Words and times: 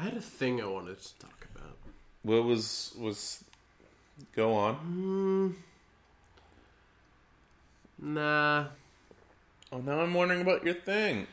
I 0.00 0.04
had 0.04 0.14
a 0.14 0.20
thing 0.22 0.62
I 0.62 0.66
wanted 0.66 0.98
to 0.98 1.18
talk 1.18 1.46
about. 1.54 1.76
What 2.22 2.44
was 2.44 2.94
was 2.98 3.44
go 4.34 4.54
on? 4.54 4.74
Hmm. 4.76 5.50
Nah. 8.14 8.64
Oh, 9.70 9.78
now 9.78 10.00
I'm 10.00 10.14
wondering 10.14 10.40
about 10.40 10.64
your 10.64 10.72
thing. 10.72 11.26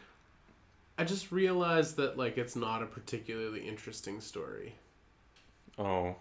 I 0.98 1.06
just 1.06 1.32
realized 1.32 1.96
that 1.96 2.18
like 2.18 2.38
it's 2.38 2.58
not 2.58 2.84
a 2.84 2.88
particularly 2.88 3.66
interesting 3.66 4.20
story. 4.20 4.76
Oh, 5.80 6.18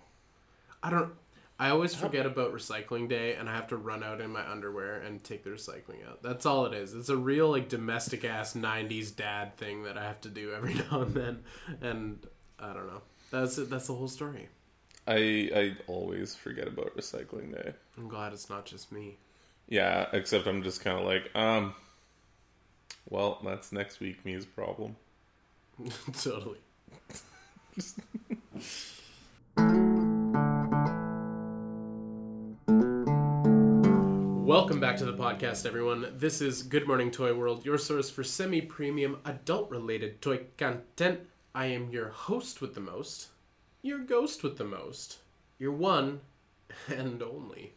I 0.85 0.91
don't 0.91 1.15
I 1.59 1.71
always 1.71 1.97
forget 1.97 2.27
about 2.27 2.53
recycling 2.53 3.09
day 3.09 3.35
and 3.35 3.49
I 3.49 3.57
have 3.57 3.67
to 3.69 3.77
run 3.77 4.05
out 4.05 4.21
in 4.21 4.31
my 4.31 4.49
underwear 4.49 5.01
and 5.01 5.25
take 5.25 5.43
the 5.43 5.51
recycling 5.51 6.07
out. 6.09 6.23
That's 6.23 6.47
all 6.47 6.67
it 6.67 6.75
is. 6.75 6.95
It's 6.95 7.09
a 7.09 7.17
real 7.17 7.51
like 7.51 7.69
domestic 7.69 8.25
ass 8.25 8.55
90s 8.55 9.17
dad 9.17 9.57
thing 9.57 9.83
that 9.83 9.99
I 9.99 10.05
have 10.05 10.21
to 10.21 10.29
do 10.29 10.53
every 10.53 10.75
now 10.91 11.01
and 11.01 11.15
then 11.15 11.43
and 11.81 12.27
I 12.59 12.73
don't 12.73 12.87
know. 12.87 13.03
That's 13.31 13.59
it. 13.59 13.69
That's 13.71 13.87
the 13.87 13.95
whole 13.95 14.09
story. 14.09 14.49
I 15.07 15.51
I 15.55 15.77
always 15.87 16.35
forget 16.35 16.67
about 16.67 16.97
recycling 16.97 17.53
day. 17.53 17.75
I'm 17.97 18.09
glad 18.09 18.33
it's 18.33 18.49
not 18.49 18.65
just 18.65 18.91
me. 18.93 19.19
Yeah, 19.69 20.07
except 20.13 20.47
I'm 20.47 20.63
just 20.63 20.83
kind 20.83 20.99
of 20.99 21.05
like, 21.05 21.31
um, 21.35 21.75
well, 23.11 23.41
that's 23.45 23.73
next 23.73 24.01
week 24.01 24.25
me's 24.25 24.47
problem. 24.47 24.97
totally. 26.21 26.59
Welcome 34.47 34.81
back 34.81 34.97
to 34.99 35.05
the 35.05 35.13
podcast, 35.13 35.67
everyone. 35.67 36.07
This 36.17 36.41
is 36.41 36.63
Good 36.63 36.87
Morning 36.87 37.11
Toy 37.11 37.35
World, 37.35 37.67
your 37.67 37.77
source 37.77 38.09
for 38.09 38.25
semi 38.25 38.61
premium 38.63 39.19
adult 39.25 39.71
related 39.71 40.23
toy 40.23 40.41
content. 40.57 41.21
I 41.57 41.67
am 41.69 41.89
your 41.89 42.11
host 42.11 42.61
with 42.61 42.75
the 42.75 42.83
most, 42.83 43.29
your 43.81 44.01
ghost 44.01 44.43
with 44.43 44.59
the 44.59 44.65
most, 44.65 45.21
your 45.59 45.73
one 45.73 46.21
and 46.89 47.23
only, 47.23 47.73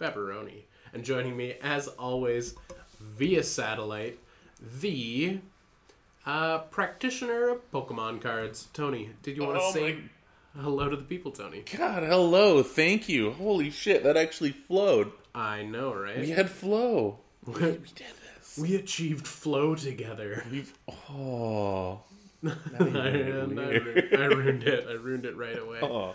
Pepperoni. 0.00 0.62
And 0.94 1.04
joining 1.04 1.36
me, 1.36 1.56
as 1.62 1.86
always, 1.86 2.54
via 2.98 3.42
satellite, 3.42 4.18
the 4.80 5.40
uh, 6.24 6.60
practitioner 6.70 7.50
of 7.50 7.70
Pokemon 7.70 8.22
cards, 8.22 8.68
Tony. 8.72 9.10
Did 9.22 9.36
you 9.36 9.42
want 9.44 9.58
to 9.58 9.64
Oh 9.64 9.70
say 9.72 9.98
my- 10.54 10.62
hello 10.62 10.88
to 10.88 10.96
the 10.96 11.02
people, 11.02 11.30
Tony? 11.30 11.62
God, 11.76 12.04
hello, 12.04 12.62
thank 12.62 13.06
you. 13.06 13.32
Holy 13.32 13.68
shit, 13.68 14.02
that 14.02 14.16
actually 14.16 14.52
flowed. 14.52 15.12
I 15.34 15.62
know, 15.62 15.92
right? 15.92 16.20
We 16.20 16.30
had 16.30 16.48
flow. 16.48 17.18
We, 17.44 17.52
we 17.52 17.68
did 17.94 18.06
this. 18.38 18.58
We 18.58 18.76
achieved 18.76 19.26
flow 19.26 19.74
together. 19.74 20.42
We've 20.50 20.72
oh. 20.88 22.00
I, 22.46 22.50
ruined, 22.84 23.60
I 23.60 24.24
ruined 24.26 24.62
it. 24.64 24.86
I 24.88 24.92
ruined 24.92 25.24
it 25.26 25.36
right 25.36 25.58
away. 25.58 25.80
oh. 25.82 26.14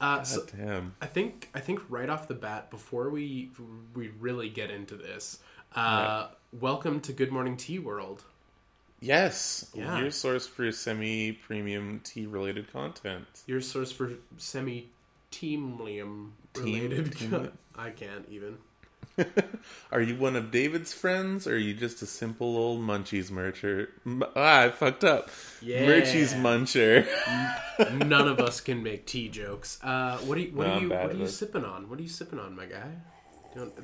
Uh, 0.00 0.22
so 0.22 0.44
damn. 0.56 0.94
I 1.00 1.06
think 1.06 1.48
I 1.54 1.60
think 1.60 1.80
right 1.88 2.08
off 2.08 2.26
the 2.28 2.34
bat, 2.34 2.70
before 2.70 3.08
we 3.10 3.50
we 3.94 4.08
really 4.20 4.48
get 4.48 4.70
into 4.70 4.96
this, 4.96 5.38
uh, 5.76 6.28
welcome 6.60 7.00
to 7.02 7.12
Good 7.12 7.30
Morning 7.30 7.56
Tea 7.56 7.78
World. 7.78 8.24
Yes, 9.00 9.70
Yeah. 9.74 9.98
your 10.00 10.10
source 10.10 10.46
for 10.46 10.72
semi-premium 10.72 12.00
tea-related 12.04 12.72
content. 12.72 13.26
Your 13.46 13.60
source 13.60 13.92
for 13.92 14.12
semi 14.38 14.88
teamlium 15.30 16.30
Team- 16.54 16.64
related. 16.90 17.16
team- 17.16 17.52
I 17.78 17.90
can't 17.90 18.26
even. 18.30 18.58
Are 19.92 20.00
you 20.00 20.16
one 20.16 20.36
of 20.36 20.50
David's 20.50 20.92
friends, 20.92 21.46
or 21.46 21.54
are 21.54 21.58
you 21.58 21.74
just 21.74 22.02
a 22.02 22.06
simple 22.06 22.56
old 22.56 22.80
Munchies 22.80 23.30
mercher? 23.30 23.88
M- 24.04 24.24
ah, 24.34 24.62
I 24.62 24.70
fucked 24.70 25.04
up. 25.04 25.30
Yeah. 25.62 25.86
Munchies 25.86 26.34
muncher. 26.34 27.06
None 28.06 28.28
of 28.28 28.40
us 28.40 28.60
can 28.60 28.82
make 28.82 29.06
tea 29.06 29.28
jokes. 29.28 29.78
Uh, 29.82 30.18
what 30.18 30.36
are 30.38 30.40
you? 30.40 30.52
What 30.52 30.66
No, 30.66 30.72
are 30.74 30.80
you? 30.80 30.88
What 30.90 31.10
are 31.10 31.14
you 31.14 31.28
sipping 31.28 31.64
on? 31.64 31.88
What 31.88 31.98
are 31.98 32.02
you 32.02 32.08
sipping 32.08 32.38
on, 32.38 32.56
my 32.56 32.66
guy? 32.66 32.90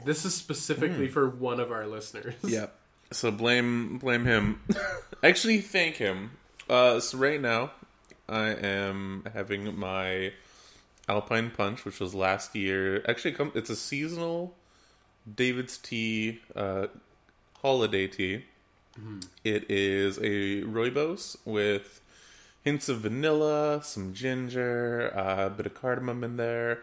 This 0.05 0.25
is 0.25 0.34
specifically 0.34 1.07
for 1.08 1.29
one 1.29 1.61
of 1.61 1.70
our 1.70 1.86
listeners. 1.86 2.35
Yep. 2.45 2.74
So 3.12 3.30
blame 3.30 3.98
blame 3.98 4.24
him. 4.24 4.61
Actually, 5.23 5.61
thank 5.61 5.97
him. 5.97 6.33
Uh, 6.68 7.01
so 7.01 7.18
right 7.18 7.41
now, 7.41 7.73
I 8.29 8.48
am 8.51 9.24
having 9.33 9.79
my 9.79 10.33
Alpine 11.08 11.51
Punch, 11.51 11.85
which 11.85 12.01
was 12.01 12.14
last 12.14 12.55
year. 12.55 13.05
Actually, 13.08 13.36
it's 13.55 13.70
a 13.70 13.77
seasonal 13.77 14.57
David's 15.33 15.79
tea, 15.79 16.41
uh, 16.57 16.89
holiday 17.63 18.07
tea. 18.07 18.45
It 19.45 19.70
is 19.70 20.19
a 20.19 20.63
rooibos 20.63 21.36
with 21.47 22.03
hints 22.63 22.89
of 22.91 23.01
vanilla, 23.01 23.83
some 23.83 24.13
ginger, 24.13 25.11
uh, 25.17 25.47
a 25.47 25.51
bit 25.51 25.64
of 25.67 25.75
cardamom 25.75 26.23
in 26.23 26.36
there, 26.36 26.80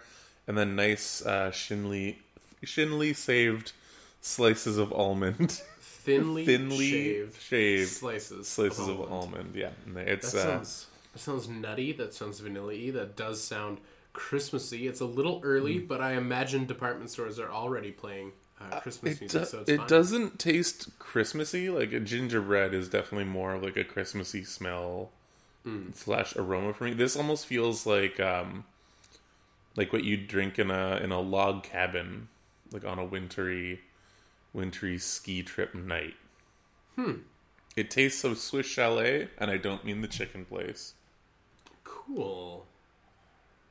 and 0.48 0.58
then 0.58 0.76
nice 0.76 1.24
uh, 1.24 1.52
shinly 1.52 2.20
shinly 2.64 3.14
saved 3.14 3.74
slices 4.22 4.78
of 4.78 4.92
almond. 4.92 5.62
Thinly, 6.08 6.46
thinly 6.46 6.90
shaved, 6.90 7.42
shaved 7.42 7.90
slices. 7.90 8.48
slices 8.48 8.88
of 8.88 9.02
of 9.02 9.12
almond. 9.12 9.54
almond. 9.54 9.56
Yeah, 9.56 9.72
it's 9.98 10.32
That 10.32 10.40
uh, 10.40 10.44
sounds 10.44 10.88
that 11.12 11.20
sounds 11.20 11.50
nutty. 11.50 11.92
That 11.92 12.14
sounds 12.14 12.40
vanilla-y. 12.40 12.92
That 12.92 13.18
does 13.18 13.44
sound 13.44 13.80
Christmassy. 14.18 14.88
It's 14.88 15.00
a 15.00 15.06
little 15.06 15.40
early, 15.44 15.78
but 15.80 16.02
I 16.02 16.14
imagine 16.14 16.66
department 16.66 17.10
stores 17.12 17.40
are 17.40 17.52
already 17.52 17.92
playing 17.92 18.32
uh, 18.60 18.80
Christmas 18.80 19.14
it, 19.14 19.22
music, 19.22 19.42
do- 19.42 19.46
so 19.46 19.60
it's 19.60 19.70
it 19.70 19.78
fine. 19.78 19.88
doesn't 19.88 20.40
taste 20.40 20.98
Christmassy. 21.00 21.70
Like 21.70 21.94
a 21.94 22.00
gingerbread 22.00 22.74
is 22.74 22.90
definitely 22.90 23.26
more 23.26 23.54
of 23.54 23.64
like 23.64 23.78
a 23.78 23.84
Christmassy 23.84 24.44
smell 24.44 25.12
Hmm. 25.64 25.92
slash 25.94 26.36
aroma 26.36 26.74
for 26.74 26.86
me. 26.86 26.94
This 26.94 27.16
almost 27.18 27.46
feels 27.46 27.86
like 27.86 28.20
um 28.20 28.64
like 29.76 29.92
what 29.94 30.04
you 30.04 30.18
drink 30.18 30.58
in 30.58 30.72
a 30.72 30.98
in 31.04 31.12
a 31.12 31.20
log 31.20 31.64
cabin, 31.64 32.30
like 32.72 32.86
on 32.86 32.98
a 33.00 33.06
wintry 33.06 33.82
wintry 34.54 34.98
ski 34.98 35.44
trip 35.44 35.76
night. 35.76 36.16
Hmm. 36.96 37.14
It 37.76 37.92
tastes 37.92 38.24
of 38.24 38.40
Swiss 38.40 38.66
Chalet, 38.66 39.28
and 39.38 39.52
I 39.52 39.58
don't 39.58 39.86
mean 39.86 40.02
the 40.02 40.08
chicken 40.08 40.46
place. 40.46 40.94
Cool. 41.84 42.66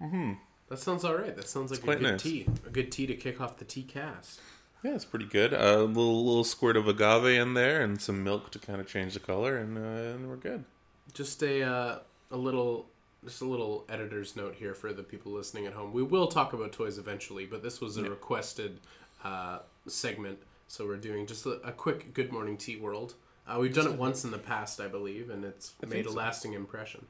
Mm-hmm. 0.02 0.32
That 0.68 0.78
sounds 0.78 1.04
all 1.04 1.14
right. 1.14 1.34
That 1.36 1.48
sounds 1.48 1.70
like 1.70 1.82
a 1.82 1.86
good 1.86 2.02
nice. 2.02 2.22
tea. 2.22 2.46
A 2.66 2.70
good 2.70 2.90
tea 2.90 3.06
to 3.06 3.14
kick 3.14 3.40
off 3.40 3.58
the 3.58 3.64
tea 3.64 3.82
cast. 3.82 4.40
Yeah, 4.82 4.94
it's 4.94 5.04
pretty 5.04 5.26
good. 5.26 5.52
A 5.52 5.78
little 5.78 6.24
little 6.24 6.44
squirt 6.44 6.76
of 6.76 6.86
agave 6.86 7.40
in 7.40 7.54
there, 7.54 7.82
and 7.82 8.00
some 8.00 8.22
milk 8.22 8.50
to 8.50 8.58
kind 8.58 8.80
of 8.80 8.86
change 8.86 9.14
the 9.14 9.20
color, 9.20 9.56
and, 9.56 9.78
uh, 9.78 10.14
and 10.14 10.28
we're 10.28 10.36
good. 10.36 10.64
Just 11.12 11.42
a 11.42 11.62
uh, 11.62 11.98
a 12.30 12.36
little 12.36 12.86
just 13.24 13.40
a 13.40 13.44
little 13.44 13.84
editor's 13.88 14.36
note 14.36 14.54
here 14.54 14.74
for 14.74 14.92
the 14.92 15.02
people 15.02 15.32
listening 15.32 15.66
at 15.66 15.72
home. 15.72 15.92
We 15.92 16.02
will 16.02 16.28
talk 16.28 16.52
about 16.52 16.72
toys 16.72 16.98
eventually, 16.98 17.46
but 17.46 17.62
this 17.62 17.80
was 17.80 17.96
a 17.96 18.08
requested 18.08 18.80
uh, 19.24 19.60
segment, 19.88 20.38
so 20.68 20.86
we're 20.86 20.96
doing 20.96 21.26
just 21.26 21.46
a, 21.46 21.60
a 21.64 21.72
quick 21.72 22.14
Good 22.14 22.32
Morning 22.32 22.56
Tea 22.56 22.76
World. 22.76 23.14
Uh, 23.48 23.58
we've 23.60 23.74
done 23.74 23.86
it 23.86 23.94
once 23.98 24.24
in 24.24 24.30
the 24.30 24.38
past, 24.38 24.80
I 24.80 24.88
believe, 24.88 25.30
and 25.30 25.44
it's 25.44 25.74
made 25.86 26.06
a 26.06 26.10
so. 26.10 26.16
lasting 26.16 26.52
impression. 26.52 27.06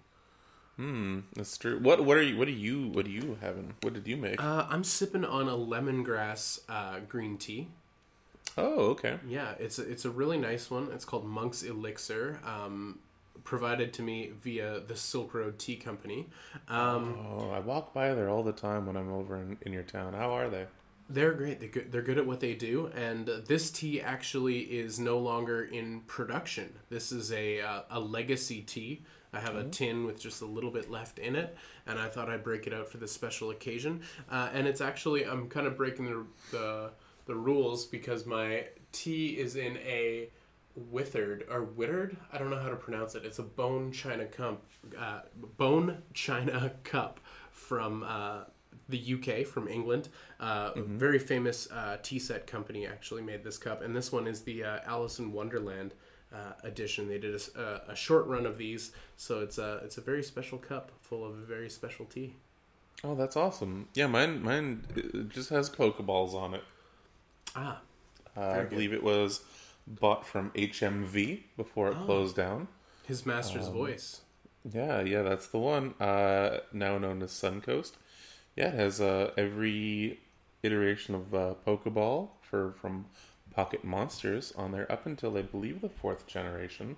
Hmm, 0.76 1.20
that's 1.34 1.56
true. 1.56 1.78
What 1.78 2.04
what 2.04 2.16
are 2.18 2.22
you 2.22 2.36
what 2.36 2.48
are 2.48 2.50
you 2.50 2.88
what 2.88 3.06
are 3.06 3.10
you 3.10 3.38
having? 3.40 3.74
What 3.80 3.94
did 3.94 4.06
you 4.06 4.16
make? 4.16 4.42
Uh, 4.42 4.66
I'm 4.68 4.84
sipping 4.84 5.24
on 5.24 5.48
a 5.48 5.52
lemongrass 5.56 6.60
uh, 6.68 6.98
green 7.08 7.38
tea. 7.38 7.68
oh, 8.58 8.90
okay. 8.90 9.18
Yeah, 9.26 9.54
it's 9.58 9.78
a, 9.78 9.90
it's 9.90 10.04
a 10.04 10.10
really 10.10 10.36
nice 10.38 10.70
one. 10.70 10.88
It's 10.92 11.04
called 11.06 11.24
Monk's 11.26 11.62
Elixir, 11.62 12.40
um, 12.44 12.98
provided 13.44 13.92
to 13.94 14.02
me 14.02 14.32
via 14.42 14.80
the 14.80 14.96
Silk 14.96 15.32
Road 15.32 15.58
Tea 15.58 15.76
Company. 15.76 16.26
Um, 16.68 17.16
Oh, 17.38 17.50
I 17.50 17.60
walk 17.60 17.94
by 17.94 18.12
there 18.14 18.28
all 18.28 18.42
the 18.42 18.52
time 18.52 18.86
when 18.86 18.96
I'm 18.98 19.10
over 19.12 19.36
in, 19.36 19.56
in 19.62 19.72
your 19.72 19.82
town. 19.82 20.12
How 20.12 20.30
are 20.32 20.48
they? 20.50 20.66
They're 21.08 21.32
great. 21.34 21.60
They're 21.60 21.68
good, 21.68 21.92
they're 21.92 22.02
good 22.02 22.18
at 22.18 22.26
what 22.26 22.40
they 22.40 22.52
do, 22.54 22.90
and 22.94 23.26
this 23.46 23.70
tea 23.70 24.00
actually 24.02 24.58
is 24.60 24.98
no 24.98 25.18
longer 25.18 25.62
in 25.64 26.00
production. 26.00 26.74
This 26.90 27.12
is 27.12 27.30
a 27.32 27.60
uh, 27.60 27.82
a 27.90 28.00
legacy 28.00 28.60
tea. 28.62 29.02
I 29.32 29.40
have 29.40 29.56
a 29.56 29.64
tin 29.64 30.06
with 30.06 30.20
just 30.20 30.42
a 30.42 30.46
little 30.46 30.70
bit 30.70 30.90
left 30.90 31.18
in 31.18 31.36
it, 31.36 31.56
and 31.86 31.98
I 31.98 32.08
thought 32.08 32.28
I'd 32.28 32.44
break 32.44 32.66
it 32.66 32.72
out 32.72 32.88
for 32.88 32.98
this 32.98 33.12
special 33.12 33.50
occasion. 33.50 34.02
Uh, 34.30 34.50
and 34.52 34.66
it's 34.66 34.80
actually 34.80 35.26
I'm 35.26 35.48
kind 35.48 35.66
of 35.66 35.76
breaking 35.76 36.06
the, 36.06 36.26
the 36.50 36.90
the 37.26 37.34
rules 37.34 37.86
because 37.86 38.24
my 38.24 38.66
tea 38.92 39.38
is 39.38 39.56
in 39.56 39.76
a 39.78 40.30
withered 40.74 41.44
or 41.50 41.64
withered. 41.64 42.16
I 42.32 42.38
don't 42.38 42.50
know 42.50 42.60
how 42.60 42.68
to 42.68 42.76
pronounce 42.76 43.14
it. 43.14 43.24
It's 43.24 43.38
a 43.38 43.42
bone 43.42 43.92
china 43.92 44.26
cup, 44.26 44.64
uh, 44.98 45.20
bone 45.56 46.02
china 46.14 46.72
cup 46.84 47.20
from 47.50 48.04
uh, 48.06 48.44
the 48.88 49.14
UK, 49.14 49.46
from 49.46 49.68
England. 49.68 50.08
Uh, 50.38 50.70
a 50.76 50.82
Very 50.82 51.18
famous 51.18 51.70
uh, 51.70 51.96
tea 52.02 52.18
set 52.18 52.46
company 52.46 52.86
actually 52.86 53.22
made 53.22 53.42
this 53.42 53.58
cup, 53.58 53.82
and 53.82 53.96
this 53.96 54.12
one 54.12 54.26
is 54.26 54.42
the 54.42 54.64
uh, 54.64 54.78
Alice 54.86 55.18
in 55.18 55.32
Wonderland. 55.32 55.94
Uh, 56.36 56.52
edition. 56.64 57.08
They 57.08 57.16
did 57.18 57.34
a 57.56 57.94
short 57.96 58.26
run 58.26 58.44
of 58.44 58.58
these, 58.58 58.92
so 59.16 59.40
it's 59.40 59.56
a 59.56 59.80
it's 59.84 59.96
a 59.96 60.02
very 60.02 60.22
special 60.22 60.58
cup 60.58 60.90
full 61.00 61.24
of 61.24 61.34
very 61.36 61.70
special 61.70 62.04
tea. 62.04 62.34
Oh, 63.02 63.14
that's 63.14 63.36
awesome. 63.36 63.88
Yeah, 63.94 64.06
mine 64.06 64.42
mine 64.42 64.84
uh, 64.96 65.18
just 65.34 65.48
has 65.48 65.70
Pokeballs 65.70 66.34
on 66.34 66.52
it. 66.54 66.64
Ah, 67.54 67.80
Uh, 68.36 68.40
I 68.40 68.58
good. 68.60 68.70
believe 68.70 68.92
it 68.92 69.02
was 69.02 69.44
bought 69.86 70.26
from 70.26 70.50
HMV 70.54 71.44
before 71.56 71.88
it 71.88 71.96
Oh. 72.00 72.04
closed 72.04 72.36
down. 72.36 72.68
his 73.06 73.24
master's 73.24 73.68
voice. 73.68 74.20
Yeah, 74.70 75.00
yeah, 75.00 75.22
that's 75.22 75.46
the 75.46 75.58
one. 75.58 75.94
Uh, 76.00 76.58
now 76.72 76.98
known 76.98 77.22
as 77.22 77.30
Suncoast. 77.30 77.92
Yeah, 78.56 78.68
it 78.68 78.74
has 78.74 79.00
uh, 79.00 79.30
every 79.38 80.20
iteration 80.62 81.14
of 81.14 81.32
uh, 81.34 81.54
Pokeball 81.66 82.30
for 82.42 82.72
from 82.72 83.06
Pocket 83.56 83.82
Monsters 83.84 84.52
on 84.56 84.70
there 84.72 84.90
up 84.92 85.06
until 85.06 85.36
I 85.36 85.40
believe 85.42 85.80
the 85.80 85.88
fourth 85.88 86.26
generation. 86.26 86.96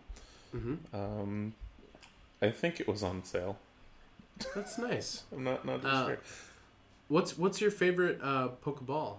hmm 0.50 0.74
Um, 0.92 1.54
I 2.42 2.50
think 2.50 2.80
it 2.80 2.88
was 2.88 3.02
on 3.04 3.24
sale. 3.24 3.58
That's 4.56 4.76
nice. 4.76 5.22
I'm 5.32 5.44
not 5.44 5.64
not 5.64 5.84
Uh, 5.84 6.06
sure. 6.06 6.18
What's 7.06 7.38
what's 7.38 7.60
your 7.60 7.70
favorite 7.70 8.18
uh, 8.22 8.48
Pokeball? 8.64 9.18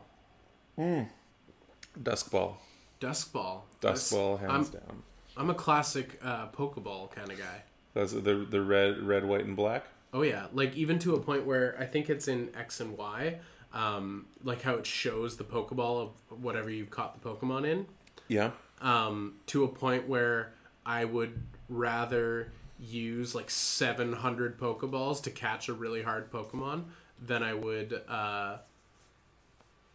Dusk 2.01 2.31
Ball, 2.31 2.57
Dusk 2.99 3.33
Ball. 3.33 3.65
Dusk 3.81 4.11
Ball, 4.11 4.37
hands 4.37 4.67
I'm, 4.73 4.79
down. 4.79 5.03
I'm 5.37 5.49
a 5.49 5.53
classic 5.53 6.19
uh, 6.23 6.47
Pokeball 6.49 7.11
kind 7.11 7.31
of 7.31 7.37
guy. 7.39 7.63
That's 7.93 8.11
the 8.13 8.45
the 8.49 8.61
red, 8.61 9.01
red, 9.01 9.25
white, 9.25 9.45
and 9.45 9.55
black. 9.55 9.85
Oh 10.13 10.21
yeah, 10.23 10.47
like 10.53 10.75
even 10.75 10.99
to 10.99 11.15
a 11.15 11.19
point 11.19 11.45
where 11.45 11.75
I 11.79 11.85
think 11.85 12.09
it's 12.09 12.27
in 12.27 12.49
X 12.55 12.79
and 12.79 12.97
Y, 12.97 13.39
um, 13.73 14.25
like 14.43 14.61
how 14.63 14.75
it 14.75 14.85
shows 14.85 15.37
the 15.37 15.43
Pokeball 15.43 16.01
of 16.01 16.41
whatever 16.41 16.69
you've 16.69 16.89
caught 16.89 17.21
the 17.21 17.29
Pokemon 17.29 17.65
in. 17.67 17.85
Yeah, 18.27 18.51
um, 18.81 19.35
to 19.47 19.63
a 19.63 19.67
point 19.67 20.07
where 20.07 20.53
I 20.85 21.05
would 21.05 21.41
rather 21.67 22.51
use 22.79 23.35
like 23.35 23.49
700 23.49 24.57
Pokeballs 24.57 25.21
to 25.23 25.29
catch 25.31 25.67
a 25.69 25.73
really 25.73 26.01
hard 26.01 26.31
Pokemon 26.31 26.85
than 27.21 27.43
I 27.43 27.53
would 27.53 28.01
uh, 28.07 28.57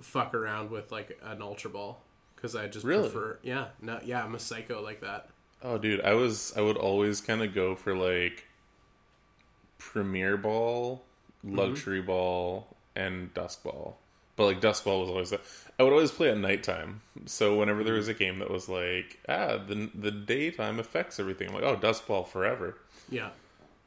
fuck 0.02 0.34
around 0.34 0.70
with 0.70 0.92
like 0.92 1.18
an 1.22 1.40
Ultra 1.40 1.70
Ball 1.70 2.00
because 2.36 2.54
I 2.54 2.66
just 2.68 2.84
Really? 2.84 3.08
prefer. 3.08 3.38
Yeah, 3.42 3.68
no, 3.80 4.00
yeah, 4.04 4.22
I'm 4.24 4.34
a 4.34 4.38
psycho 4.38 4.82
like 4.82 5.00
that. 5.00 5.28
Oh, 5.62 5.78
dude, 5.78 6.02
I 6.02 6.12
was 6.14 6.52
I 6.56 6.60
would 6.60 6.76
always 6.76 7.20
kind 7.22 7.42
of 7.42 7.54
go 7.54 7.74
for 7.74 7.96
like 7.96 8.46
Premier 9.78 10.36
Ball, 10.36 11.02
Luxury 11.42 12.02
Ball, 12.02 12.66
and 12.96 13.32
Dusk 13.34 13.62
Ball. 13.62 13.96
But 14.36 14.46
like 14.46 14.60
Dusk 14.60 14.84
Ball 14.84 15.00
was 15.00 15.10
always 15.10 15.30
that. 15.30 15.40
I 15.78 15.82
would 15.82 15.92
always 15.92 16.10
play 16.10 16.30
at 16.30 16.38
nighttime. 16.38 17.02
So 17.26 17.56
whenever 17.58 17.84
there 17.84 17.94
was 17.94 18.08
a 18.08 18.14
game 18.14 18.38
that 18.40 18.50
was 18.50 18.68
like, 18.68 19.18
ah, 19.28 19.58
the 19.58 19.90
the 19.94 20.10
daytime 20.10 20.78
affects 20.78 21.20
everything. 21.20 21.48
I'm 21.48 21.54
like, 21.54 21.64
oh, 21.64 21.76
Dusk 21.76 22.06
Ball 22.06 22.24
forever. 22.24 22.76
Yeah. 23.08 23.30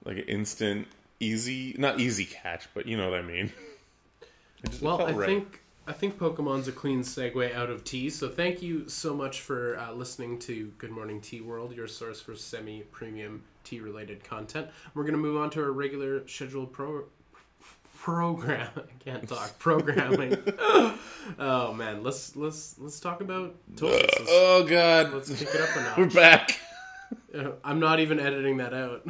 Like 0.06 0.24
instant, 0.27 0.88
easy, 1.19 1.75
not 1.77 2.00
easy 2.00 2.25
catch, 2.25 2.68
but 2.74 2.86
you 2.86 2.98
know 2.98 3.09
what 3.09 3.19
I 3.19 3.24
mean. 3.24 3.51
Just 4.65 4.81
Well, 4.81 5.01
I 5.06 5.12
right. 5.12 5.27
think 5.27 5.62
I 5.86 5.94
think 5.94 6.18
Pokemon's 6.18 6.68
a 6.68 6.74
clean 6.74 7.01
segue 7.01 7.54
out 7.56 7.69
of 7.69 7.83
tea. 7.83 8.09
So 8.09 8.27
thank 8.27 8.62
you 8.62 8.89
so 8.89 9.13
much 9.13 9.42
for 9.42 9.77
uh, 9.80 9.94
listening 9.94 10.38
to 10.39 10.71
Good 10.77 10.92
Morning 10.92 11.21
Tea 11.21 11.39
World, 11.39 11.74
your 11.74 11.88
source 11.88 12.19
for 12.19 12.36
semi-premium 12.36 13.44
tea-related 13.63 14.24
content. 14.24 14.68
We're 14.94 15.06
gonna 15.06 15.18
move 15.18 15.38
on 15.38 15.50
to 15.51 15.62
our 15.62 15.71
regular 15.71 16.27
scheduled 16.27 16.74
pro 16.74 17.06
program. 18.00 18.70
I 18.78 19.04
can't 19.04 19.28
talk 19.30 19.58
programming. 19.60 20.38
oh 21.40 21.74
man, 21.74 22.04
let's 22.04 22.36
let's 22.36 22.78
let's 22.80 23.00
talk 23.00 23.22
about 23.22 23.56
toys. 23.76 23.92
Let's, 23.92 24.30
Oh 24.30 24.66
God, 24.68 25.14
let's 25.14 25.30
kick 25.30 25.50
it 25.54 25.62
up 25.62 25.98
a 25.98 26.02
we're 26.02 26.10
back. 26.10 26.60
Uh, 27.36 27.52
I'm 27.64 27.80
not 27.80 28.00
even 28.00 28.20
editing 28.20 28.58
that 28.58 28.74
out. 28.74 29.08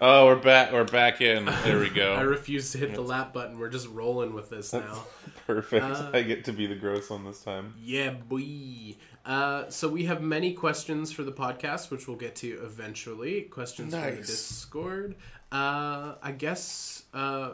Oh, 0.00 0.26
we're 0.26 0.36
back. 0.36 0.72
We're 0.72 0.84
back 0.84 1.20
in. 1.20 1.44
There 1.64 1.78
we 1.78 1.88
go. 1.88 2.14
I 2.14 2.22
refuse 2.22 2.72
to 2.72 2.78
hit 2.78 2.94
the 2.94 3.02
lap 3.02 3.32
button. 3.32 3.58
We're 3.58 3.68
just 3.68 3.88
rolling 3.88 4.34
with 4.34 4.50
this 4.50 4.72
now. 4.72 5.04
Perfect. 5.46 5.84
Uh, 5.84 6.10
I 6.12 6.22
get 6.22 6.44
to 6.46 6.52
be 6.52 6.66
the 6.66 6.74
gross 6.74 7.10
one 7.10 7.24
this 7.24 7.42
time. 7.42 7.74
Yeah, 7.80 8.10
boy. 8.10 8.96
Uh, 9.24 9.68
so 9.70 9.88
we 9.88 10.04
have 10.04 10.20
many 10.20 10.52
questions 10.54 11.12
for 11.12 11.22
the 11.22 11.32
podcast, 11.32 11.90
which 11.90 12.06
we'll 12.06 12.16
get 12.16 12.36
to 12.36 12.60
eventually. 12.64 13.42
Questions 13.42 13.94
from 13.94 14.02
the 14.02 14.16
Discord. 14.16 15.16
Uh, 15.52 16.14
I 16.22 16.32
guess. 16.32 17.04
Uh, 17.12 17.50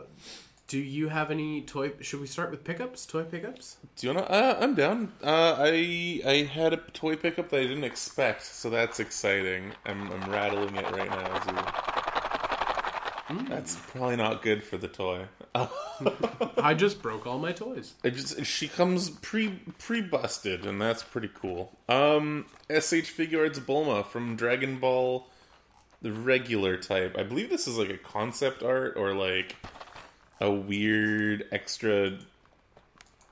do 0.68 0.78
you 0.78 1.08
have 1.08 1.30
any 1.30 1.62
toy? 1.62 1.92
Should 2.00 2.20
we 2.20 2.26
start 2.26 2.50
with 2.50 2.62
pickups? 2.62 3.06
Toy 3.06 3.24
pickups? 3.24 3.78
Do 3.96 4.06
you 4.06 4.14
wanna? 4.14 4.26
Uh, 4.26 4.58
I'm 4.60 4.74
down. 4.74 5.12
Uh, 5.22 5.56
I 5.58 6.20
I 6.26 6.48
had 6.50 6.72
a 6.72 6.76
toy 6.76 7.16
pickup 7.16 7.48
that 7.50 7.60
I 7.60 7.62
didn't 7.62 7.84
expect, 7.84 8.44
so 8.44 8.70
that's 8.70 9.00
exciting. 9.00 9.72
I'm 9.86 10.12
I'm 10.12 10.30
rattling 10.30 10.76
it 10.76 10.90
right 10.92 11.10
now. 11.10 11.26
As 11.32 11.46
we... 11.46 11.52
That's 13.48 13.76
probably 13.76 14.16
not 14.16 14.42
good 14.42 14.62
for 14.62 14.78
the 14.78 14.88
toy. 14.88 15.26
I 15.54 16.74
just 16.74 17.02
broke 17.02 17.26
all 17.26 17.38
my 17.38 17.52
toys. 17.52 17.94
I 18.04 18.10
just 18.10 18.44
she 18.44 18.68
comes 18.68 19.10
pre 19.10 19.60
pre 19.78 20.00
busted, 20.00 20.64
and 20.66 20.80
that's 20.80 21.02
pretty 21.02 21.30
cool. 21.34 21.72
Um, 21.88 22.46
SH 22.70 23.12
Figuarts 23.16 23.58
Bulma 23.58 24.06
from 24.06 24.36
Dragon 24.36 24.78
Ball, 24.78 25.26
the 26.02 26.12
regular 26.12 26.76
type. 26.76 27.16
I 27.18 27.22
believe 27.22 27.50
this 27.50 27.66
is 27.66 27.76
like 27.78 27.90
a 27.90 27.98
concept 27.98 28.62
art 28.62 28.94
or 28.96 29.14
like 29.14 29.56
a 30.40 30.50
weird 30.50 31.46
extra 31.52 32.18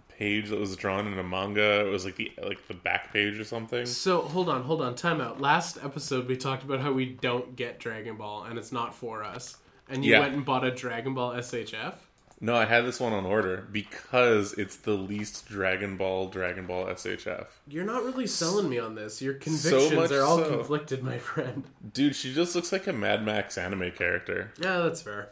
page 0.09 0.49
that 0.49 0.59
was 0.59 0.75
drawn 0.77 1.07
in 1.07 1.19
a 1.19 1.23
manga. 1.23 1.87
It 1.87 1.91
was 1.91 2.05
like 2.05 2.17
the 2.17 2.33
like 2.43 2.67
the 2.69 2.75
back 2.75 3.13
page 3.13 3.39
or 3.39 3.45
something. 3.45 3.87
So 3.87 4.23
hold 4.23 4.49
on, 4.49 4.63
hold 4.63 4.81
on, 4.81 4.95
time 4.95 5.21
out. 5.21 5.41
Last 5.41 5.79
episode 5.85 6.27
we 6.27 6.37
talked 6.37 6.63
about 6.63 6.81
how 6.81 6.93
we 6.93 7.05
don't 7.07 7.55
get 7.55 7.79
Dragon 7.79 8.17
Ball 8.17 8.45
and 8.45 8.59
it's 8.59 8.73
not 8.73 8.95
for 8.95 9.23
us. 9.23 9.59
And 9.89 10.05
you 10.05 10.13
Yeah. 10.13 10.21
went 10.21 10.35
and 10.35 10.45
bought 10.45 10.65
a 10.65 10.71
Dragon 10.71 11.15
Ball 11.15 11.35
SHF? 11.35 11.95
No, 12.41 12.55
I 12.55 12.67
had 12.67 12.85
this 12.85 13.00
one 13.00 13.15
on 13.15 13.25
order 13.25 13.67
because 13.73 14.53
it's 14.55 14.77
the 14.77 14.93
least 14.93 15.49
Dragon 15.49 15.97
Ball 15.97 16.29
Dragon 16.29 16.67
Ball 16.67 16.87
SHF. 16.87 17.47
You're 17.67 17.85
not 17.85 18.05
really 18.05 18.27
selling 18.27 18.69
me 18.69 18.79
on 18.79 18.94
this. 18.94 19.23
Your 19.23 19.35
convictions 19.35 19.93
much 19.93 20.11
are 20.11 20.23
all 20.23 20.38
so. 20.38 20.56
conflicted, 20.56 21.03
my 21.03 21.19
friend. 21.19 21.65
Dude, 21.94 22.15
she 22.15 22.35
just 22.35 22.55
looks 22.55 22.73
like 22.73 22.87
a 22.87 22.93
Mad 22.93 23.25
Max 23.25 23.56
anime 23.56 23.91
character. 23.93 24.53
Yeah, 24.61 24.81
that's 24.81 25.00
fair. 25.00 25.31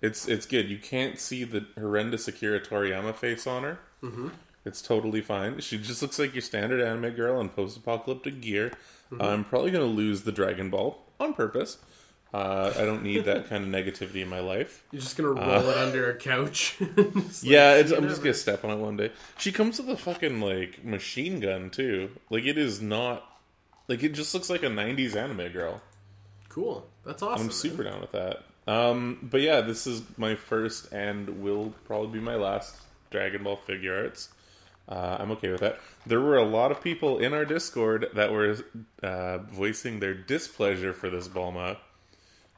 It's 0.00 0.26
it's 0.28 0.46
good. 0.46 0.70
You 0.70 0.78
can't 0.78 1.18
see 1.18 1.44
the 1.44 1.66
horrendous 1.78 2.26
Akira 2.26 2.60
Toriyama 2.60 3.14
face 3.14 3.46
on 3.46 3.62
her. 3.62 3.78
Mm-hmm. 4.02 4.28
It's 4.64 4.82
totally 4.82 5.20
fine. 5.20 5.60
She 5.60 5.78
just 5.78 6.02
looks 6.02 6.18
like 6.18 6.34
your 6.34 6.42
standard 6.42 6.80
anime 6.80 7.14
girl 7.14 7.40
in 7.40 7.50
post-apocalyptic 7.50 8.40
gear. 8.40 8.72
I'm 9.20 9.44
probably 9.44 9.70
gonna 9.70 9.84
lose 9.84 10.22
the 10.22 10.32
Dragon 10.32 10.70
Ball 10.70 11.02
on 11.20 11.34
purpose. 11.34 11.78
Uh, 12.36 12.72
I 12.76 12.84
don't 12.84 13.02
need 13.02 13.24
that 13.24 13.46
kind 13.48 13.64
of 13.64 13.70
negativity 13.70 14.22
in 14.22 14.28
my 14.28 14.40
life. 14.40 14.84
You're 14.92 15.00
just 15.00 15.16
gonna 15.16 15.30
roll 15.32 15.68
it 15.70 15.76
under 15.78 16.10
a 16.10 16.16
couch. 16.16 16.76
Just 16.78 16.96
like, 16.96 17.16
Uh. 17.16 17.30
yeah, 17.42 17.74
it's, 17.74 17.92
I'm 17.92 18.08
just 18.08 18.22
gonna 18.22 18.34
step 18.34 18.64
on 18.64 18.70
it 18.72 18.76
one 18.76 18.96
day. 18.96 19.10
She 19.38 19.52
comes 19.52 19.78
with 19.78 19.88
a 19.88 19.96
fucking 19.96 20.40
like 20.40 20.84
machine 20.84 21.40
gun 21.40 21.70
too. 21.70 22.10
Like 22.30 22.44
it 22.44 22.58
is 22.58 22.80
not. 22.82 23.24
Like 23.88 24.02
it 24.02 24.10
just 24.10 24.34
looks 24.34 24.50
like 24.50 24.62
a 24.62 24.68
'90s 24.68 25.14
anime 25.16 25.50
girl. 25.52 25.80
Cool. 26.48 26.86
That's 27.04 27.22
awesome. 27.22 27.40
I'm 27.40 27.46
man. 27.46 27.52
super 27.54 27.84
down 27.84 28.00
with 28.00 28.12
that. 28.12 28.42
Um, 28.66 29.18
but 29.22 29.40
yeah, 29.40 29.60
this 29.60 29.86
is 29.86 30.02
my 30.16 30.34
first 30.34 30.92
and 30.92 31.40
will 31.42 31.72
probably 31.84 32.18
be 32.18 32.24
my 32.24 32.34
last 32.34 32.76
Dragon 33.10 33.44
Ball 33.44 33.60
Figuarts. 33.68 34.28
Uh, 34.88 35.16
I'm 35.20 35.30
okay 35.32 35.50
with 35.50 35.60
that. 35.60 35.78
There 36.06 36.20
were 36.20 36.36
a 36.36 36.44
lot 36.44 36.70
of 36.70 36.80
people 36.82 37.18
in 37.18 37.32
our 37.32 37.44
Discord 37.44 38.08
that 38.14 38.32
were 38.32 38.56
uh, 39.02 39.38
voicing 39.38 40.00
their 40.00 40.14
displeasure 40.14 40.92
for 40.92 41.10
this 41.10 41.28
Bulma 41.28 41.76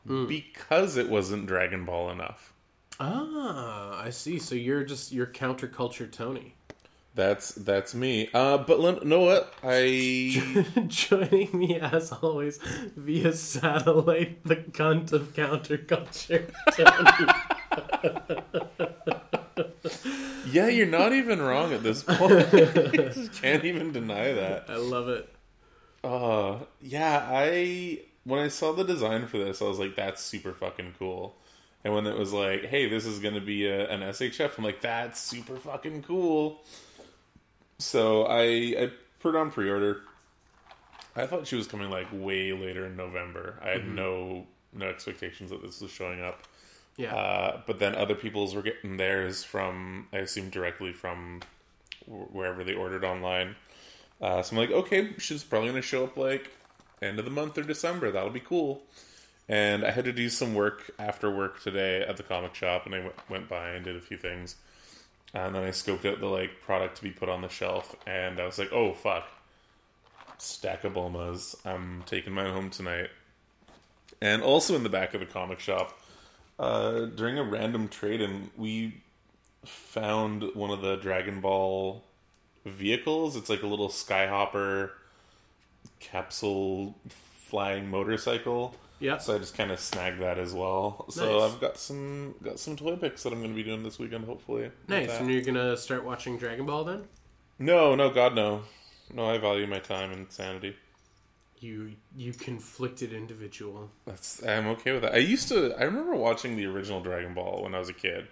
Hmm. 0.09 0.27
because 0.27 0.97
it 0.97 1.09
wasn't 1.09 1.47
Dragon 1.47 1.85
Ball 1.85 2.11
enough. 2.11 2.55
Ah, 2.99 4.03
I 4.03 4.11
see. 4.11 4.39
So 4.39 4.55
you're 4.55 4.83
just 4.83 5.13
you're 5.13 5.27
counterculture 5.27 6.11
Tony. 6.11 6.55
That's 7.15 7.51
that's 7.51 7.95
me. 7.95 8.31
Uh, 8.33 8.59
but 8.59 8.81
Lin- 8.81 9.07
know 9.09 9.21
what? 9.21 9.53
I 9.63 10.65
Joining 10.87 11.57
me 11.59 11.79
as 11.79 12.11
always 12.11 12.59
via 12.97 13.33
satellite, 13.33 14.43
the 14.45 14.57
cunt 14.57 15.13
of 15.13 15.35
counterculture 15.35 16.51
Tony. 16.73 17.33
yeah, 20.51 20.69
you're 20.69 20.87
not 20.87 21.13
even 21.13 21.43
wrong 21.43 21.73
at 21.73 21.83
this 21.83 22.03
point. 22.03 22.53
you 22.53 23.11
just 23.11 23.43
can't 23.43 23.65
even 23.65 23.93
deny 23.93 24.33
that. 24.33 24.67
I 24.69 24.77
love 24.77 25.09
it. 25.09 25.29
Uh, 26.03 26.59
yeah, 26.81 27.27
I 27.31 28.01
when 28.25 28.41
I 28.41 28.49
saw 28.49 28.73
the 28.73 28.85
design 28.85 29.27
for 29.27 29.39
this, 29.39 29.63
I 29.63 29.65
was 29.65 29.79
like, 29.79 29.97
"That's 29.97 30.23
super 30.23 30.53
fucking 30.53 30.95
cool." 30.99 31.37
And 31.85 31.95
when 31.95 32.07
it 32.07 32.17
was 32.17 32.33
like, 32.33 32.67
"Hey, 32.67 32.89
this 32.89 33.07
is 33.07 33.19
gonna 33.19 33.41
be 33.41 33.67
a, 33.67 33.89
an 33.89 34.03
SHF," 34.03 34.59
I'm 34.59 34.65
like, 34.65 34.81
"That's 34.81 35.21
super 35.21 35.57
fucking 35.57 36.03
cool." 36.03 36.63
So 37.79 38.25
I 38.25 38.43
I 38.79 38.91
put 39.21 39.35
it 39.35 39.39
on 39.39 39.51
pre-order. 39.51 40.03
I 41.17 41.27
thought 41.27 41.47
she 41.47 41.57
was 41.57 41.67
coming 41.67 41.91
like 41.91 42.07
way 42.13 42.53
later 42.53 42.87
in 42.87 42.97
November. 42.97 43.59
I 43.63 43.71
had 43.71 43.89
no 43.89 44.47
no 44.73 44.87
expectations 44.87 45.51
that 45.51 45.63
this 45.63 45.81
was 45.81 45.91
showing 45.91 46.23
up. 46.23 46.43
Yeah. 46.97 47.15
Uh, 47.15 47.61
but 47.67 47.79
then 47.79 47.95
other 47.95 48.15
people's 48.15 48.55
were 48.55 48.63
getting 48.63 48.97
theirs 48.97 49.45
from, 49.45 50.09
I 50.13 50.19
assume, 50.19 50.51
directly 50.51 50.93
from 50.93 51.41
wherever 52.07 52.65
they 52.65 52.75
ordered 52.75 53.05
online. 53.05 53.55
Uh, 54.21 54.43
so 54.43 54.55
I'm 54.55 54.59
like, 54.59 54.73
okay, 54.73 55.11
she's 55.19 55.45
probably 55.45 55.71
going 55.71 55.81
to 55.81 55.87
show 55.87 56.05
up 56.05 56.17
like 56.17 56.51
end 57.03 57.19
of 57.19 57.25
the 57.25 57.31
month 57.31 57.59
or 57.59 57.63
December. 57.63 58.11
That'll 58.11 58.31
be 58.31 58.41
cool. 58.41 58.83
And 59.49 59.85
I 59.85 59.91
had 59.93 60.05
to 60.05 60.13
do 60.13 60.29
some 60.29 60.55
work 60.55 60.91
after 60.99 61.31
work 61.31 61.63
today 61.63 62.03
at 62.03 62.17
the 62.19 62.23
comic 62.23 62.55
shop, 62.55 62.87
and 62.87 62.95
I 62.95 62.99
w- 62.99 63.17
went 63.31 63.49
by 63.49 63.71
and 63.71 63.85
did 63.85 63.97
a 63.97 64.01
few 64.01 64.17
things. 64.19 64.57
And 65.35 65.55
then 65.55 65.65
I 65.65 65.71
scoped 65.71 66.05
out 66.11 66.21
the 66.21 66.27
like 66.27 66.61
product 66.63 66.97
to 66.99 67.03
be 67.03 67.11
put 67.11 67.29
on 67.29 67.43
the 67.43 67.49
shelf, 67.49 67.97
and 68.07 68.41
I 68.41 68.47
was 68.47 68.59
like, 68.59 68.73
oh 68.73 68.93
fuck, 68.95 69.27
stack 70.39 70.85
of 70.85 70.95
Bulmas. 70.95 71.55
I'm 71.67 72.03
taking 72.07 72.33
mine 72.35 72.53
home 72.53 72.71
tonight. 72.71 73.11
and 74.21 74.43
also 74.43 74.75
in 74.75 74.83
the 74.83 74.89
back 74.89 75.15
of 75.15 75.21
the 75.21 75.27
comic 75.27 75.61
shop 75.61 75.99
uh, 76.59 77.07
during 77.07 77.39
a 77.39 77.45
random 77.45 77.89
trade, 77.89 78.21
and 78.21 78.51
we 78.57 79.03
found 79.65 80.45
one 80.55 80.71
of 80.71 80.81
the 80.83 80.97
Dragon 80.97 81.41
Ball 81.41 82.03
vehicles. 82.65 83.37
It's 83.37 83.49
like 83.51 83.63
a 83.63 83.67
little 83.67 83.89
Skyhopper 83.89 84.91
capsule 86.01 86.95
flying 87.49 87.91
motorcycle. 87.91 88.75
Yeah. 89.01 89.19
So 89.19 89.37
I 89.37 89.39
just 89.39 89.57
kind 89.57 89.71
of 89.71 89.79
snagged 89.79 90.21
that 90.21 90.39
as 90.39 90.53
well. 90.53 91.07
So 91.11 91.41
Nice. 91.41 91.53
I've 91.53 91.61
got 91.61 91.79
some 91.79 92.35
got 92.43 92.59
some 92.59 92.75
toy 92.77 92.97
picks 92.97 93.23
that 93.23 93.33
I'm 93.33 93.39
going 93.41 93.51
to 93.53 93.57
be 93.57 93.63
doing 93.63 93.83
this 93.83 93.99
weekend, 93.99 94.25
hopefully. 94.25 94.71
Nice. 94.89 95.11
And 95.19 95.31
you're 95.31 95.43
gonna 95.43 95.77
start 95.77 96.05
watching 96.05 96.37
Dragon 96.37 96.67
Ball 96.67 96.85
then? 96.85 97.05
No, 97.61 97.95
no, 97.95 98.11
God, 98.11 98.35
no, 98.35 98.63
no. 99.13 99.31
I 99.31 99.39
value 99.39 99.67
my 99.67 99.79
time 99.79 100.11
and 100.13 100.31
sanity. 100.31 100.75
You 101.61 101.93
you 102.17 102.33
conflicted 102.33 103.13
individual. 103.13 103.91
That's 104.07 104.43
I'm 104.45 104.67
okay 104.69 104.93
with 104.93 105.03
that. 105.03 105.15
I 105.15 105.19
used 105.19 105.49
to. 105.49 105.75
I 105.79 105.85
remember 105.85 106.15
watching 106.15 106.57
the 106.57 106.67
original 106.67 107.01
Dragon 107.01 107.35
Ball 107.35 107.63
when 107.63 107.75
I 107.75 107.79
was 107.79 107.89
a 107.89 107.93
kid, 107.95 108.27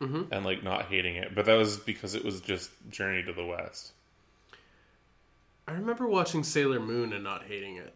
Mm-hmm. 0.00 0.32
and 0.32 0.44
like 0.44 0.64
not 0.64 0.86
hating 0.86 1.14
it, 1.14 1.32
but 1.34 1.44
that 1.46 1.54
was 1.54 1.76
because 1.76 2.14
it 2.16 2.24
was 2.24 2.40
just 2.40 2.70
Journey 2.90 3.22
to 3.22 3.32
the 3.32 3.44
West. 3.44 3.92
I 5.72 5.76
remember 5.76 6.06
watching 6.06 6.44
Sailor 6.44 6.80
Moon 6.80 7.14
and 7.14 7.24
not 7.24 7.44
hating 7.44 7.76
it. 7.76 7.94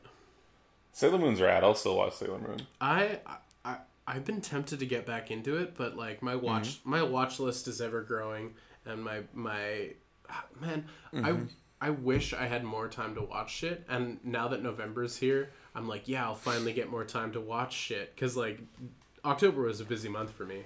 Sailor 0.93 1.19
Moon's 1.19 1.43
rad. 1.43 1.63
I'll 1.63 1.75
still 1.75 1.97
watch 1.97 2.15
Sailor 2.15 2.39
Moon. 2.39 2.63
I 2.81 3.19
I 3.67 3.77
I've 4.07 4.25
been 4.25 4.41
tempted 4.41 4.79
to 4.79 4.87
get 4.87 5.05
back 5.05 5.31
into 5.31 5.59
it, 5.59 5.77
but 5.77 5.95
like 5.95 6.23
my 6.23 6.37
watch 6.37 6.81
mm-hmm. 6.81 6.91
my 6.91 7.03
watch 7.03 7.39
list 7.39 7.69
is 7.69 7.83
ever 7.83 8.01
growing, 8.01 8.55
and 8.87 9.05
my 9.05 9.21
my 9.35 9.91
man, 10.61 10.87
I 11.13 11.17
mm-hmm. 11.17 11.45
I 11.79 11.91
wish 11.91 12.33
I 12.33 12.47
had 12.47 12.65
more 12.65 12.89
time 12.89 13.15
to 13.15 13.21
watch 13.21 13.55
shit. 13.55 13.85
And 13.91 14.21
now 14.25 14.49
that 14.49 14.63
November's 14.63 15.19
here, 15.19 15.51
I'm 15.75 15.87
like, 15.87 16.09
yeah, 16.09 16.25
I'll 16.25 16.35
finally 16.35 16.73
get 16.73 16.91
more 16.91 17.05
time 17.05 17.33
to 17.33 17.41
watch 17.41 17.75
shit 17.75 18.15
because 18.15 18.39
like 18.39 18.59
October 19.23 19.63
was 19.63 19.83
a 19.83 19.85
busy 19.85 20.09
month 20.09 20.31
for 20.31 20.47
me. 20.47 20.65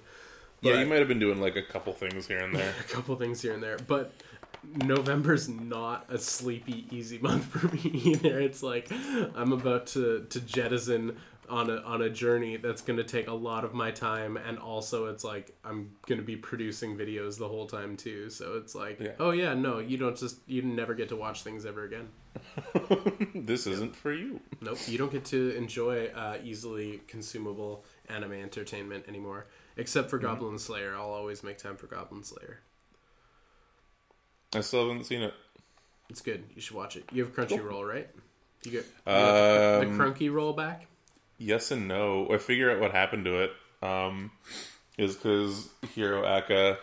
Yeah, 0.60 0.74
But- 0.74 0.78
you 0.78 0.86
might 0.86 1.00
have 1.00 1.08
been 1.08 1.18
doing 1.18 1.40
like 1.40 1.56
a 1.56 1.62
couple 1.62 1.92
things 1.92 2.28
here 2.28 2.38
and 2.38 2.54
there. 2.54 2.72
a 2.78 2.84
couple 2.84 3.16
things 3.16 3.42
here 3.42 3.54
and 3.54 3.62
there, 3.62 3.78
but 3.88 4.12
November's 4.64 5.48
not 5.48 6.06
a 6.08 6.18
sleepy, 6.18 6.86
easy 6.90 7.18
month 7.18 7.44
for 7.46 7.66
me 7.74 7.80
either. 8.04 8.40
It's 8.40 8.62
like 8.62 8.90
I'm 9.34 9.52
about 9.52 9.86
to 9.88 10.26
to 10.30 10.40
jettison 10.40 11.16
on 11.48 11.68
a 11.68 11.76
on 11.78 12.02
a 12.02 12.08
journey 12.10 12.56
that's 12.58 12.80
going 12.82 12.96
to 12.98 13.04
take 13.04 13.26
a 13.26 13.32
lot 13.32 13.64
of 13.64 13.74
my 13.74 13.90
time, 13.90 14.36
and 14.36 14.58
also 14.58 15.06
it's 15.06 15.24
like 15.24 15.56
I'm 15.64 15.90
going 16.06 16.20
to 16.20 16.24
be 16.24 16.36
producing 16.36 16.96
videos 16.96 17.38
the 17.38 17.48
whole 17.48 17.66
time 17.66 17.96
too. 17.96 18.30
So 18.30 18.56
it's 18.56 18.74
like, 18.74 19.00
Yeah. 19.00 19.12
oh 19.18 19.30
yeah, 19.32 19.54
no, 19.54 19.78
you 19.78 19.96
don't 19.96 20.16
just 20.16 20.38
you 20.46 20.62
never 20.62 20.94
get 20.94 21.08
to 21.08 21.16
watch 21.16 21.42
things 21.42 21.66
ever 21.66 21.84
again. 21.84 22.08
this 23.34 23.66
isn't 23.66 23.96
for 23.96 24.12
you. 24.12 24.40
Nope, 24.60 24.78
you 24.86 24.98
don't 24.98 25.10
get 25.10 25.24
to 25.26 25.50
enjoy 25.56 26.06
uh, 26.14 26.36
easily 26.44 27.00
consumable 27.08 27.84
anime 28.08 28.32
entertainment 28.34 29.06
anymore. 29.08 29.46
Except 29.76 30.10
for 30.10 30.18
Goblin 30.18 30.58
Slayer, 30.58 30.94
I'll 30.94 31.10
always 31.10 31.42
make 31.42 31.58
time 31.58 31.76
for 31.76 31.86
Goblin 31.86 32.22
Slayer. 32.22 32.60
I 34.54 34.60
still 34.60 34.88
haven't 34.88 35.04
seen 35.04 35.22
it. 35.22 35.34
It's 36.08 36.20
good. 36.20 36.44
You 36.54 36.60
should 36.60 36.76
watch 36.76 36.96
it. 36.96 37.04
You 37.12 37.24
have 37.24 37.34
Crunchyroll, 37.34 37.88
right? 37.88 38.08
You 38.64 38.72
get 38.72 38.86
you 39.06 39.12
Um, 39.12 39.22
the, 39.22 39.86
the 39.86 39.96
Crunchyroll 39.96 40.56
back. 40.56 40.86
Yes 41.38 41.70
and 41.70 41.86
no. 41.88 42.28
I 42.30 42.38
figure 42.38 42.70
out 42.70 42.80
what 42.80 42.90
happened 42.90 43.24
to 43.26 43.44
it. 43.44 43.52
Um, 43.82 44.32
is 44.98 45.14
because 45.16 45.70
Hero 45.94 46.26
Aca 46.26 46.78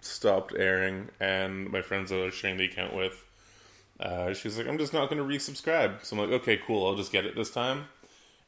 stopped 0.00 0.52
airing, 0.56 1.08
and 1.20 1.70
my 1.70 1.80
friends 1.80 2.10
that 2.10 2.20
I 2.20 2.24
was 2.26 2.34
sharing 2.34 2.58
the 2.58 2.66
account 2.66 2.94
with, 2.94 3.24
uh, 3.98 4.34
she's 4.34 4.58
like, 4.58 4.66
"I'm 4.66 4.76
just 4.76 4.92
not 4.92 5.08
going 5.08 5.26
to 5.26 5.36
resubscribe." 5.36 6.04
So 6.04 6.16
I'm 6.16 6.28
like, 6.28 6.40
"Okay, 6.42 6.60
cool. 6.66 6.86
I'll 6.86 6.96
just 6.96 7.12
get 7.12 7.24
it 7.24 7.34
this 7.34 7.50
time." 7.50 7.86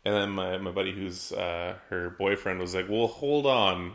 And 0.04 0.14
then 0.14 0.30
my 0.30 0.58
my 0.58 0.70
buddy, 0.70 0.92
who's 0.92 1.32
uh, 1.32 1.76
her 1.88 2.10
boyfriend, 2.10 2.60
was 2.60 2.74
like, 2.74 2.88
"Well, 2.88 3.06
hold 3.06 3.46
on. 3.46 3.92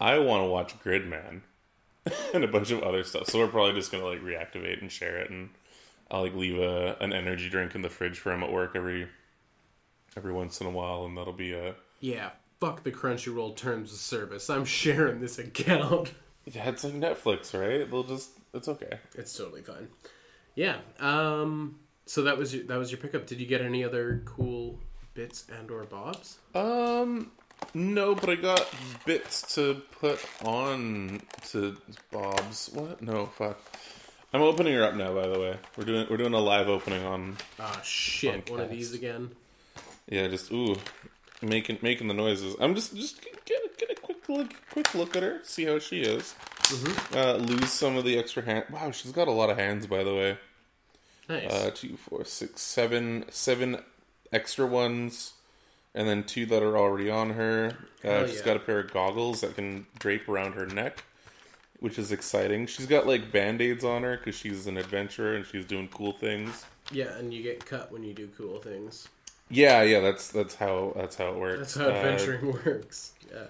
I 0.00 0.18
want 0.18 0.42
to 0.42 0.46
watch 0.48 0.78
Gridman 0.80 1.42
and 2.34 2.44
a 2.44 2.48
bunch 2.48 2.70
of 2.70 2.82
other 2.82 3.04
stuff. 3.04 3.28
So 3.28 3.38
we're 3.38 3.48
probably 3.48 3.74
just 3.74 3.90
gonna 3.92 4.06
like 4.06 4.22
reactivate 4.22 4.80
and 4.80 4.90
share 4.90 5.18
it, 5.18 5.30
and 5.30 5.50
I'll 6.10 6.22
like 6.22 6.34
leave 6.34 6.58
a 6.58 6.96
an 7.00 7.12
energy 7.12 7.48
drink 7.48 7.74
in 7.74 7.82
the 7.82 7.88
fridge 7.90 8.18
for 8.18 8.32
him 8.32 8.42
at 8.42 8.52
work 8.52 8.72
every 8.74 9.08
every 10.16 10.32
once 10.32 10.60
in 10.60 10.66
a 10.66 10.70
while, 10.70 11.04
and 11.04 11.16
that'll 11.16 11.32
be 11.32 11.52
a 11.52 11.74
Yeah, 12.00 12.30
fuck 12.60 12.82
the 12.84 12.92
Crunchyroll 12.92 13.56
terms 13.56 13.92
of 13.92 13.98
service. 13.98 14.48
I'm 14.48 14.64
sharing 14.64 15.20
this 15.20 15.38
account. 15.38 16.12
yeah. 16.44 16.68
It's 16.68 16.84
like 16.84 16.94
Netflix, 16.94 17.52
right? 17.58 17.90
They'll 17.90 18.02
just 18.02 18.30
it's 18.54 18.68
okay. 18.68 18.98
It's 19.14 19.36
totally 19.36 19.62
fine. 19.62 19.88
Yeah. 20.54 20.76
Um. 21.00 21.80
So 22.06 22.22
that 22.22 22.38
was 22.38 22.54
your 22.54 22.64
that 22.64 22.78
was 22.78 22.90
your 22.90 23.00
pickup. 23.00 23.26
Did 23.26 23.40
you 23.40 23.46
get 23.46 23.60
any 23.60 23.82
other 23.84 24.22
cool 24.24 24.78
bits 25.14 25.44
and 25.58 25.70
or 25.70 25.84
bobs? 25.84 26.38
Um, 26.54 27.32
no, 27.74 28.14
but 28.14 28.30
I 28.30 28.36
got 28.36 28.66
bits 29.04 29.54
to 29.54 29.82
put 30.00 30.24
on 30.44 31.20
to 31.50 31.76
Bob's. 32.10 32.70
What? 32.72 33.02
No, 33.02 33.26
fuck. 33.26 33.58
I'm 34.32 34.42
opening 34.42 34.74
her 34.74 34.84
up 34.84 34.94
now. 34.94 35.14
By 35.14 35.26
the 35.28 35.38
way, 35.38 35.56
we're 35.76 35.84
doing 35.84 36.06
we're 36.10 36.16
doing 36.16 36.34
a 36.34 36.40
live 36.40 36.68
opening 36.68 37.04
on. 37.04 37.36
Ah, 37.58 37.80
shit. 37.82 38.50
One 38.50 38.60
of 38.60 38.70
these 38.70 38.92
again. 38.92 39.30
Yeah, 40.08 40.28
just 40.28 40.52
ooh, 40.52 40.76
making 41.42 41.78
making 41.82 42.08
the 42.08 42.14
noises. 42.14 42.56
I'm 42.60 42.74
just 42.74 42.94
just 42.94 43.22
get 43.22 43.44
get 43.78 43.90
a 43.90 44.00
quick 44.00 44.28
look 44.28 44.52
quick 44.70 44.94
look 44.94 45.16
at 45.16 45.22
her, 45.22 45.40
see 45.42 45.64
how 45.64 45.78
she 45.78 46.02
is. 46.02 46.34
Uh, 47.14 47.34
lose 47.34 47.70
some 47.70 47.96
of 47.96 48.04
the 48.04 48.18
extra 48.18 48.42
hand. 48.42 48.64
Wow, 48.70 48.90
she's 48.90 49.12
got 49.12 49.28
a 49.28 49.32
lot 49.32 49.50
of 49.50 49.58
hands, 49.58 49.86
by 49.86 50.02
the 50.02 50.14
way. 50.14 50.38
Nice. 51.28 51.52
Uh, 51.52 51.70
two, 51.74 51.96
four, 51.96 52.24
six, 52.24 52.60
seven, 52.62 53.24
seven 53.30 53.78
extra 54.32 54.66
ones, 54.66 55.32
and 55.96 56.06
then 56.08 56.22
two 56.22 56.46
that 56.46 56.62
are 56.62 56.78
already 56.78 57.10
on 57.10 57.30
her. 57.30 57.74
Uh, 58.04 58.08
Hell 58.08 58.26
she's 58.28 58.38
yeah. 58.38 58.44
got 58.44 58.56
a 58.56 58.60
pair 58.60 58.78
of 58.78 58.92
goggles 58.92 59.40
that 59.40 59.56
can 59.56 59.86
drape 59.98 60.28
around 60.28 60.52
her 60.52 60.66
neck, 60.66 61.02
which 61.80 61.98
is 61.98 62.12
exciting. 62.12 62.66
She's 62.68 62.86
got 62.86 63.06
like 63.08 63.32
band 63.32 63.60
aids 63.60 63.84
on 63.84 64.02
her 64.04 64.16
because 64.16 64.36
she's 64.36 64.68
an 64.68 64.76
adventurer 64.76 65.34
and 65.34 65.44
she's 65.44 65.64
doing 65.64 65.88
cool 65.88 66.12
things. 66.12 66.64
yeah, 66.92 67.16
and 67.18 67.34
you 67.34 67.42
get 67.42 67.66
cut 67.66 67.90
when 67.90 68.04
you 68.04 68.14
do 68.14 68.28
cool 68.38 68.60
things. 68.60 69.08
Yeah, 69.50 69.82
yeah, 69.82 70.00
that's 70.00 70.28
that's 70.30 70.56
how 70.56 70.92
that's 70.96 71.16
how 71.16 71.30
it 71.30 71.36
works. 71.38 71.58
That's 71.58 71.74
how 71.76 71.86
Uh, 71.86 71.92
adventuring 71.98 72.52
works. 72.64 73.12
Yeah. 73.32 73.44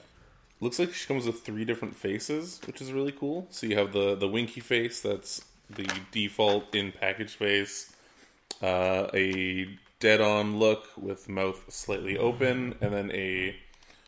looks 0.61 0.79
like 0.79 0.93
she 0.95 1.07
comes 1.07 1.27
with 1.27 1.41
three 1.43 1.65
different 1.67 1.97
faces, 1.97 2.61
which 2.67 2.81
is 2.81 2.93
really 2.93 3.13
cool. 3.13 3.47
So 3.51 3.67
you 3.67 3.77
have 3.79 3.93
the 3.93 4.15
the 4.15 4.29
winky 4.29 4.61
face, 4.61 5.01
that's 5.01 5.43
the 5.69 5.89
default 6.13 6.75
in 6.75 6.93
package 6.93 7.35
face. 7.35 7.93
Uh, 8.63 9.09
a 9.13 9.69
dead 10.01 10.21
on 10.21 10.59
look 10.59 10.89
with 10.97 11.29
mouth 11.29 11.65
slightly 11.69 12.17
open, 12.17 12.75
and 12.81 12.93
then 12.93 13.11
a 13.13 13.57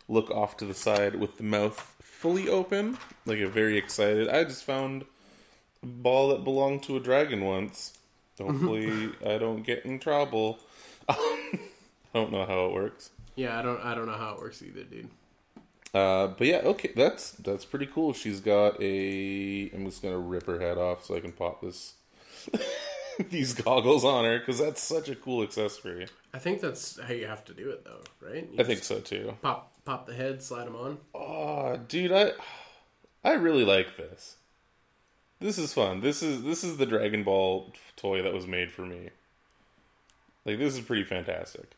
look 0.08 0.30
off 0.30 0.56
to 0.58 0.64
the 0.64 0.74
side 0.74 1.16
with 1.16 1.36
the 1.36 1.42
mouth 1.42 1.96
fully 2.00 2.48
open, 2.48 2.98
like 3.26 3.38
a 3.38 3.48
very 3.48 3.76
excited. 3.76 4.28
I 4.28 4.44
just 4.44 4.64
found 4.64 5.04
a 5.82 5.86
ball 5.86 6.28
that 6.28 6.44
belonged 6.44 6.82
to 6.84 6.96
a 6.96 7.00
dragon 7.00 7.44
once. 7.44 7.98
Hopefully, 8.40 9.10
I 9.26 9.38
don't 9.38 9.62
get 9.62 9.84
in 9.84 9.98
trouble. 9.98 10.58
I 11.08 11.58
don't 12.14 12.32
know 12.32 12.44
how 12.44 12.66
it 12.66 12.72
works. 12.72 13.10
Yeah, 13.36 13.58
I 13.58 13.62
don't 13.62 13.80
I 13.84 13.94
don't 13.94 14.06
know 14.06 14.16
how 14.16 14.34
it 14.34 14.40
works 14.40 14.62
either, 14.62 14.82
dude. 14.82 15.08
Uh, 15.94 16.28
but 16.28 16.46
yeah, 16.46 16.58
okay, 16.64 16.92
that's 16.94 17.30
that's 17.32 17.64
pretty 17.64 17.86
cool. 17.86 18.12
She's 18.12 18.40
got 18.40 18.80
a. 18.82 19.70
I'm 19.72 19.84
just 19.84 20.02
gonna 20.02 20.18
rip 20.18 20.46
her 20.46 20.60
head 20.60 20.76
off 20.76 21.04
so 21.04 21.16
I 21.16 21.20
can 21.20 21.32
pop 21.32 21.62
this 21.62 21.94
these 23.30 23.54
goggles 23.54 24.04
on 24.04 24.24
her 24.24 24.38
because 24.38 24.58
that's 24.58 24.80
such 24.82 25.08
a 25.08 25.14
cool 25.14 25.42
accessory. 25.42 26.06
I 26.32 26.38
think 26.38 26.60
that's 26.60 26.98
how 27.00 27.12
you 27.12 27.26
have 27.26 27.44
to 27.46 27.54
do 27.54 27.70
it 27.70 27.84
though, 27.84 28.02
right? 28.26 28.48
You 28.52 28.60
I 28.60 28.64
think 28.64 28.82
so 28.82 29.00
too. 29.00 29.36
pop 29.42 29.72
pop 29.84 30.06
the 30.06 30.14
head, 30.14 30.42
slide 30.42 30.66
them 30.66 30.76
on. 30.76 30.98
Oh, 31.14 31.76
dude, 31.88 32.12
I 32.12 32.32
I 33.24 33.32
really 33.34 33.64
like 33.64 33.96
this. 33.96 34.36
This 35.40 35.58
is 35.58 35.72
fun. 35.72 36.00
This 36.00 36.22
is 36.22 36.42
this 36.42 36.64
is 36.64 36.76
the 36.76 36.86
Dragon 36.86 37.24
Ball 37.24 37.72
toy 37.96 38.22
that 38.22 38.32
was 38.34 38.46
made 38.46 38.70
for 38.72 38.82
me. 38.82 39.10
Like 40.44 40.58
this 40.58 40.74
is 40.74 40.80
pretty 40.80 41.04
fantastic. 41.04 41.70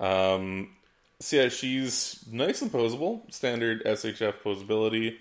Um, 0.00 0.76
so 1.20 1.36
yeah, 1.36 1.48
she's 1.48 2.24
nice 2.30 2.62
and 2.62 2.70
posable, 2.70 3.32
standard 3.32 3.84
SHF 3.84 4.34
posability. 4.44 5.16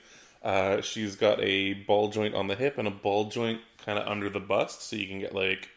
Uh, 0.47 0.81
she's 0.81 1.15
got 1.17 1.41
a 1.41 1.73
ball 1.73 2.07
joint 2.07 2.33
on 2.33 2.47
the 2.47 2.55
hip 2.55 2.77
and 2.77 2.87
a 2.87 2.91
ball 2.91 3.25
joint 3.25 3.59
kind 3.85 3.99
of 3.99 4.07
under 4.07 4.29
the 4.29 4.39
bust, 4.39 4.81
so 4.81 4.95
you 4.95 5.05
can 5.07 5.19
get 5.19 5.35
like 5.35 5.67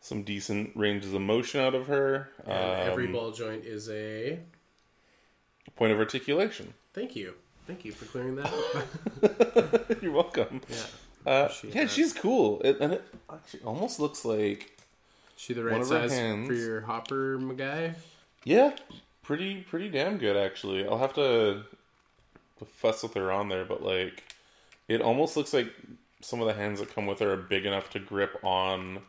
some 0.00 0.22
decent 0.22 0.70
ranges 0.74 1.12
of 1.12 1.20
motion 1.20 1.60
out 1.60 1.74
of 1.74 1.86
her. 1.88 2.30
And 2.46 2.52
every 2.90 3.06
Um, 3.06 3.12
ball 3.12 3.30
joint 3.32 3.64
is 3.66 3.90
a 3.90 4.38
point 5.76 5.92
of 5.92 5.98
articulation. 5.98 6.72
thank 6.94 7.14
you. 7.16 7.34
Thank 7.66 7.84
you 7.84 7.92
for 7.92 8.06
clearing 8.06 8.34
that 8.36 8.52
up. 8.52 10.02
You're 10.02 10.10
welcome. 10.12 10.60
yeah. 10.68 10.76
Uh, 11.24 11.44
Appreciate 11.44 11.74
yeah, 11.74 11.82
that. 11.82 11.90
she's 11.90 12.12
cool, 12.12 12.60
it, 12.62 12.78
and 12.80 12.94
it 12.94 13.04
actually 13.32 13.62
almost 13.62 14.00
looks 14.00 14.24
like 14.24 14.76
She 15.36 15.52
the 15.54 15.62
right 15.62 15.84
size 15.84 16.12
for 16.46 16.52
your 16.54 16.80
hopper 16.80 17.36
guy? 17.56 17.94
yeah, 18.44 18.72
pretty 19.22 19.60
pretty 19.60 19.88
damn 19.90 20.18
good 20.18 20.36
actually. 20.36 20.84
I'll 20.86 20.98
have 20.98 21.14
to 21.14 21.62
fuss 22.64 23.02
with 23.02 23.14
her 23.14 23.30
on 23.32 23.48
there, 23.48 23.64
but 23.64 23.82
like 23.82 24.24
it 24.88 25.00
almost 25.00 25.36
looks 25.36 25.52
like 25.52 25.72
some 26.20 26.40
of 26.40 26.46
the 26.46 26.54
hands 26.54 26.80
that 26.80 26.94
come 26.94 27.06
with 27.06 27.18
her 27.18 27.32
are 27.32 27.36
big 27.36 27.66
enough 27.66 27.90
to 27.90 27.98
grip 27.98 28.38
on 28.44 29.00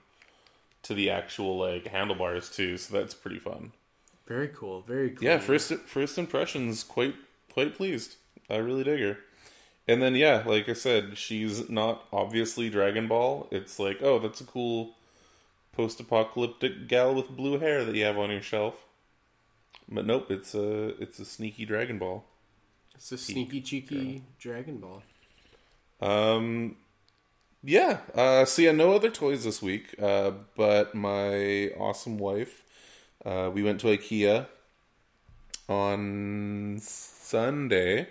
to 0.83 0.93
the 0.93 1.09
actual 1.09 1.57
like 1.57 1.87
handlebars 1.87 2.49
too. 2.49 2.77
So 2.77 2.97
that's 2.97 3.13
pretty 3.13 3.39
fun. 3.39 3.71
Very 4.27 4.49
cool. 4.49 4.81
Very 4.81 5.11
cool. 5.11 5.23
Yeah, 5.23 5.39
first 5.39 5.73
first 5.85 6.17
impressions, 6.17 6.83
quite 6.83 7.15
quite 7.51 7.75
pleased. 7.75 8.15
I 8.49 8.57
really 8.57 8.83
dig 8.83 8.99
her. 9.01 9.17
And 9.87 10.01
then 10.01 10.15
yeah, 10.15 10.43
like 10.45 10.69
I 10.69 10.73
said, 10.73 11.17
she's 11.17 11.69
not 11.69 12.05
obviously 12.11 12.69
Dragon 12.69 13.07
Ball. 13.07 13.47
It's 13.51 13.79
like, 13.79 14.01
oh, 14.01 14.19
that's 14.19 14.41
a 14.41 14.45
cool 14.45 14.95
post-apocalyptic 15.73 16.87
gal 16.87 17.15
with 17.15 17.29
blue 17.29 17.59
hair 17.59 17.83
that 17.83 17.95
you 17.95 18.05
have 18.05 18.17
on 18.17 18.31
your 18.31 18.41
shelf. 18.41 18.85
But 19.89 20.05
nope, 20.05 20.31
it's 20.31 20.55
a 20.55 21.01
it's 21.01 21.19
a 21.19 21.25
sneaky 21.25 21.65
Dragon 21.65 21.97
Ball. 21.97 22.23
It's 22.95 23.11
a 23.11 23.17
sneaky 23.17 23.61
cheeky 23.61 24.23
Dragon 24.39 24.77
Ball. 24.77 25.03
Um, 26.01 26.77
yeah. 27.63 27.99
Uh, 28.13 28.45
so 28.45 28.61
yeah, 28.61 28.71
no 28.71 28.93
other 28.93 29.09
toys 29.09 29.43
this 29.43 29.61
week. 29.61 29.95
Uh, 30.01 30.31
but 30.55 30.93
my 30.93 31.69
awesome 31.77 32.17
wife, 32.17 32.63
uh, 33.25 33.49
we 33.53 33.63
went 33.63 33.79
to 33.81 33.87
IKEA 33.87 34.47
on 35.69 36.77
Sunday, 36.81 38.09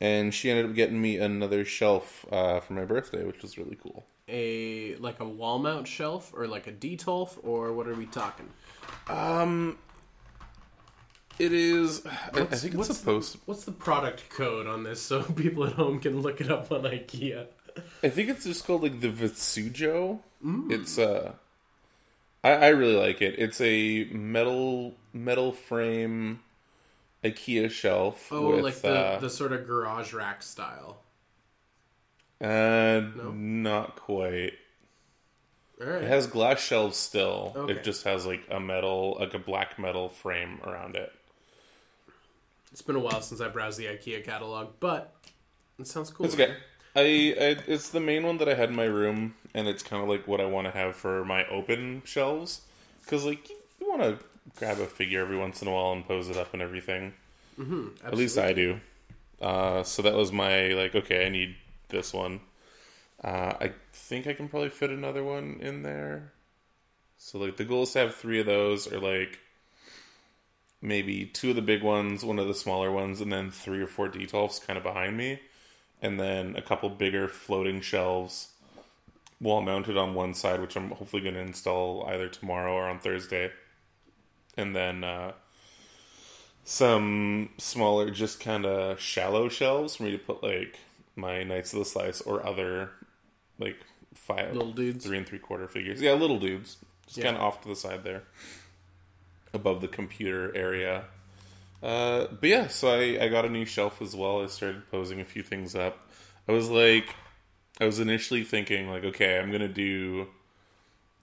and 0.00 0.34
she 0.34 0.50
ended 0.50 0.66
up 0.66 0.74
getting 0.74 1.00
me 1.00 1.16
another 1.16 1.64
shelf 1.64 2.26
uh, 2.30 2.60
for 2.60 2.74
my 2.74 2.84
birthday, 2.84 3.24
which 3.24 3.42
was 3.42 3.56
really 3.58 3.76
cool. 3.82 4.04
A 4.28 4.94
like 4.96 5.20
a 5.20 5.28
wall 5.28 5.58
mount 5.58 5.88
shelf 5.88 6.32
or 6.36 6.46
like 6.46 6.66
a 6.66 6.72
detolf 6.72 7.38
or 7.42 7.72
what 7.72 7.88
are 7.88 7.94
we 7.94 8.04
talking? 8.04 8.50
Um, 9.08 9.78
it 11.38 11.52
is. 11.52 12.04
I, 12.06 12.10
I 12.10 12.40
What's- 12.42 12.62
think 12.62 12.74
what's 12.74 12.90
it's 12.90 12.98
supposed. 12.98 13.36
What's 13.46 13.64
the 13.64 13.72
product 13.72 14.28
code 14.30 14.66
on 14.66 14.82
this 14.84 15.00
so 15.02 15.22
people 15.36 15.64
at 15.64 15.72
home 15.72 16.00
can 16.00 16.20
look 16.22 16.40
it 16.40 16.50
up 16.50 16.70
on 16.72 16.82
IKEA? 16.82 17.46
I 18.02 18.08
think 18.08 18.28
it's 18.28 18.44
just 18.44 18.66
called 18.66 18.82
like 18.82 19.00
the 19.00 19.08
Vittsjö. 19.08 20.18
Mm. 20.44 20.72
It's 20.72 20.98
uh 20.98 21.32
I, 22.42 22.50
I 22.50 22.68
really 22.68 22.96
like 22.96 23.20
it. 23.22 23.36
It's 23.38 23.60
a 23.60 24.04
metal 24.12 24.94
metal 25.12 25.52
frame 25.52 26.40
IKEA 27.24 27.70
shelf. 27.70 28.28
Oh, 28.32 28.56
with, 28.56 28.64
like 28.64 28.80
the 28.80 28.88
uh, 28.94 29.18
the 29.20 29.30
sort 29.30 29.52
of 29.52 29.66
garage 29.66 30.12
rack 30.12 30.42
style. 30.42 30.98
uh 32.40 33.02
not 33.34 33.96
quite. 33.96 34.52
Right. 35.80 36.02
It 36.02 36.08
has 36.08 36.26
glass 36.26 36.60
shelves 36.60 36.96
still. 36.96 37.52
Okay. 37.54 37.74
It 37.74 37.84
just 37.84 38.02
has 38.04 38.26
like 38.26 38.42
a 38.50 38.58
metal 38.58 39.16
like 39.20 39.34
a 39.34 39.38
black 39.38 39.78
metal 39.78 40.08
frame 40.08 40.60
around 40.64 40.96
it. 40.96 41.12
It's 42.72 42.82
been 42.82 42.96
a 42.96 43.00
while 43.00 43.20
since 43.22 43.40
I 43.40 43.48
browsed 43.48 43.78
the 43.78 43.86
IKEA 43.86 44.24
catalog, 44.24 44.68
but 44.80 45.14
it 45.78 45.86
sounds 45.86 46.10
cool. 46.10 46.26
It's 46.26 46.34
okay. 46.34 46.54
I, 46.94 47.00
I 47.00 47.56
it's 47.66 47.90
the 47.90 48.00
main 48.00 48.24
one 48.24 48.38
that 48.38 48.48
I 48.48 48.54
had 48.54 48.70
in 48.70 48.76
my 48.76 48.84
room, 48.84 49.34
and 49.54 49.68
it's 49.68 49.82
kind 49.82 50.02
of 50.02 50.08
like 50.08 50.26
what 50.26 50.40
I 50.40 50.46
want 50.46 50.66
to 50.66 50.70
have 50.72 50.96
for 50.96 51.24
my 51.24 51.46
open 51.46 52.02
shelves, 52.04 52.62
because 53.04 53.24
like 53.24 53.48
you, 53.48 53.56
you 53.80 53.88
want 53.88 54.02
to 54.02 54.18
grab 54.56 54.80
a 54.80 54.86
figure 54.86 55.20
every 55.20 55.36
once 55.36 55.62
in 55.62 55.68
a 55.68 55.70
while 55.72 55.92
and 55.92 56.06
pose 56.06 56.28
it 56.28 56.36
up 56.36 56.52
and 56.52 56.62
everything. 56.62 57.14
At 58.04 58.16
least 58.16 58.38
I 58.38 58.52
do. 58.52 58.80
Uh, 59.40 59.82
so 59.82 60.02
that 60.02 60.14
was 60.14 60.30
my 60.32 60.68
like. 60.68 60.94
Okay, 60.94 61.26
I 61.26 61.28
need 61.28 61.56
this 61.88 62.12
one. 62.12 62.40
Uh, 63.22 63.54
I 63.60 63.72
think 63.92 64.26
I 64.28 64.32
can 64.32 64.48
probably 64.48 64.70
fit 64.70 64.90
another 64.90 65.24
one 65.24 65.58
in 65.60 65.82
there. 65.82 66.32
So 67.16 67.38
like 67.38 67.56
the 67.56 67.64
goal 67.64 67.82
is 67.82 67.92
to 67.92 67.98
have 68.00 68.14
three 68.14 68.38
of 68.40 68.46
those, 68.46 68.92
or 68.92 69.00
like 69.00 69.38
maybe 70.80 71.24
two 71.26 71.50
of 71.50 71.56
the 71.56 71.62
big 71.62 71.82
ones, 71.82 72.24
one 72.24 72.38
of 72.38 72.46
the 72.48 72.54
smaller 72.54 72.90
ones, 72.90 73.20
and 73.20 73.32
then 73.32 73.50
three 73.50 73.80
or 73.80 73.86
four 73.86 74.08
detolfs 74.08 74.64
kind 74.64 74.76
of 74.76 74.82
behind 74.82 75.16
me, 75.16 75.40
and 76.00 76.18
then 76.20 76.54
a 76.56 76.62
couple 76.62 76.88
bigger 76.90 77.26
floating 77.28 77.80
shelves, 77.80 78.48
wall 79.40 79.60
mounted 79.62 79.96
on 79.96 80.14
one 80.14 80.34
side, 80.34 80.60
which 80.60 80.76
I'm 80.76 80.90
hopefully 80.90 81.22
going 81.22 81.34
to 81.34 81.40
install 81.40 82.06
either 82.08 82.28
tomorrow 82.28 82.72
or 82.74 82.88
on 82.88 82.98
Thursday, 83.00 83.50
and 84.56 84.74
then 84.74 85.02
uh, 85.04 85.32
some 86.64 87.50
smaller, 87.58 88.10
just 88.10 88.40
kind 88.40 88.66
of 88.66 89.00
shallow 89.00 89.48
shelves 89.48 89.96
for 89.96 90.04
me 90.04 90.12
to 90.12 90.18
put 90.18 90.42
like 90.42 90.78
my 91.16 91.42
Knights 91.42 91.72
of 91.72 91.78
the 91.80 91.84
Slice 91.84 92.20
or 92.20 92.44
other 92.46 92.90
like 93.58 93.76
five 94.14 94.52
Little 94.54 94.72
dudes. 94.72 95.04
three 95.04 95.16
and 95.18 95.26
three 95.26 95.38
quarter 95.38 95.66
figures. 95.68 96.00
Yeah, 96.00 96.12
little 96.12 96.38
dudes, 96.38 96.76
just 97.06 97.18
Yeah. 97.18 97.24
kind 97.24 97.36
of 97.36 97.42
off 97.42 97.62
to 97.62 97.68
the 97.68 97.76
side 97.76 98.04
there, 98.04 98.24
above 99.58 99.80
the 99.80 99.88
computer 99.88 100.54
area. 100.56 101.04
Uh, 101.82 102.26
but 102.40 102.48
yeah, 102.48 102.68
so 102.68 102.88
I, 102.88 103.24
I 103.24 103.28
got 103.28 103.44
a 103.44 103.48
new 103.48 103.64
shelf 103.64 104.02
as 104.02 104.14
well. 104.14 104.42
I 104.42 104.46
started 104.46 104.90
posing 104.90 105.20
a 105.20 105.24
few 105.24 105.42
things 105.42 105.74
up. 105.74 106.08
I 106.48 106.52
was 106.52 106.68
like, 106.68 107.14
I 107.80 107.84
was 107.84 108.00
initially 108.00 108.44
thinking 108.44 108.88
like, 108.88 109.04
okay, 109.04 109.38
I'm 109.38 109.52
gonna 109.52 109.68
do 109.68 110.28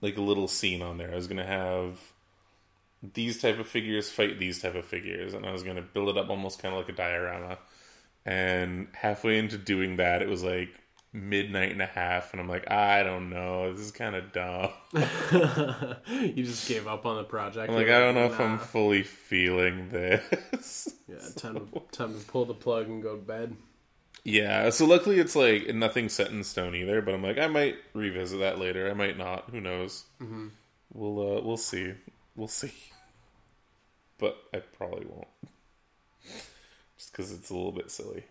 like 0.00 0.16
a 0.16 0.22
little 0.22 0.48
scene 0.48 0.82
on 0.82 0.98
there. 0.98 1.12
I 1.12 1.16
was 1.16 1.26
gonna 1.26 1.46
have 1.46 1.98
these 3.02 3.40
type 3.40 3.58
of 3.58 3.68
figures 3.68 4.10
fight 4.10 4.38
these 4.38 4.60
type 4.62 4.74
of 4.74 4.84
figures, 4.84 5.34
and 5.34 5.44
I 5.44 5.52
was 5.52 5.62
gonna 5.62 5.82
build 5.82 6.08
it 6.08 6.16
up 6.16 6.30
almost 6.30 6.62
kind 6.62 6.74
of 6.74 6.80
like 6.80 6.88
a 6.88 6.96
diorama. 6.96 7.58
And 8.24 8.88
halfway 8.92 9.38
into 9.38 9.58
doing 9.58 9.96
that, 9.96 10.22
it 10.22 10.28
was 10.28 10.42
like 10.42 10.70
midnight 11.16 11.72
and 11.72 11.80
a 11.80 11.86
half, 11.86 12.32
and 12.32 12.40
I'm 12.40 12.48
like, 12.48 12.70
I 12.70 13.02
don't 13.02 13.30
know, 13.30 13.72
this 13.72 13.80
is 13.86 13.90
kind 13.90 14.14
of 14.14 14.32
dumb. 14.32 14.70
you 16.12 16.44
just 16.44 16.68
gave 16.68 16.86
up 16.86 17.06
on 17.06 17.16
the 17.16 17.24
project. 17.24 17.70
I'm 17.70 17.74
like, 17.74 17.86
You're 17.86 17.96
I 17.96 18.00
don't 18.00 18.14
know 18.14 18.26
if 18.26 18.38
I'm 18.38 18.58
fully 18.58 19.02
feeling 19.02 19.88
this. 19.88 20.94
Yeah, 21.08 21.16
time 21.36 21.54
to, 21.54 21.82
time 21.92 22.18
to 22.18 22.24
pull 22.26 22.44
the 22.44 22.54
plug 22.54 22.88
and 22.88 23.02
go 23.02 23.16
to 23.16 23.22
bed. 23.22 23.56
yeah, 24.24 24.68
so 24.70 24.84
luckily 24.84 25.18
it's 25.18 25.34
like 25.34 25.74
nothing 25.74 26.08
set 26.08 26.30
in 26.30 26.44
stone 26.44 26.74
either. 26.74 27.00
But 27.00 27.14
I'm 27.14 27.22
like, 27.22 27.38
I 27.38 27.46
might 27.46 27.76
revisit 27.94 28.40
that 28.40 28.58
later. 28.58 28.90
I 28.90 28.94
might 28.94 29.16
not. 29.16 29.48
Who 29.50 29.60
knows? 29.60 30.04
Mm-hmm. 30.20 30.48
We'll 30.92 31.38
uh, 31.38 31.40
we'll 31.42 31.56
see. 31.56 31.94
We'll 32.36 32.48
see. 32.48 32.72
But 34.18 34.36
I 34.52 34.58
probably 34.58 35.06
won't, 35.06 35.28
just 36.96 37.12
because 37.12 37.32
it's 37.32 37.50
a 37.50 37.54
little 37.54 37.72
bit 37.72 37.90
silly. 37.90 38.24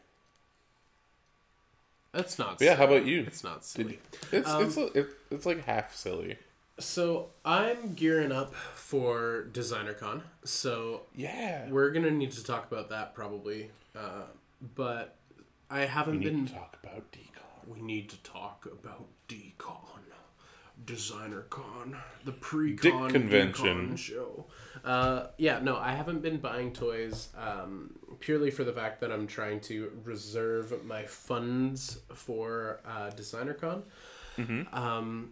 That's 2.16 2.40
not. 2.40 2.60
But 2.60 2.66
yeah, 2.66 2.76
how 2.76 2.86
about 2.86 3.06
you? 3.06 3.22
It's 3.28 3.44
not 3.44 3.66
silly. 3.66 4.00
It's 4.32 4.50
Um, 4.50 4.64
it's 4.64 4.78
a, 4.78 4.86
it, 4.98 5.08
it's 5.30 5.46
like 5.46 5.66
half 5.66 5.94
silly. 5.96 6.38
So 6.80 7.30
I'm 7.44 7.94
gearing 7.94 8.32
up 8.32 8.54
for 8.56 9.48
DesignerCon. 9.52 10.22
So 10.46 11.02
Yeah, 11.16 11.70
we're 11.70 11.92
gonna 11.92 12.12
need 12.12 12.32
to 12.32 12.44
talk 12.44 12.72
about 12.72 12.90
that 12.90 13.14
probably. 13.16 13.70
Uh, 13.96 14.24
but 14.76 15.16
I 15.70 15.82
haven't 15.82 16.20
we 16.20 16.26
been. 16.26 16.36
need 16.42 16.48
to 16.48 16.54
talk 16.54 16.78
about 16.84 17.12
decon. 17.12 17.68
We 17.76 17.82
need 17.82 18.10
to 18.10 18.18
talk 18.24 18.66
about 18.72 19.06
DCon, 20.84 21.46
DesignerCon, 21.50 21.96
the 22.26 22.32
pre-con 22.32 23.04
Dick 23.04 23.14
convention. 23.14 23.96
Show. 23.96 24.46
Uh, 24.84 25.28
yeah, 25.38 25.60
no, 25.60 25.78
I 25.78 25.94
haven't 25.94 26.22
been 26.22 26.38
buying 26.38 26.74
toys 26.74 27.30
um, 27.38 27.96
purely 28.20 28.52
for 28.52 28.64
the 28.64 28.74
fact 28.74 29.02
that 29.02 29.12
I'm 29.12 29.28
trying 29.28 29.60
to 29.62 29.92
reserve 30.04 30.84
my 30.86 31.04
funds 31.06 32.00
for 32.14 32.82
uh, 32.86 33.10
DesignerCon. 33.12 33.84
Mm-hmm. 34.38 34.76
Um, 34.76 35.32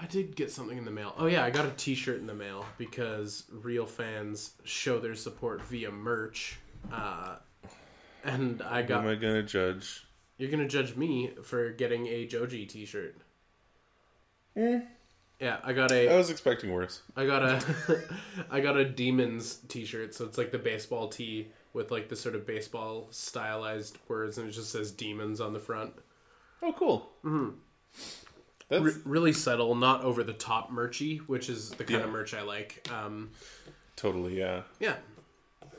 I 0.00 0.06
did 0.06 0.34
get 0.34 0.50
something 0.50 0.78
in 0.78 0.84
the 0.84 0.90
mail. 0.90 1.14
Oh 1.18 1.26
yeah, 1.26 1.44
I 1.44 1.50
got 1.50 1.66
a 1.66 1.70
T-shirt 1.70 2.18
in 2.18 2.26
the 2.26 2.34
mail 2.34 2.64
because 2.78 3.44
real 3.52 3.86
fans 3.86 4.52
show 4.64 4.98
their 4.98 5.14
support 5.14 5.62
via 5.62 5.90
merch. 5.90 6.58
Uh, 6.90 7.36
and 8.24 8.62
I 8.62 8.82
Who 8.82 8.88
got 8.88 9.04
am 9.04 9.10
I 9.10 9.14
gonna 9.16 9.42
judge? 9.42 10.06
you're 10.38 10.50
gonna 10.50 10.66
judge 10.66 10.96
me 10.96 11.32
for 11.42 11.70
getting 11.70 12.06
a 12.06 12.26
Joji 12.26 12.66
T-shirt. 12.66 13.18
Yeah, 14.56 15.58
I 15.64 15.72
got 15.72 15.90
a. 15.92 16.08
I 16.08 16.16
was 16.16 16.30
expecting 16.30 16.72
worse. 16.72 17.02
I 17.16 17.26
got 17.26 17.42
a, 17.42 17.62
I 18.50 18.60
got 18.60 18.76
a 18.76 18.84
Demons 18.84 19.56
T-shirt. 19.68 20.14
So 20.14 20.24
it's 20.24 20.38
like 20.38 20.52
the 20.52 20.58
baseball 20.58 21.08
tee 21.08 21.48
with 21.72 21.90
like 21.90 22.08
the 22.08 22.16
sort 22.16 22.34
of 22.34 22.46
baseball 22.46 23.08
stylized 23.10 23.98
words, 24.08 24.38
and 24.38 24.48
it 24.48 24.52
just 24.52 24.70
says 24.70 24.90
Demons 24.92 25.40
on 25.40 25.52
the 25.52 25.58
front. 25.58 25.92
Oh, 26.62 26.72
cool. 26.72 27.10
Mm-hmm. 27.24 27.56
That's 28.68 28.82
R- 28.96 29.00
really 29.04 29.32
subtle, 29.32 29.74
not 29.74 30.02
over 30.04 30.22
the 30.22 30.32
top 30.32 30.70
merchy, 30.70 31.18
which 31.18 31.50
is 31.50 31.70
the 31.70 31.84
kind 31.84 32.00
Yeah. 32.00 32.06
of 32.06 32.12
merch 32.12 32.32
I 32.32 32.42
like. 32.42 32.88
Um, 32.90 33.30
totally 33.96 34.38
yeah. 34.38 34.62
yeah, 34.80 34.96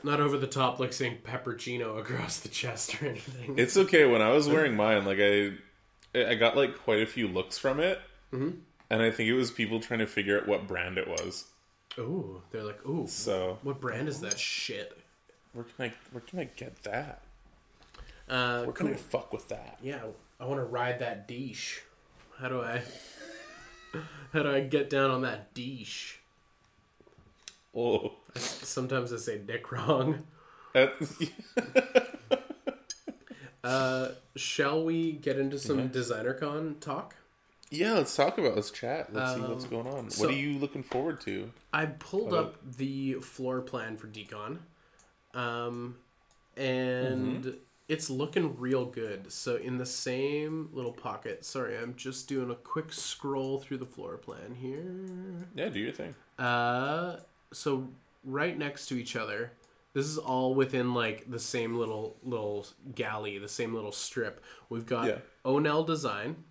not 0.04 0.20
over 0.20 0.36
the 0.38 0.46
top 0.46 0.78
like 0.78 0.92
saying 0.92 1.18
peppercino 1.24 1.98
across 1.98 2.38
the 2.40 2.48
chest 2.48 3.02
or 3.02 3.06
anything. 3.06 3.58
It's 3.58 3.76
okay. 3.76 4.04
When 4.04 4.22
I 4.22 4.30
was 4.30 4.48
wearing 4.48 4.76
mine, 4.76 5.04
like 5.04 5.18
I, 5.20 5.52
I 6.14 6.34
got 6.36 6.56
like 6.56 6.78
quite 6.78 7.00
a 7.02 7.06
few 7.06 7.26
looks 7.26 7.58
from 7.58 7.80
it, 7.80 8.00
Mm-hmm. 8.32 8.58
And 8.90 9.02
I 9.02 9.10
think 9.10 9.28
it 9.28 9.34
was 9.34 9.50
people 9.50 9.80
trying 9.80 10.00
to 10.00 10.06
figure 10.06 10.38
out 10.40 10.46
what 10.48 10.66
brand 10.66 10.98
it 10.98 11.08
was. 11.08 11.44
Ooh, 11.98 12.42
they're 12.50 12.62
like, 12.64 12.84
ooh, 12.86 13.06
So 13.08 13.58
what 13.62 13.80
brand 13.80 14.08
is 14.08 14.20
that 14.20 14.38
shit? 14.38 14.98
where 15.52 15.64
can 15.64 15.86
I 15.86 15.92
where 16.12 16.20
can 16.20 16.38
I 16.40 16.44
get 16.44 16.82
that? 16.84 17.22
Uh, 18.28 18.64
Where 18.64 18.72
cool. 18.72 18.86
can 18.88 18.88
I 18.88 18.94
fuck 18.96 19.32
with 19.32 19.48
that? 19.48 19.78
Yeah, 19.82 20.00
I 20.40 20.44
want 20.46 20.60
to 20.60 20.64
ride 20.64 20.98
that 20.98 21.28
dish. 21.28 21.80
How 22.38 22.48
do 22.48 22.60
I? 22.60 22.82
How 24.32 24.42
do 24.42 24.50
I 24.50 24.60
get 24.60 24.90
down 24.90 25.10
on 25.12 25.22
that 25.22 25.54
dish? 25.54 26.18
Oh, 27.74 28.14
Sometimes 28.34 29.12
I 29.12 29.16
say 29.16 29.38
dick 29.38 29.70
wrong. 29.72 30.24
Uh, 33.64 34.10
shall 34.36 34.84
we 34.84 35.10
get 35.12 35.38
into 35.40 35.58
some 35.58 35.88
designer 35.88 36.32
con 36.34 36.76
talk? 36.80 37.16
Yeah, 37.70 37.94
let's 37.94 38.14
talk 38.14 38.38
about. 38.38 38.54
Let's 38.54 38.70
chat. 38.70 39.12
Let's 39.12 39.34
see 39.34 39.40
what's 39.40 39.64
Um, 39.64 39.70
going 39.70 39.86
on. 39.88 40.10
so- 40.10 40.22
what 40.26 40.34
are 40.34 40.38
you 40.38 40.58
looking 40.58 40.82
forward 40.82 41.20
to? 41.22 41.52
I 41.72 41.86
pulled 41.86 42.32
up 42.32 42.56
the 42.76 43.14
floor 43.14 43.60
plan 43.60 43.96
for 43.96 44.06
Decon, 44.06 44.58
um, 45.34 45.96
and 46.56 47.44
Mm-hmm. 47.44 47.58
it's 47.88 48.08
looking 48.08 48.56
real 48.58 48.84
good. 48.86 49.32
So 49.32 49.56
in 49.56 49.78
the 49.78 49.86
same 49.86 50.70
little 50.72 50.92
pocket. 50.92 51.44
Sorry, 51.44 51.76
I'm 51.76 51.94
just 51.96 52.28
doing 52.28 52.50
a 52.50 52.54
quick 52.54 52.92
scroll 52.92 53.58
through 53.60 53.78
the 53.78 53.86
floor 53.86 54.16
plan 54.16 54.54
here. 54.54 54.84
Yeah, 55.54 55.68
do 55.68 55.80
your 55.80 55.92
thing. 55.92 56.14
Uh, 56.38 57.18
so 57.52 57.88
right 58.24 58.56
next 58.56 58.86
to 58.86 58.94
each 58.96 59.16
other. 59.16 59.52
This 59.92 60.06
is 60.06 60.18
all 60.18 60.54
within 60.54 60.92
like 60.94 61.30
the 61.30 61.38
same 61.38 61.74
little 61.76 62.16
little 62.22 62.66
galley, 62.94 63.38
the 63.38 63.48
same 63.48 63.72
little 63.74 63.92
strip. 63.92 64.42
We've 64.68 64.84
got 64.86 65.06
Yeah. 65.06 65.18
Onell 65.44 65.86
Design, 65.86 66.44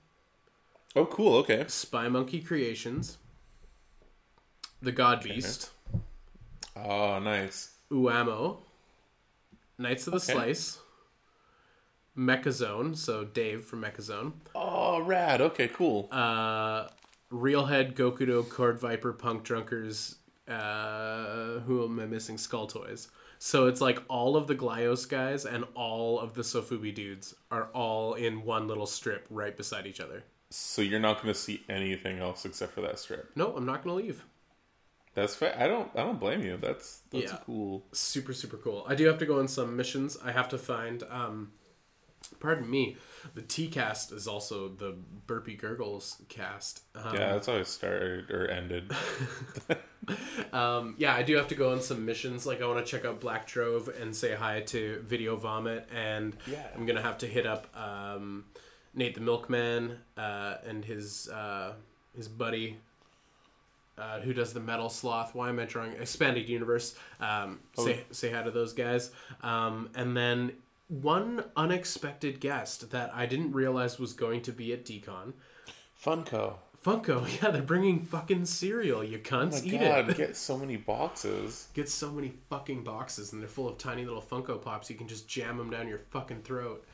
Oh, 0.95 1.05
cool. 1.05 1.35
Okay. 1.37 1.65
Spy 1.67 2.07
Monkey 2.07 2.39
Creations, 2.41 3.17
The 4.81 4.91
God 4.91 5.21
Beast, 5.23 5.71
Oh, 6.75 7.19
nice. 7.19 7.73
Uamou, 7.91 8.57
Knights 9.77 10.07
of 10.07 10.11
the 10.13 10.17
Okay. 10.17 10.33
Slice, 10.33 10.79
Mechazone, 12.17 12.95
so 12.95 13.23
Dave 13.25 13.65
from 13.65 13.81
Mechazone, 13.81 14.33
Oh, 14.53 14.99
rad. 15.01 15.41
Okay, 15.41 15.67
cool. 15.67 16.07
uh, 16.11 16.87
Realhead, 17.31 17.95
Gokudo, 17.95 18.47
Cord 18.49 18.79
Viper, 18.79 19.11
Punk 19.11 19.43
Drunkers, 19.43 20.15
uh, 20.47 21.59
who 21.65 21.83
am 21.83 21.99
I 21.99 22.05
missing? 22.05 22.37
Skull 22.37 22.67
Toys. 22.67 23.09
So 23.39 23.65
it's 23.67 23.81
like 23.81 24.01
all 24.07 24.37
of 24.37 24.47
the 24.47 24.55
Glyos 24.55 25.09
guys 25.09 25.45
and 25.45 25.65
all 25.73 26.19
of 26.19 26.35
the 26.35 26.41
Sofubi 26.43 26.93
dudes 26.95 27.35
are 27.51 27.65
all 27.73 28.13
in 28.13 28.45
one 28.45 28.67
little 28.67 28.85
strip 28.85 29.25
right 29.29 29.55
beside 29.57 29.85
each 29.85 29.99
other. 29.99 30.23
So 30.57 30.81
you're 30.81 30.99
not 31.01 31.21
going 31.21 31.33
to 31.33 31.39
see 31.39 31.63
anything 31.67 32.19
else 32.19 32.45
except 32.45 32.73
for 32.73 32.81
that 32.81 32.97
strip. 32.99 33.29
No, 33.35 33.55
I'm 33.55 33.65
not 33.65 33.83
gonna 33.83 33.95
leave. 33.97 34.23
That's 35.13 35.35
fair. 35.35 35.55
I 35.59 35.67
don't. 35.67 35.89
I 35.95 35.99
don't 36.03 36.19
blame 36.19 36.41
you. 36.43 36.57
That's 36.57 37.01
that's 37.11 37.31
Yeah. 37.31 37.37
cool. 37.45 37.83
super 37.91 38.33
super 38.33 38.57
cool 38.57 38.85
i 38.87 38.95
do 38.95 39.05
have 39.05 39.17
to 39.19 39.25
go 39.25 39.39
on 39.39 39.47
some 39.47 39.75
missions 39.75 40.17
i 40.23 40.31
have 40.31 40.49
to 40.49 40.57
find 40.57 41.03
um 41.09 41.51
pardon 42.39 42.69
me 42.69 42.97
the 43.35 43.41
t 43.41 43.67
cast 43.67 44.11
is 44.11 44.27
also 44.27 44.67
the 44.69 44.95
burpee 45.27 45.55
gurgles 45.55 46.21
cast 46.29 46.81
um, 46.95 47.13
Yeah, 47.15 47.33
that's 47.33 47.47
how 47.47 47.53
it 47.55 47.67
started 47.67 48.31
or 48.31 48.47
ended. 48.49 48.91
um 50.53 50.95
yeah 50.97 51.13
i 51.15 51.23
do 51.23 51.35
have 51.35 51.47
to 51.47 51.55
go 51.55 51.71
on 51.71 51.81
some 51.81 52.05
missions 52.05 52.45
like 52.45 52.61
i 52.61 52.65
want 52.67 52.83
to 52.83 52.89
check 52.89 53.05
out 53.05 53.19
black 53.19 53.45
trove 53.47 53.87
and 54.01 54.15
say 54.15 54.33
hi 54.35 54.61
to 54.61 55.03
video 55.07 55.35
vomit 55.35 55.87
and 55.93 56.35
Yeah. 56.47 56.67
i'm 56.75 56.85
gonna 56.85 57.01
have 57.01 57.17
to 57.19 57.27
hit 57.27 57.45
up 57.45 57.67
um 57.77 58.45
nate 58.95 59.13
the 59.15 59.21
milkman 59.21 59.97
uh 60.17 60.55
and 60.65 60.85
his 60.85 61.29
uh 61.29 61.73
his 62.15 62.27
buddy 62.27 62.77
uh, 63.97 64.19
who 64.19 64.33
does 64.33 64.51
the 64.51 64.59
metal 64.59 64.89
sloth? 64.89 65.33
Why 65.33 65.47
am 65.47 65.57
I 65.57 65.63
drawing 65.63 65.93
expanded 65.93 66.49
universe? 66.49 66.95
Um, 67.21 67.59
say 67.77 68.03
say 68.11 68.29
hi 68.29 68.43
to 68.43 68.51
those 68.51 68.73
guys, 68.73 69.11
um, 69.41 69.89
and 69.95 70.17
then 70.17 70.51
one 70.89 71.45
unexpected 71.55 72.39
guest 72.39 72.91
that 72.91 73.11
I 73.15 73.25
didn't 73.25 73.53
realize 73.53 73.97
was 73.97 74.13
going 74.13 74.41
to 74.41 74.51
be 74.51 74.73
at 74.73 74.85
Decon. 74.85 75.33
Funko. 76.03 76.55
Funko, 76.85 77.25
yeah, 77.41 77.49
they're 77.49 77.61
bringing 77.63 78.01
fucking 78.01 78.45
cereal. 78.45 79.03
You 79.03 79.17
Oh 79.17 79.27
cunts, 79.27 79.65
my 79.65 79.73
eat 79.73 79.79
god, 79.79 80.09
it. 80.09 80.17
get 80.17 80.35
so 80.35 80.57
many 80.57 80.75
boxes. 80.75 81.69
Get 81.73 81.89
so 81.89 82.11
many 82.11 82.33
fucking 82.49 82.83
boxes, 82.83 83.33
and 83.33 83.41
they're 83.41 83.49
full 83.49 83.67
of 83.67 83.77
tiny 83.77 84.05
little 84.05 84.21
Funko 84.21 84.61
Pops. 84.61 84.89
You 84.89 84.95
can 84.95 85.07
just 85.07 85.27
jam 85.27 85.57
them 85.57 85.71
down 85.71 85.87
your 85.87 86.01
fucking 86.11 86.41
throat. 86.43 86.85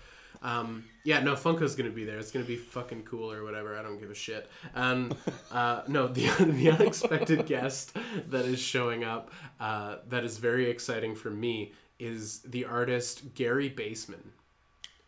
Um, 0.41 0.85
yeah, 1.03 1.19
no, 1.21 1.33
Funko's 1.33 1.75
gonna 1.75 1.89
be 1.89 2.03
there. 2.03 2.17
It's 2.17 2.31
gonna 2.31 2.45
be 2.45 2.55
fucking 2.55 3.03
cool 3.03 3.31
or 3.31 3.43
whatever. 3.43 3.77
I 3.77 3.83
don't 3.83 3.99
give 3.99 4.09
a 4.09 4.15
shit. 4.15 4.49
And 4.73 5.15
uh, 5.51 5.81
no, 5.87 6.07
the 6.07 6.27
the 6.39 6.71
unexpected 6.71 7.45
guest 7.45 7.95
that 8.29 8.45
is 8.45 8.59
showing 8.59 9.03
up, 9.03 9.31
uh, 9.59 9.97
that 10.09 10.23
is 10.23 10.37
very 10.37 10.69
exciting 10.69 11.15
for 11.15 11.29
me, 11.29 11.73
is 11.99 12.39
the 12.39 12.65
artist 12.65 13.35
Gary 13.35 13.69
Baseman. 13.69 14.31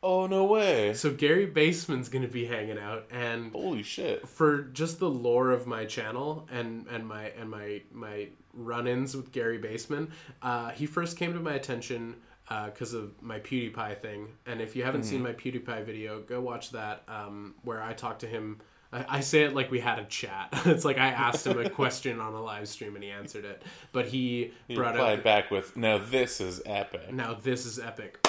Oh 0.03 0.27
no 0.27 0.43
way! 0.43 0.93
So 0.93 1.11
Gary 1.11 1.45
Baseman's 1.45 2.09
gonna 2.09 2.27
be 2.27 2.45
hanging 2.45 2.77
out, 2.77 3.05
and 3.09 3.53
Holy 3.53 3.83
shit! 3.83 4.27
for 4.27 4.63
just 4.63 4.99
the 4.99 5.09
lore 5.09 5.51
of 5.51 5.65
my 5.65 5.85
channel 5.85 6.47
and 6.51 6.85
and 6.91 7.07
my 7.07 7.29
and 7.39 7.49
my 7.49 7.81
my 7.91 8.27
run-ins 8.53 9.15
with 9.15 9.31
Gary 9.31 9.57
Baseman, 9.57 10.11
uh, 10.41 10.71
he 10.71 10.85
first 10.85 11.17
came 11.17 11.33
to 11.33 11.39
my 11.39 11.53
attention 11.53 12.15
because 12.47 12.93
of 12.93 13.21
my 13.21 13.39
PewDiePie 13.39 13.99
thing. 13.99 14.27
And 14.45 14.61
if 14.61 14.75
you 14.75 14.83
haven't 14.83 15.03
seen 15.03 15.23
my 15.23 15.33
PewDiePie 15.33 15.85
video, 15.85 16.21
go 16.21 16.41
watch 16.41 16.71
that 16.71 17.03
um, 17.07 17.55
where 17.63 17.81
I 17.81 17.93
talk 17.93 18.19
to 18.19 18.27
him. 18.27 18.59
I, 18.91 19.05
I 19.09 19.19
say 19.21 19.43
it 19.43 19.53
like 19.55 19.71
we 19.71 19.79
had 19.79 19.99
a 19.99 20.05
chat. 20.05 20.49
it's 20.65 20.85
like 20.85 20.97
I 20.97 21.07
asked 21.07 21.47
him 21.47 21.59
a 21.59 21.69
question 21.81 22.19
on 22.19 22.33
a 22.33 22.41
live 22.41 22.67
stream 22.67 22.95
and 22.95 23.03
he 23.03 23.09
answered 23.09 23.45
it. 23.45 23.63
But 23.91 24.07
he, 24.07 24.53
He 24.67 24.75
brought 24.75 24.93
replied 24.93 25.19
out 25.19 25.23
back 25.23 25.51
with, 25.51 25.75
"Now 25.77 25.97
this 25.97 26.39
is 26.41 26.61
epic." 26.65 27.11
now 27.11 27.33
this 27.33 27.65
is 27.65 27.79
epic. 27.79 28.19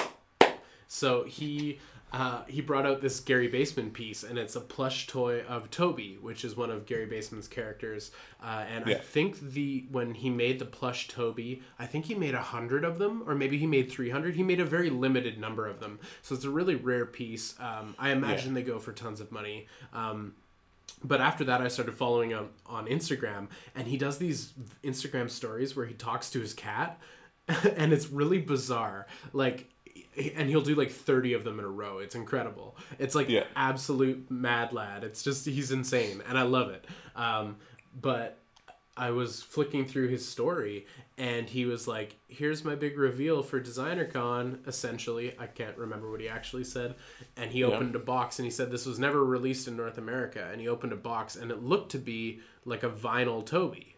So 0.87 1.23
he 1.23 1.79
uh, 2.15 2.45
he 2.47 2.61
brought 2.61 2.85
out 2.85 3.01
this 3.01 3.19
Gary 3.19 3.49
Baseman 3.49 3.91
piece, 3.91 4.23
and 4.23 4.37
it's 4.39 4.55
a 4.55 4.61
plush 4.61 5.05
toy 5.05 5.41
of 5.41 5.69
Toby, 5.69 6.17
which 6.21 6.45
is 6.45 6.55
one 6.55 6.71
of 6.71 6.85
Gary 6.85 7.05
Baseman's 7.05 7.49
characters. 7.49 8.11
Uh, 8.41 8.63
and 8.73 8.85
I 8.85 8.93
think 8.93 9.37
the 9.41 9.83
when 9.91 10.13
he 10.13 10.29
made 10.29 10.59
the 10.59 10.65
plush 10.65 11.09
Toby, 11.09 11.61
I 11.77 11.85
think 11.85 12.05
he 12.05 12.15
made 12.15 12.33
a 12.33 12.41
hundred 12.41 12.85
of 12.85 12.99
them, 12.99 13.23
or 13.27 13.35
maybe 13.35 13.57
he 13.57 13.67
made 13.67 13.91
three 13.91 14.09
hundred. 14.09 14.35
He 14.35 14.43
made 14.43 14.61
a 14.61 14.65
very 14.65 14.89
limited 14.89 15.37
number 15.37 15.67
of 15.67 15.81
them, 15.81 15.99
so 16.21 16.33
it's 16.35 16.45
a 16.45 16.49
really 16.49 16.75
rare 16.75 17.05
piece. 17.05 17.53
Um, 17.59 17.95
I 17.99 18.11
imagine 18.11 18.53
they 18.53 18.63
go 18.63 18.79
for 18.79 18.93
tons 18.93 19.19
of 19.19 19.29
money. 19.29 19.67
Um, 19.91 20.35
but 21.03 21.19
after 21.19 21.43
that 21.43 21.61
i 21.61 21.67
started 21.67 21.93
following 21.93 22.29
him 22.29 22.47
on 22.67 22.85
instagram 22.85 23.47
and 23.75 23.87
he 23.87 23.97
does 23.97 24.17
these 24.17 24.53
instagram 24.83 25.29
stories 25.29 25.75
where 25.75 25.85
he 25.85 25.95
talks 25.95 26.29
to 26.29 26.39
his 26.39 26.53
cat 26.53 27.01
and 27.75 27.91
it's 27.91 28.09
really 28.09 28.39
bizarre 28.39 29.07
like 29.33 29.67
and 30.35 30.49
he'll 30.49 30.61
do 30.61 30.75
like 30.75 30.91
30 30.91 31.33
of 31.33 31.43
them 31.43 31.59
in 31.59 31.65
a 31.65 31.69
row. 31.69 31.99
It's 31.99 32.15
incredible. 32.15 32.75
It's 32.99 33.15
like 33.15 33.29
Yeah. 33.29 33.45
absolute 33.55 34.29
mad 34.31 34.73
lad. 34.73 35.03
It's 35.03 35.23
just 35.23 35.45
he's 35.45 35.71
insane 35.71 36.21
and 36.27 36.37
i 36.37 36.43
love 36.43 36.69
it. 36.69 36.85
Um, 37.15 37.57
but 38.01 38.39
i 38.97 39.11
was 39.11 39.41
flicking 39.43 39.85
through 39.85 40.07
his 40.07 40.25
story 40.25 40.85
and 41.17 41.49
he 41.49 41.65
was 41.65 41.85
like 41.85 42.15
here's 42.29 42.63
my 42.63 42.75
big 42.75 42.97
reveal 42.97 43.43
for 43.43 43.59
designer 43.59 44.05
con 44.05 44.59
essentially. 44.67 45.35
I 45.37 45.47
can't 45.47 45.77
remember 45.77 46.09
what 46.09 46.21
he 46.21 46.29
actually 46.29 46.63
said. 46.63 46.95
And 47.35 47.51
he 47.51 47.63
opened 47.63 47.95
a 47.95 47.99
box 47.99 48.39
and 48.39 48.45
he 48.45 48.51
said 48.51 48.71
this 48.71 48.85
was 48.85 48.97
never 48.99 49.23
released 49.23 49.67
in 49.67 49.75
north 49.75 49.97
america. 49.97 50.47
And 50.51 50.61
he 50.61 50.67
opened 50.69 50.93
a 50.93 50.97
box 50.97 51.35
and 51.35 51.51
it 51.51 51.61
looked 51.63 51.91
to 51.91 51.97
be 51.99 52.39
like 52.65 52.83
a 52.83 52.89
vinyl 52.89 53.45
toby 53.45 53.94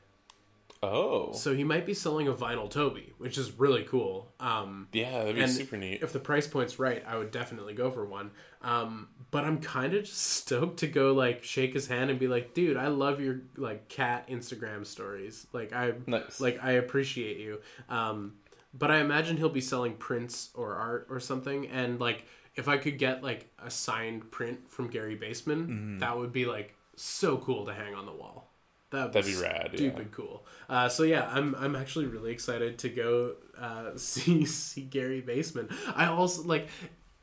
Oh, 0.83 1.31
so 1.33 1.55
he 1.55 1.63
might 1.63 1.85
be 1.85 1.93
selling 1.93 2.27
a 2.27 2.33
vinyl 2.33 2.69
toby 2.69 3.13
which 3.17 3.37
is 3.37 3.51
really 3.59 3.83
cool 3.83 4.31
um, 4.39 4.87
yeah, 4.93 5.11
that'd 5.19 5.35
be 5.35 5.47
super 5.47 5.75
neat. 5.77 6.03
if 6.03 6.13
the 6.13 6.19
price 6.19 6.47
point's 6.47 6.77
right, 6.79 7.03
I 7.07 7.17
would 7.17 7.31
definitely 7.31 7.73
go 7.73 7.89
for 7.89 8.05
one. 8.05 8.31
Um, 8.61 9.07
but 9.31 9.43
I'm 9.43 9.59
kind 9.59 9.93
of 9.93 10.03
just 10.03 10.21
stoked 10.21 10.77
to 10.79 10.87
go 10.87 11.13
like 11.13 11.43
shake 11.43 11.73
his 11.73 11.87
hand 11.87 12.09
and 12.09 12.19
be 12.19 12.27
like, 12.27 12.53
dude, 12.53 12.77
I 12.77 12.87
love 12.87 13.19
your 13.21 13.41
like 13.55 13.87
cat 13.89 14.27
Instagram 14.29 14.85
stories. 14.85 15.47
Like 15.53 15.73
I 15.73 15.93
Nice. 16.05 16.39
like 16.39 16.63
I 16.63 16.73
appreciate 16.73 17.37
you. 17.37 17.59
Um, 17.89 18.33
but 18.73 18.91
I 18.91 18.99
imagine 18.99 19.37
he'll 19.37 19.49
be 19.49 19.61
selling 19.61 19.93
prints 19.95 20.49
or 20.53 20.75
art 20.75 21.07
or 21.09 21.19
something. 21.19 21.67
And 21.69 21.99
like 21.99 22.25
if 22.55 22.67
I 22.67 22.77
could 22.77 22.97
get 22.99 23.23
like 23.23 23.49
a 23.63 23.69
signed 23.71 24.29
print 24.31 24.69
from 24.71 24.87
Gary 24.89 25.15
Baseman, 25.15 25.67
Mm-hmm. 25.67 25.99
that 25.99 26.17
would 26.17 26.31
be 26.31 26.45
like 26.45 26.75
so 26.95 27.37
cool 27.37 27.65
to 27.65 27.73
hang 27.73 27.93
on 27.95 28.05
the 28.05 28.11
wall. 28.13 28.46
That 28.91 29.11
That'd 29.11 29.33
be 29.33 29.39
rad, 29.41 29.69
yeah. 29.73 29.77
Stupid 29.77 30.11
cool. 30.11 30.45
Uh, 30.69 30.87
so 30.87 31.03
yeah, 31.03 31.27
I'm 31.29 31.55
I'm 31.55 31.75
actually 31.75 32.05
really 32.05 32.31
excited 32.31 32.77
to 32.79 32.89
go 32.89 33.35
uh, 33.59 33.91
see 33.95 34.45
see 34.45 34.81
Gary 34.81 35.21
Baseman. 35.21 35.69
I 35.95 36.07
also 36.07 36.43
like. 36.43 36.69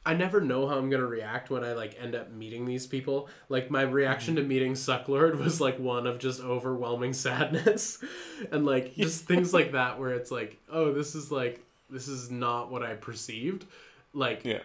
I 0.07 0.12
never 0.12 0.38
know 0.38 0.68
how 0.68 0.77
I'm 0.77 0.90
gonna 0.90 1.07
react 1.07 1.48
when 1.48 1.64
I 1.64 1.72
like 1.72 1.96
end 1.98 2.14
up 2.14 2.31
meeting 2.31 2.66
these 2.66 2.87
people. 2.87 3.31
Like 3.48 3.70
my 3.70 3.81
reaction 3.81 4.37
to 4.37 4.42
meeting 4.42 4.74
Sucklord 4.74 5.38
was 5.38 5.62
like 5.62 5.79
one 5.79 6.07
of 6.07 6.18
just 6.18 6.42
overwhelming 6.42 7.12
sadness, 7.14 8.05
and 8.53 8.66
like 8.66 8.94
just 8.96 9.24
things 9.24 9.55
like 9.55 9.72
that 9.72 9.98
where 9.98 10.11
it's 10.11 10.31
like, 10.31 10.59
oh, 10.70 10.92
this 10.92 11.14
is 11.14 11.33
like 11.33 11.64
this 11.88 12.07
is 12.07 12.31
not 12.31 12.70
what 12.70 12.83
I 12.83 12.96
perceived. 12.96 13.64
Like 14.12 14.44
yeah, 14.44 14.61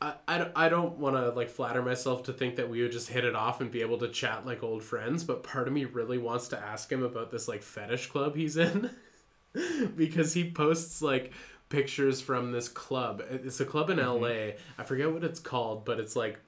I, 0.00 0.14
I 0.26 0.38
don't, 0.38 0.52
I 0.56 0.68
don't 0.68 0.96
want 0.96 1.16
to 1.16 1.30
like 1.30 1.50
flatter 1.50 1.82
myself 1.82 2.22
to 2.24 2.32
think 2.32 2.56
that 2.56 2.70
we 2.70 2.80
would 2.82 2.92
just 2.92 3.08
hit 3.08 3.24
it 3.24 3.34
off 3.34 3.60
and 3.60 3.70
be 3.70 3.82
able 3.82 3.98
to 3.98 4.08
chat 4.08 4.46
like 4.46 4.62
old 4.62 4.82
friends 4.82 5.24
but 5.24 5.42
part 5.42 5.68
of 5.68 5.74
me 5.74 5.84
really 5.84 6.16
wants 6.18 6.48
to 6.48 6.58
ask 6.58 6.90
him 6.90 7.02
about 7.02 7.30
this 7.30 7.48
like 7.48 7.62
fetish 7.62 8.06
club 8.08 8.36
he's 8.36 8.56
in. 8.56 8.90
Because 9.96 10.32
he 10.32 10.48
posts 10.48 11.02
like 11.02 11.32
pictures 11.70 12.20
from 12.20 12.52
this 12.52 12.68
club. 12.68 13.20
It's 13.28 13.58
a 13.58 13.64
club 13.64 13.90
in 13.90 13.98
Mm-hmm. 13.98 14.22
LA 14.22 14.52
I 14.78 14.84
forget 14.84 15.12
what 15.12 15.24
it's 15.24 15.40
called 15.40 15.84
but 15.84 15.98
it's 15.98 16.14
like 16.14 16.38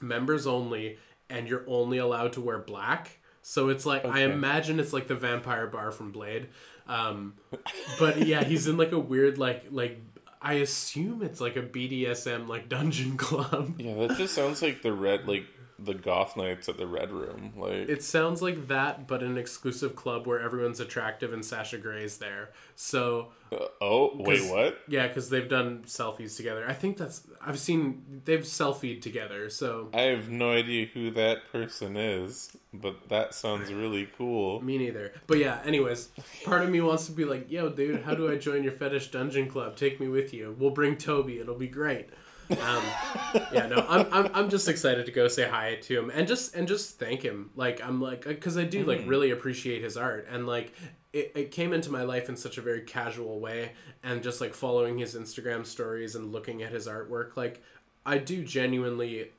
members 0.00 0.46
only 0.46 0.98
and 1.28 1.48
you're 1.48 1.64
only 1.66 1.98
allowed 1.98 2.34
to 2.34 2.40
wear 2.40 2.58
black. 2.58 3.18
So 3.42 3.68
it's 3.68 3.84
like 3.84 4.04
I 4.04 4.20
imagine 4.20 4.78
it's 4.78 4.92
like 4.92 5.08
the 5.08 5.16
vampire 5.16 5.66
bar 5.66 5.90
from 5.90 6.12
Blade. 6.12 6.48
Um 6.86 7.34
but 7.98 8.26
yeah 8.26 8.44
he's 8.44 8.68
in 8.68 8.76
like 8.76 8.92
a 8.92 8.98
weird 8.98 9.36
like 9.38 9.64
like 9.72 10.00
I 10.44 10.54
assume 10.54 11.22
it's 11.22 11.40
like 11.40 11.56
a 11.56 11.62
BDSM 11.62 12.46
like 12.48 12.68
dungeon 12.68 13.16
club. 13.16 13.80
yeah. 13.80 13.94
That 14.06 14.18
just 14.18 14.34
sounds 14.34 14.60
like 14.60 14.82
the 14.82 14.92
red, 14.92 15.26
like 15.26 15.44
the 15.78 15.94
goth 15.94 16.36
nights 16.36 16.68
at 16.68 16.76
the 16.76 16.86
Red 16.86 17.10
Room. 17.10 17.52
Like 17.56 17.88
It 17.88 18.02
sounds 18.02 18.40
like 18.40 18.68
that, 18.68 19.08
but 19.08 19.22
an 19.22 19.36
exclusive 19.36 19.96
club 19.96 20.26
where 20.26 20.40
everyone's 20.40 20.80
attractive 20.80 21.32
and 21.32 21.44
Sasha 21.44 21.78
Grey's 21.78 22.18
there. 22.18 22.50
So 22.76 23.28
uh, 23.52 23.66
oh 23.80 24.12
wait, 24.14 24.50
what? 24.50 24.78
yeah, 24.88 25.08
because 25.08 25.30
they've 25.30 25.48
done 25.48 25.82
selfies 25.86 26.36
together. 26.36 26.64
I 26.68 26.72
think 26.74 26.96
that's 26.96 27.22
I've 27.40 27.58
seen 27.58 28.22
they've 28.24 28.40
selfied 28.40 29.02
together. 29.02 29.50
So 29.50 29.88
I 29.92 30.02
have 30.02 30.28
no 30.28 30.52
idea 30.52 30.86
who 30.86 31.10
that 31.12 31.50
person 31.50 31.96
is, 31.96 32.56
but 32.72 33.08
that 33.08 33.34
sounds 33.34 33.72
really 33.72 34.08
cool. 34.16 34.60
me 34.62 34.78
neither. 34.78 35.12
But 35.26 35.38
yeah, 35.38 35.60
anyways, 35.64 36.08
part 36.44 36.62
of 36.62 36.70
me 36.70 36.80
wants 36.80 37.06
to 37.06 37.12
be 37.12 37.24
like, 37.24 37.50
yo, 37.50 37.68
dude, 37.68 38.02
how 38.02 38.14
do 38.14 38.30
I 38.30 38.36
join 38.36 38.62
your 38.62 38.72
fetish 38.72 39.10
dungeon 39.10 39.48
club? 39.48 39.76
Take 39.76 40.00
me 40.00 40.08
with 40.08 40.32
you. 40.32 40.54
We'll 40.58 40.70
bring 40.70 40.96
Toby. 40.96 41.38
It'll 41.40 41.54
be 41.54 41.68
great. 41.68 42.10
Um, 42.50 42.82
yeah, 43.52 43.66
no, 43.66 43.86
I'm, 43.88 44.06
I'm 44.12 44.30
I'm 44.34 44.48
just 44.50 44.68
excited 44.68 45.06
to 45.06 45.12
go 45.12 45.28
say 45.28 45.48
hi 45.48 45.76
to 45.82 45.98
him 45.98 46.10
and 46.10 46.28
just 46.28 46.54
and 46.54 46.68
just 46.68 46.98
thank 46.98 47.22
him. 47.22 47.50
Like 47.56 47.82
I'm 47.84 48.00
like 48.00 48.26
uh, 48.26 48.30
because 48.30 48.58
I 48.58 48.64
do 48.64 48.84
like 48.84 49.00
mm. 49.00 49.08
really 49.08 49.30
appreciate 49.30 49.82
his 49.82 49.96
art 49.96 50.26
and 50.30 50.46
like 50.46 50.72
it, 51.12 51.32
it 51.34 51.50
came 51.50 51.72
into 51.72 51.90
my 51.90 52.02
life 52.02 52.28
in 52.28 52.36
such 52.36 52.58
a 52.58 52.60
very 52.60 52.82
casual 52.82 53.40
way 53.40 53.72
and 54.02 54.22
just 54.22 54.40
like 54.40 54.52
following 54.52 54.98
his 54.98 55.14
Instagram 55.14 55.64
stories 55.64 56.14
and 56.16 56.32
looking 56.32 56.62
at 56.62 56.72
his 56.72 56.86
artwork 56.86 57.36
like 57.36 57.62
I 58.04 58.18
do 58.18 58.44
genuinely 58.44 59.30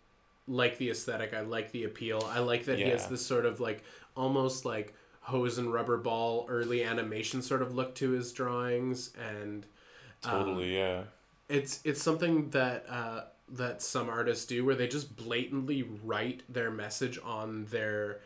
like 0.48 0.78
the 0.78 0.90
aesthetic. 0.90 1.34
I 1.34 1.42
like 1.42 1.72
the 1.72 1.84
appeal. 1.84 2.28
I 2.32 2.40
like 2.40 2.66
that 2.66 2.78
he 2.78 2.86
has 2.86 3.08
this 3.08 3.26
sort 3.26 3.46
of 3.46 3.60
like 3.60 3.84
almost 4.16 4.66
like 4.66 4.94
hose 5.20 5.58
and 5.58 5.74
rubber 5.74 5.98
ball 5.98 6.46
early 6.50 6.84
animation 6.84 7.42
sort 7.42 7.62
of 7.64 7.74
look 7.76 7.96
to 7.96 8.12
his 8.12 8.32
drawings 8.32 9.12
and 9.30 9.66
um, 10.24 10.32
Totally, 10.32 10.76
yeah. 10.76 11.04
It's 11.50 11.80
it's 11.84 12.02
something 12.02 12.50
that 12.52 12.86
uh, 12.90 13.22
that 13.50 13.82
some 13.82 14.10
artists 14.10 14.46
do 14.46 14.66
where 14.66 14.76
they 14.76 14.88
just 14.88 15.16
blatantly 15.16 15.84
write 16.04 16.44
their 16.50 16.72
message 16.72 17.20
on 17.24 17.66
their 17.66 18.22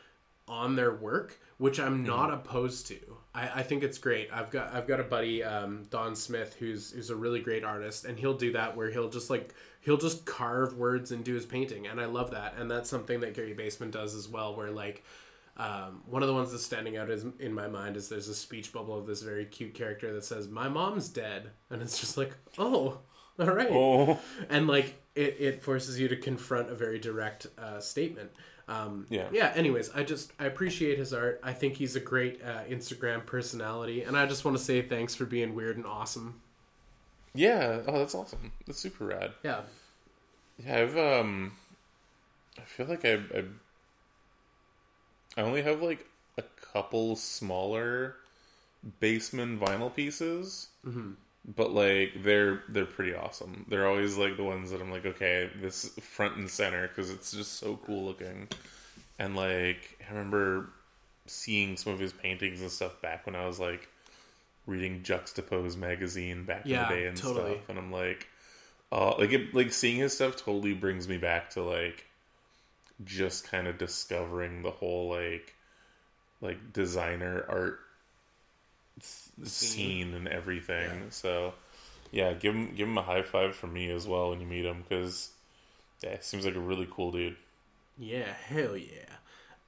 on 0.48 0.76
their 0.76 0.94
work, 0.94 1.40
which 1.58 1.80
I'm 1.80 2.04
not 2.04 2.34
opposed 2.34 2.88
to. 2.88 2.98
I, 3.36 3.60
I 3.60 3.64
think 3.64 3.84
it's 3.84 3.98
great. 3.98 4.30
I've 4.34 4.50
got 4.50 4.74
I've 4.74 4.88
got 4.88 5.00
a 5.00 5.04
buddy 5.04 5.44
um, 5.44 5.86
Don 5.90 6.16
Smith 6.16 6.56
who's 6.60 6.92
who's 6.92 7.10
a 7.10 7.16
really 7.16 7.40
great 7.42 7.64
artist, 7.64 8.06
and 8.06 8.18
he'll 8.18 8.38
do 8.38 8.54
that 8.54 8.76
where 8.76 8.90
he'll 8.90 9.10
just 9.10 9.30
like 9.30 9.54
he'll 9.82 9.98
just 9.98 10.26
carve 10.26 10.76
words 10.76 11.12
into 11.12 11.34
his 11.34 11.46
painting, 11.46 11.88
and 11.88 12.00
I 12.00 12.06
love 12.06 12.32
that. 12.32 12.56
And 12.58 12.70
that's 12.70 12.90
something 12.90 13.20
that 13.20 13.34
Gary 13.34 13.54
Baseman 13.54 13.92
does 13.92 14.16
as 14.16 14.28
well, 14.28 14.56
where 14.56 14.72
like. 14.72 15.04
Um, 15.60 16.02
one 16.08 16.22
of 16.24 16.28
the 16.30 16.34
ones 16.34 16.52
that's 16.52 16.64
standing 16.64 16.96
out 16.98 17.10
is 17.12 17.26
in 17.40 17.54
my 17.54 17.68
mind 17.68 17.98
is 17.98 18.08
there's 18.10 18.30
a 18.30 18.34
speech 18.36 18.72
bubble 18.74 18.98
of 18.98 19.06
this 19.06 19.22
very 19.22 19.46
cute 19.46 19.74
character 19.74 20.14
that 20.14 20.24
says 20.24 20.48
"My 20.48 20.70
mom's 20.70 21.10
dead," 21.10 21.52
and 21.70 21.82
it's 21.82 22.00
just 22.00 22.18
like, 22.18 22.32
oh, 22.58 23.00
all 23.40 23.46
right 23.48 23.70
Oh, 23.70 24.20
and 24.50 24.68
like 24.68 24.96
it, 25.16 25.36
it 25.40 25.64
forces 25.64 26.00
you 26.00 26.08
to 26.08 26.16
confront 26.16 26.70
a 26.72 26.76
very 26.76 26.98
direct 27.00 27.48
uh, 27.58 27.80
statement 27.80 28.32
um, 28.68 29.06
Yeah. 29.10 29.28
yeah 29.32 29.52
anyways 29.56 29.90
i 29.96 30.04
just 30.04 30.32
i 30.40 30.46
appreciate 30.46 30.98
his 31.00 31.14
art 31.14 31.40
i 31.44 31.52
think 31.54 31.76
he's 31.76 31.96
a 31.96 32.00
great 32.00 32.42
uh, 32.44 32.64
instagram 32.70 33.26
personality 33.26 34.04
and 34.04 34.16
i 34.18 34.26
just 34.28 34.46
want 34.46 34.56
to 34.58 34.64
say 34.64 34.82
thanks 34.82 35.16
for 35.16 35.26
being 35.26 35.56
weird 35.56 35.78
and 35.78 35.86
awesome 35.86 36.42
yeah. 37.34 37.82
Oh, 37.88 37.98
that's 38.00 38.16
awesome. 38.16 38.52
That's 38.66 38.80
super 38.80 39.06
rad. 39.06 39.32
yeah 39.44 39.62
Yeah, 40.66 40.78
I've 40.80 40.98
um, 40.98 41.54
I 42.58 42.62
feel 42.62 42.88
like 42.88 43.06
I 43.06 43.14
I, 43.14 43.44
I 45.40 45.42
only 45.44 45.62
have 45.62 45.82
like 45.82 46.06
a 46.38 46.44
couple 46.74 47.16
smaller 47.16 48.18
Baseman 49.00 49.58
vinyl 49.58 49.94
pieces, 49.94 50.68
mm-hmm. 50.86 51.12
but 51.56 51.72
like 51.72 52.12
they're 52.24 52.64
they're 52.68 52.86
pretty 52.86 53.16
awesome. 53.16 53.66
They're 53.70 53.88
always 53.88 54.18
like 54.18 54.36
the 54.36 54.44
ones 54.44 54.70
that 54.72 54.82
I'm 54.82 54.92
like, 54.92 55.06
okay, 55.06 55.50
this 55.62 55.86
front 56.02 56.36
and 56.36 56.50
center 56.50 56.90
because 56.90 57.10
it's 57.10 57.32
just 57.32 57.54
so 57.54 57.80
cool 57.86 58.04
looking, 58.04 58.50
and 59.18 59.38
like 59.38 59.98
I 60.06 60.12
remember 60.12 60.72
seeing 61.26 61.78
some 61.78 61.94
of 61.94 62.00
his 62.00 62.12
paintings 62.12 62.60
and 62.60 62.70
stuff 62.70 63.02
back 63.02 63.26
when 63.26 63.36
I 63.36 63.48
was 63.48 63.62
like 63.62 63.88
reading 64.68 65.04
Juxtapoz 65.04 65.78
magazine 65.78 66.44
back 66.44 66.64
Yeah, 66.66 66.84
in 66.84 66.90
the 66.90 66.96
day 66.96 67.08
and 67.08 67.18
totally. 67.18 67.52
stuff, 67.54 67.70
and 67.70 67.80
I'm 67.80 67.92
like. 67.92 68.28
Uh, 68.92 69.16
like 69.20 69.32
it, 69.32 69.54
like 69.54 69.72
seeing 69.72 69.98
his 69.98 70.14
stuff 70.16 70.36
totally 70.36 70.74
brings 70.74 71.08
me 71.08 71.16
back 71.16 71.52
to 71.52 71.62
like 71.62 72.09
just 73.06 73.46
kind 73.46 73.68
of 73.68 73.78
discovering 73.78 74.62
the 74.64 74.72
whole 74.72 75.10
like 75.10 75.56
like 76.42 76.74
designer 76.74 77.46
art 77.50 77.80
s- 79.00 79.32
scene. 79.44 80.14
and 80.14 80.28
everything. 80.28 81.08
So 81.10 81.54
yeah, 82.12 82.34
give 82.34 82.56
him 82.56 82.76
give 82.76 82.88
him 82.88 82.98
a 82.98 83.02
high 83.04 83.22
five 83.24 83.56
from 83.56 83.74
me 83.74 83.90
as 83.92 84.08
well 84.08 84.30
when 84.32 84.40
you 84.42 84.48
meet 84.48 84.66
him 84.66 84.84
because 84.88 85.32
yeah, 86.04 86.18
he 86.18 86.22
seems 86.24 86.46
like 86.46 86.56
a 86.56 86.60
really 86.60 86.88
cool 86.92 87.12
dude. 87.12 87.38
yeah 87.98 88.34
hell 88.48 88.78
yeah. 88.78 89.06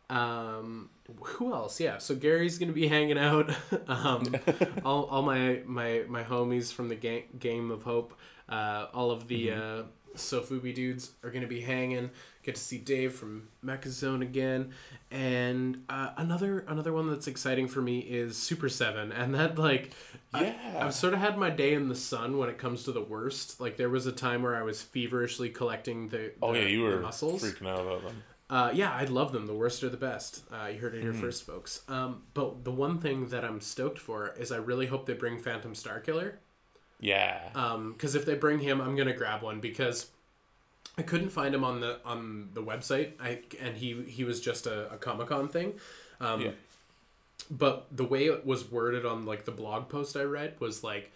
Um 0.09 0.89
who 1.23 1.53
else? 1.53 1.79
Yeah 1.79 1.97
so 1.99 2.15
gary's 2.15 2.57
gonna 2.57 2.73
be 2.73 2.87
hanging 2.87 3.17
out. 3.17 3.49
Um 3.87 4.41
all, 4.85 5.05
all 5.05 5.21
my 5.21 5.61
my 5.65 6.03
my 6.07 6.23
homies 6.23 6.71
from 6.73 6.89
the 6.89 6.95
game 6.95 7.23
game 7.39 7.71
of 7.71 7.83
hope 7.83 8.13
uh 8.49 8.87
all 8.93 9.11
of 9.11 9.27
the 9.27 9.51
uh 9.51 9.83
sofubi 10.15 10.73
dudes 10.73 11.11
are 11.23 11.31
gonna 11.31 11.47
be 11.47 11.61
hanging 11.61 12.11
get 12.43 12.55
to 12.55 12.61
see 12.61 12.77
dave 12.77 13.13
from 13.13 13.47
mechazone 13.63 14.21
again 14.21 14.71
and 15.11 15.83
uh, 15.89 16.09
another 16.17 16.59
another 16.67 16.91
one 16.93 17.09
that's 17.09 17.27
exciting 17.27 17.67
for 17.67 17.81
me 17.81 17.99
is 17.99 18.35
super 18.37 18.69
7 18.69 19.11
and 19.19 19.35
that 19.35 19.57
like 19.57 19.91
I- 20.33 20.43
Yeah. 20.45 20.85
I've 20.85 20.93
sort 20.93 21.13
of 21.13 21.19
had 21.19 21.37
my 21.37 21.49
day 21.49 21.73
in 21.73 21.87
the 21.89 21.95
sun 21.95 22.37
when 22.37 22.49
it 22.49 22.57
comes 22.57 22.83
to 22.85 22.91
the 22.91 23.01
worst 23.01 23.59
like 23.59 23.77
there 23.77 23.89
was 23.89 24.05
a 24.07 24.11
time 24.11 24.41
where 24.43 24.55
i 24.55 24.61
was 24.63 24.81
feverishly 24.81 25.49
collecting 25.49 26.09
the, 26.09 26.31
Oh 26.41 26.53
yeah, 26.53 26.61
you 26.65 26.81
were 26.83 26.99
muscles 26.99 27.43
freaking 27.43 27.67
out 27.69 27.79
about 27.81 28.03
them. 28.03 28.23
uh, 28.49 28.71
yeah, 28.73 28.91
I 28.91 29.05
love 29.05 29.31
them. 29.31 29.45
The 29.47 29.53
worst 29.53 29.81
are 29.83 29.89
the 29.89 29.95
best. 29.97 30.43
Uh, 30.51 30.67
you 30.73 30.79
heard 30.79 30.93
it 30.95 31.01
here 31.01 31.13
first, 31.13 31.43
folks. 31.45 31.81
Um, 31.87 32.23
but 32.33 32.63
the 32.65 32.71
one 32.71 32.99
thing 32.99 33.27
that 33.27 33.45
I'm 33.45 33.61
stoked 33.61 33.97
for 33.99 34.33
is 34.37 34.51
I 34.51 34.57
really 34.57 34.87
hope 34.87 35.05
they 35.05 35.13
bring 35.13 35.39
Phantom 35.39 35.73
Starkiller. 35.73 36.33
Yeah. 36.99 37.39
Because 37.93 38.13
if 38.15 38.25
they 38.25 38.35
bring 38.35 38.59
him, 38.59 38.81
I'm 38.81 38.95
gonna 38.97 39.15
grab 39.15 39.41
one 39.41 39.59
because 39.61 40.07
I 40.97 41.03
couldn't 41.03 41.29
find 41.29 41.55
him 41.55 41.63
on 41.63 41.79
the 41.79 41.99
on 42.05 42.49
the 42.53 42.61
website. 42.61 43.13
I 43.19 43.39
and 43.59 43.77
he 43.77 44.03
he 44.03 44.23
was 44.23 44.41
just 44.41 44.67
a, 44.67 44.91
a 44.93 44.97
Comic 44.97 45.27
Con 45.27 45.47
thing. 45.47 45.73
Um, 46.19 46.41
yeah. 46.41 46.51
but 47.49 47.87
the 47.91 48.03
way 48.03 48.25
it 48.25 48.45
was 48.45 48.69
worded 48.69 49.05
on 49.05 49.25
like 49.25 49.45
the 49.45 49.51
blog 49.51 49.89
post 49.89 50.15
I 50.15 50.23
read 50.23 50.59
was 50.59 50.83
like 50.83 51.11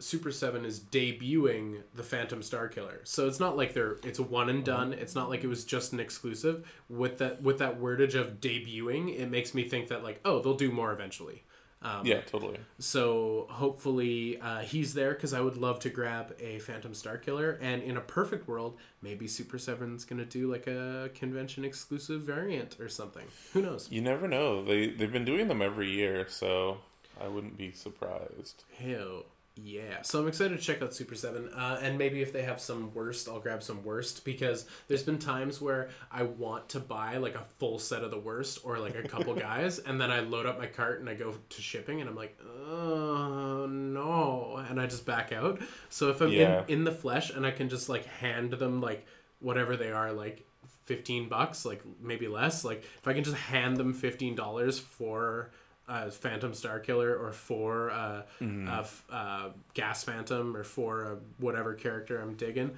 Super 0.00 0.30
7 0.30 0.64
is 0.64 0.78
debuting 0.78 1.82
the 1.94 2.04
Phantom 2.04 2.40
Star 2.42 2.68
Killer. 2.68 3.00
So 3.02 3.26
it's 3.26 3.40
not 3.40 3.56
like 3.56 3.74
they're 3.74 3.96
it's 4.04 4.20
a 4.20 4.22
one 4.22 4.48
and 4.48 4.64
done. 4.64 4.92
It's 4.92 5.14
not 5.14 5.28
like 5.28 5.42
it 5.42 5.48
was 5.48 5.64
just 5.64 5.92
an 5.92 5.98
exclusive. 5.98 6.66
With 6.88 7.18
that 7.18 7.42
with 7.42 7.58
that 7.58 7.80
wordage 7.80 8.14
of 8.14 8.40
debuting, 8.40 9.18
it 9.18 9.28
makes 9.28 9.54
me 9.54 9.64
think 9.64 9.88
that 9.88 10.04
like, 10.04 10.20
oh, 10.24 10.40
they'll 10.40 10.54
do 10.54 10.70
more 10.70 10.92
eventually. 10.92 11.42
Um, 11.80 12.04
Yeah, 12.04 12.20
totally. 12.22 12.58
so 12.80 13.46
hopefully 13.50 14.38
uh, 14.40 14.60
he's 14.60 14.94
there 14.94 15.14
because 15.14 15.32
I 15.32 15.40
would 15.40 15.56
love 15.56 15.78
to 15.80 15.90
grab 15.90 16.34
a 16.40 16.58
Phantom 16.58 16.92
Star 16.92 17.16
Killer. 17.18 17.56
And 17.60 17.82
in 17.82 17.96
a 17.96 18.00
perfect 18.00 18.48
world, 18.48 18.76
maybe 19.00 19.28
Super 19.28 19.58
Seven's 19.58 20.04
gonna 20.04 20.24
do 20.24 20.50
like 20.50 20.66
a 20.66 21.10
convention 21.14 21.64
exclusive 21.64 22.22
variant 22.22 22.80
or 22.80 22.88
something. 22.88 23.26
Who 23.52 23.62
knows? 23.62 23.88
You 23.90 24.00
never 24.00 24.26
know. 24.26 24.64
They 24.64 24.88
they've 24.88 25.12
been 25.12 25.24
doing 25.24 25.46
them 25.48 25.62
every 25.62 25.90
year, 25.90 26.26
so 26.28 26.78
I 27.20 27.28
wouldn't 27.28 27.56
be 27.56 27.70
surprised. 27.70 28.64
Hell 28.76 29.24
yeah. 29.62 30.02
So 30.02 30.20
I'm 30.20 30.28
excited 30.28 30.56
to 30.58 30.62
check 30.64 30.82
out 30.82 30.94
Super 30.94 31.14
7. 31.14 31.48
Uh, 31.54 31.78
and 31.82 31.98
maybe 31.98 32.22
if 32.22 32.32
they 32.32 32.42
have 32.42 32.60
some 32.60 32.92
worst, 32.94 33.28
I'll 33.28 33.40
grab 33.40 33.62
some 33.62 33.82
worst 33.82 34.24
because 34.24 34.66
there's 34.86 35.02
been 35.02 35.18
times 35.18 35.60
where 35.60 35.88
I 36.12 36.22
want 36.22 36.68
to 36.70 36.80
buy 36.80 37.16
like 37.16 37.34
a 37.34 37.42
full 37.58 37.78
set 37.78 38.02
of 38.02 38.10
the 38.10 38.18
worst 38.18 38.60
or 38.64 38.78
like 38.78 38.94
a 38.96 39.06
couple 39.06 39.34
guys. 39.50 39.78
And 39.80 40.00
then 40.00 40.10
I 40.10 40.20
load 40.20 40.46
up 40.46 40.58
my 40.58 40.66
cart 40.66 41.00
and 41.00 41.08
I 41.08 41.14
go 41.14 41.34
to 41.48 41.62
shipping 41.62 42.00
and 42.00 42.08
I'm 42.08 42.16
like, 42.16 42.38
oh 42.68 43.66
no. 43.66 44.64
And 44.68 44.80
I 44.80 44.86
just 44.86 45.06
back 45.06 45.32
out. 45.32 45.60
So 45.88 46.10
if 46.10 46.20
I'm 46.20 46.30
Yeah. 46.30 46.62
in, 46.68 46.78
in 46.78 46.84
the 46.84 46.92
flesh 46.92 47.30
and 47.30 47.46
I 47.46 47.50
can 47.50 47.68
just 47.68 47.88
like 47.88 48.04
hand 48.06 48.52
them 48.52 48.80
like 48.80 49.06
whatever 49.40 49.76
they 49.76 49.90
are, 49.90 50.12
like 50.12 50.44
15 50.84 51.28
bucks, 51.28 51.64
like 51.64 51.82
maybe 52.00 52.28
less, 52.28 52.64
like 52.64 52.82
if 52.98 53.06
I 53.08 53.12
can 53.12 53.24
just 53.24 53.36
hand 53.36 53.76
them 53.76 53.94
$15 53.94 54.80
for 54.80 55.50
uh, 55.88 56.10
Phantom 56.10 56.52
Star 56.54 56.78
Killer 56.78 57.16
or 57.16 57.32
for 57.32 57.90
uh, 57.90 58.22
uh, 58.42 58.80
f- 58.80 59.04
uh, 59.10 59.48
Gas 59.74 60.04
Phantom 60.04 60.56
or 60.56 60.64
for 60.64 61.06
uh, 61.06 61.14
whatever 61.38 61.74
character 61.74 62.20
I'm 62.20 62.34
digging. 62.34 62.76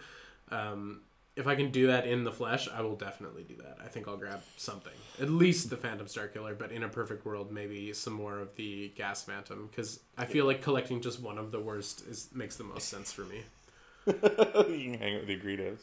Um, 0.50 1.00
if 1.36 1.46
I 1.46 1.54
can 1.54 1.70
do 1.70 1.86
that 1.86 2.06
in 2.06 2.24
the 2.24 2.32
flesh, 2.32 2.68
I 2.68 2.82
will 2.82 2.96
definitely 2.96 3.44
do 3.44 3.56
that. 3.56 3.78
I 3.82 3.88
think 3.88 4.08
I'll 4.08 4.16
grab 4.16 4.42
something, 4.56 4.92
at 5.20 5.30
least 5.30 5.70
the 5.70 5.76
Phantom 5.76 6.06
Star 6.06 6.26
Killer, 6.26 6.54
but 6.54 6.70
in 6.70 6.82
a 6.82 6.88
perfect 6.88 7.24
world, 7.24 7.50
maybe 7.50 7.92
some 7.92 8.12
more 8.12 8.38
of 8.38 8.54
the 8.56 8.92
Gas 8.96 9.22
Phantom 9.22 9.68
because 9.70 10.00
I 10.18 10.24
feel 10.26 10.44
like 10.44 10.60
collecting 10.60 11.00
just 11.00 11.20
one 11.20 11.38
of 11.38 11.50
the 11.50 11.60
worst 11.60 12.06
is 12.06 12.28
makes 12.34 12.56
the 12.56 12.64
most 12.64 12.88
sense 12.88 13.12
for 13.12 13.22
me. 13.22 13.42
you 14.06 14.12
can 14.12 14.98
hang 14.98 15.14
out 15.16 15.26
with 15.26 15.28
the 15.28 15.40
Greedos. 15.40 15.80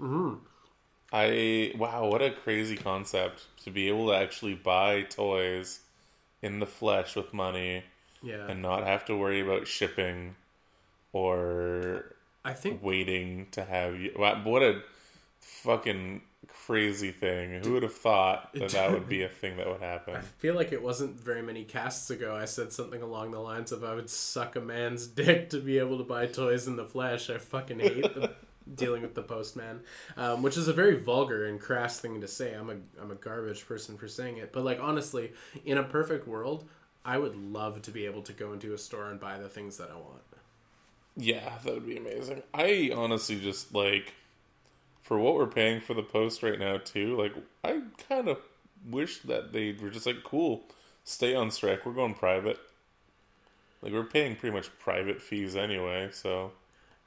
Mm-hmm. 0.00 0.34
I 1.12 1.72
wow, 1.76 2.06
what 2.06 2.22
a 2.22 2.30
crazy 2.30 2.76
concept 2.76 3.46
to 3.64 3.70
be 3.70 3.88
able 3.88 4.08
to 4.08 4.14
actually 4.14 4.54
buy 4.54 5.02
toys 5.02 5.80
in 6.42 6.60
the 6.60 6.66
flesh 6.66 7.16
with 7.16 7.32
money 7.32 7.84
Yeah, 8.22 8.46
and 8.48 8.62
not 8.62 8.86
have 8.86 9.04
to 9.06 9.16
worry 9.16 9.40
about 9.40 9.66
shipping 9.66 10.36
or 11.12 12.14
I 12.44 12.54
think 12.54 12.82
waiting 12.82 13.48
to 13.52 13.64
have 13.64 14.00
you. 14.00 14.12
What 14.16 14.62
a 14.62 14.82
fucking 15.40 16.22
crazy 16.66 17.10
thing. 17.10 17.62
Who 17.62 17.72
would 17.72 17.82
have 17.82 17.94
thought 17.94 18.52
that 18.54 18.70
that 18.70 18.92
would 18.92 19.08
be 19.08 19.22
a 19.22 19.28
thing 19.28 19.56
that 19.56 19.66
would 19.66 19.80
happen? 19.80 20.16
I 20.16 20.20
feel 20.20 20.54
like 20.54 20.72
it 20.72 20.82
wasn't 20.82 21.18
very 21.18 21.42
many 21.42 21.64
casts 21.64 22.10
ago. 22.10 22.36
I 22.36 22.44
said 22.44 22.72
something 22.72 23.02
along 23.02 23.32
the 23.32 23.40
lines 23.40 23.72
of 23.72 23.84
I 23.84 23.94
would 23.94 24.10
suck 24.10 24.56
a 24.56 24.60
man's 24.60 25.06
dick 25.22 25.50
to 25.50 25.60
be 25.60 25.78
able 25.78 25.98
to 25.98 26.04
buy 26.04 26.26
toys 26.26 26.66
in 26.66 26.76
the 26.76 26.84
flesh. 26.84 27.28
I 27.28 27.38
fucking 27.38 27.80
hate 27.80 28.14
the, 28.14 28.34
dealing 28.74 29.02
with 29.02 29.14
the 29.14 29.22
postman, 29.22 29.80
um, 30.16 30.42
which 30.42 30.56
is 30.56 30.68
a 30.68 30.72
very 30.72 30.98
vulgar 30.98 31.46
and 31.46 31.60
crass 31.60 31.98
thing 31.98 32.20
to 32.20 32.28
say. 32.28 32.54
I'm 32.54 32.70
a 32.70 32.76
I'm 33.00 33.10
a 33.10 33.16
garbage 33.16 33.66
person 33.66 33.96
for 33.96 34.08
saying 34.08 34.38
it, 34.38 34.52
but 34.52 34.64
like 34.64 34.80
honestly, 34.80 35.32
in 35.64 35.78
a 35.78 35.82
perfect 35.82 36.26
world, 36.26 36.68
I 37.04 37.18
would 37.18 37.36
love 37.36 37.82
to 37.82 37.90
be 37.90 38.06
able 38.06 38.22
to 38.22 38.32
go 38.32 38.52
into 38.52 38.74
a 38.74 38.78
store 38.78 39.10
and 39.10 39.18
buy 39.18 39.38
the 39.38 39.48
things 39.48 39.76
that 39.78 39.90
I 39.90 39.94
want. 39.94 40.22
Yeah, 41.16 41.58
that 41.64 41.74
would 41.74 41.86
be 41.86 41.96
amazing. 41.96 42.42
I 42.54 42.92
honestly 42.94 43.38
just 43.38 43.74
like 43.74 44.14
for 45.02 45.18
what 45.18 45.34
we're 45.34 45.46
paying 45.46 45.80
for 45.80 45.94
the 45.94 46.02
post 46.02 46.42
right 46.42 46.58
now 46.58 46.78
too. 46.78 47.16
Like, 47.16 47.34
I 47.64 47.82
kind 48.08 48.28
of 48.28 48.38
wish 48.88 49.18
that 49.22 49.52
they 49.52 49.72
were 49.72 49.90
just 49.90 50.06
like, 50.06 50.22
cool, 50.22 50.62
stay 51.04 51.34
on 51.34 51.50
strike. 51.50 51.84
We're 51.84 51.92
going 51.92 52.14
private. 52.14 52.58
Like 53.82 53.92
we're 53.92 54.04
paying 54.04 54.36
pretty 54.36 54.54
much 54.54 54.70
private 54.78 55.20
fees 55.20 55.56
anyway, 55.56 56.10
so 56.12 56.52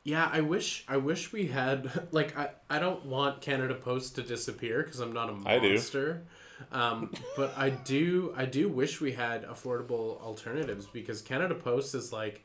Yeah, 0.04 0.30
I 0.32 0.42
wish 0.42 0.84
I 0.88 0.98
wish 0.98 1.32
we 1.32 1.48
had 1.48 2.08
like 2.12 2.38
I, 2.38 2.50
I 2.70 2.80
don't 2.80 3.06
want 3.06 3.42
Canada 3.42 3.76
Post 3.76 4.16
to 4.16 4.22
disappear 4.22 4.84
because 4.84 5.00
I'm 5.00 5.14
not 5.14 5.30
a 5.30 5.34
monster. 5.34 6.24
Um, 6.72 7.12
but 7.36 7.54
I 7.58 7.70
do 7.72 8.34
I 8.36 8.46
do 8.46 8.70
wish 8.70 9.02
we 9.02 9.14
had 9.14 9.46
affordable 9.46 10.22
alternatives 10.22 10.88
because 10.88 11.22
Canada 11.22 11.56
Post 11.56 11.96
is 11.96 12.12
like 12.12 12.44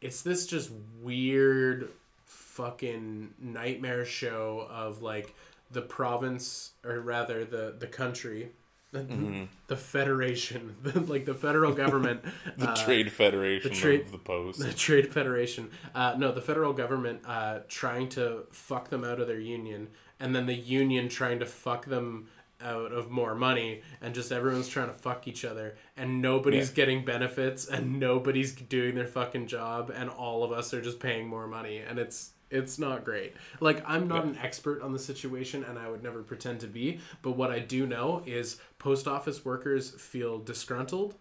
it's 0.00 0.22
this 0.22 0.46
just 0.46 0.70
weird 1.00 1.90
fucking 2.24 3.34
nightmare 3.38 4.04
show 4.04 4.66
of 4.70 5.02
like 5.02 5.34
the 5.70 5.82
province 5.82 6.72
or 6.84 7.00
rather 7.00 7.44
the 7.44 7.74
the 7.78 7.86
country 7.86 8.50
the 8.92 9.76
federation 9.76 10.76
like 11.06 11.24
the 11.24 11.34
federal 11.34 11.72
government 11.72 12.22
the 12.56 12.70
uh, 12.70 12.76
Trade 12.84 13.12
Federation 13.12 13.72
trade- 13.72 14.00
of 14.02 14.12
the 14.12 14.18
Post. 14.18 14.58
the 14.64 14.72
Trade 14.72 15.12
Federation. 15.12 15.70
Uh, 15.94 16.14
no, 16.18 16.32
the 16.32 16.40
federal 16.40 16.72
government 16.72 17.20
uh, 17.26 17.60
trying 17.68 18.08
to 18.10 18.44
fuck 18.50 18.90
them 18.90 19.04
out 19.04 19.20
of 19.20 19.26
their 19.28 19.40
union, 19.40 19.88
and 20.18 20.34
then 20.34 20.46
the 20.46 20.54
union 20.54 21.08
trying 21.08 21.38
to 21.38 21.46
fuck 21.46 21.86
them 21.86 22.26
out 22.62 22.92
of 22.92 23.10
more 23.10 23.34
money, 23.34 23.80
and 24.02 24.14
just 24.14 24.30
everyone's 24.30 24.68
trying 24.68 24.88
to 24.88 24.92
fuck 24.92 25.26
each 25.26 25.44
other, 25.46 25.76
and 25.96 26.20
nobody's 26.20 26.68
Yeah. 26.70 26.74
getting 26.76 27.04
benefits, 27.04 27.66
and 27.66 27.98
nobody's 27.98 28.52
doing 28.52 28.96
their 28.96 29.06
fucking 29.06 29.46
job, 29.46 29.90
and 29.94 30.10
all 30.10 30.44
of 30.44 30.52
us 30.52 30.74
are 30.74 30.82
just 30.82 31.00
paying 31.00 31.26
more 31.26 31.46
money, 31.46 31.78
and 31.78 31.98
it's 31.98 32.32
it's 32.50 32.78
not 32.78 33.04
great. 33.04 33.34
Like 33.60 33.82
I'm 33.86 34.08
not 34.08 34.24
Yeah. 34.24 34.32
an 34.32 34.38
expert 34.38 34.82
on 34.82 34.92
the 34.92 34.98
situation, 34.98 35.64
and 35.64 35.78
I 35.78 35.88
would 35.88 36.02
never 36.02 36.22
pretend 36.22 36.60
to 36.60 36.66
be, 36.66 37.00
but 37.22 37.32
what 37.32 37.50
I 37.50 37.60
do 37.60 37.86
know 37.86 38.22
is 38.26 38.60
post 38.78 39.06
office 39.06 39.44
workers 39.44 39.90
feel 39.90 40.38
disgruntled 40.38 41.14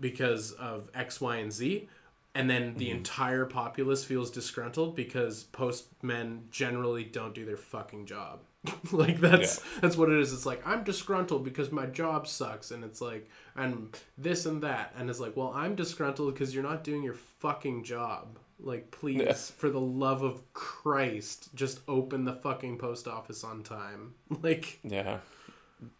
because 0.00 0.52
of 0.52 0.90
X, 0.94 1.20
Y, 1.20 1.36
and 1.36 1.52
Z. 1.52 1.88
And 2.36 2.50
then 2.50 2.74
the 2.74 2.88
mm-hmm. 2.88 2.96
entire 2.96 3.44
populace 3.44 4.04
feels 4.04 4.28
disgruntled 4.30 4.96
because 4.96 5.44
postmen 5.44 6.48
generally 6.50 7.04
don't 7.04 7.32
do 7.32 7.44
their 7.44 7.56
fucking 7.56 8.06
job. 8.06 8.40
like 8.92 9.20
that's 9.20 9.60
that's 9.80 9.96
what 9.96 10.10
it 10.10 10.18
is. 10.18 10.32
It's 10.32 10.46
like 10.46 10.66
I'm 10.66 10.82
disgruntled 10.84 11.44
because 11.44 11.70
my 11.70 11.86
job 11.86 12.26
sucks, 12.26 12.70
and 12.70 12.82
it's 12.82 13.00
like 13.00 13.28
and 13.54 13.96
this 14.18 14.46
and 14.46 14.62
that, 14.62 14.94
and 14.96 15.10
it's 15.10 15.20
like, 15.20 15.36
well, 15.36 15.52
I'm 15.54 15.74
disgruntled 15.76 16.32
because 16.32 16.54
you're 16.54 16.64
not 16.64 16.82
doing 16.82 17.02
your 17.02 17.14
fucking 17.14 17.84
job. 17.84 18.38
Like, 18.60 18.90
please, 18.90 19.20
Yeah. 19.20 19.32
for 19.34 19.68
the 19.68 19.80
love 19.80 20.22
of 20.22 20.40
Christ, 20.54 21.54
just 21.54 21.80
open 21.88 22.24
the 22.24 22.34
fucking 22.34 22.78
post 22.78 23.08
office 23.08 23.42
on 23.44 23.62
time. 23.62 24.14
Like, 24.42 24.78
Yeah. 24.82 25.20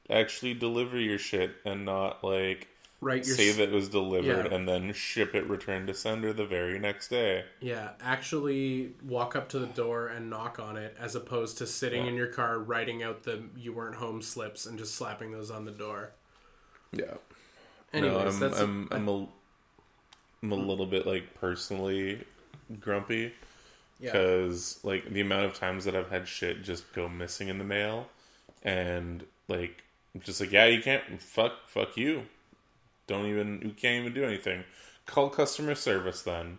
Actually 0.08 0.54
deliver 0.54 0.98
your 0.98 1.18
shit 1.18 1.56
and 1.64 1.84
not 1.84 2.22
like 2.24 2.68
right? 3.00 3.26
Say 3.26 3.50
that 3.52 3.68
it 3.68 3.72
was 3.72 3.90
delivered 3.90 4.46
Yeah. 4.46 4.54
and 4.54 4.66
then 4.66 4.92
ship 4.94 5.34
it 5.34 5.46
return 5.46 5.86
to 5.88 5.92
sender 5.94 6.32
the 6.32 6.46
very 6.46 6.78
next 6.78 7.08
day. 7.08 7.44
Yeah, 7.60 7.90
actually 8.00 8.94
walk 9.04 9.36
up 9.36 9.50
to 9.50 9.58
the 9.58 9.66
door 9.66 10.06
and 10.06 10.30
knock 10.30 10.58
on 10.58 10.78
it 10.78 10.96
as 10.98 11.14
opposed 11.14 11.58
to 11.58 11.66
sitting 11.66 12.04
Yeah. 12.04 12.10
in 12.10 12.14
your 12.14 12.28
car 12.28 12.58
writing 12.58 13.02
out 13.02 13.24
the 13.24 13.42
you 13.56 13.74
weren't 13.74 13.96
home 13.96 14.22
slips 14.22 14.64
and 14.64 14.78
just 14.78 14.94
slapping 14.94 15.32
those 15.32 15.50
on 15.50 15.66
the 15.66 15.70
door. 15.70 16.12
Yeah. 16.92 17.14
Anyways, 17.92 18.12
no, 18.12 18.46
I'm 18.46 18.50
that's 18.50 18.60
I'm 18.60 18.88
I'm 18.90 19.08
a 19.08 19.28
I'm 20.42 20.52
a 20.52 20.54
little 20.54 20.86
bit 20.86 21.06
like 21.06 21.34
personally 21.34 22.24
grumpy 22.80 23.32
yeah. 24.00 24.12
because 24.12 24.80
like 24.84 25.08
the 25.12 25.20
amount 25.20 25.46
of 25.46 25.54
times 25.54 25.84
that 25.84 25.96
I've 25.96 26.10
had 26.10 26.28
shit 26.28 26.62
just 26.62 26.92
go 26.92 27.08
missing 27.08 27.48
in 27.48 27.58
the 27.58 27.64
mail 27.64 28.08
and 28.62 29.24
like 29.48 29.82
I'm 30.14 30.20
just 30.20 30.40
like 30.40 30.52
yeah 30.52 30.66
you 30.66 30.82
can't 30.82 31.20
fuck 31.20 31.68
fuck 31.68 31.96
you 31.96 32.24
don't 33.06 33.26
even 33.26 33.60
you 33.62 33.70
can't 33.72 34.00
even 34.02 34.14
do 34.14 34.24
anything 34.24 34.64
call 35.06 35.28
customer 35.30 35.74
service 35.74 36.22
then 36.22 36.58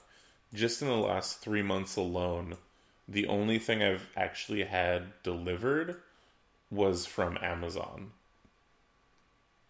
just 0.53 0.81
in 0.81 0.87
the 0.87 0.93
last 0.95 1.39
three 1.41 1.61
months 1.61 1.95
alone 1.95 2.57
the 3.07 3.27
only 3.27 3.59
thing 3.59 3.83
I've 3.83 4.09
actually 4.15 4.63
had 4.63 5.21
delivered 5.23 5.97
was 6.71 7.05
from 7.05 7.37
Amazon 7.41 8.11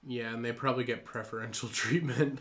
Yeah, 0.04 0.34
and 0.34 0.44
they 0.46 0.52
probably 0.52 0.84
get 0.84 1.06
preferential 1.06 1.70
treatment. 1.74 2.40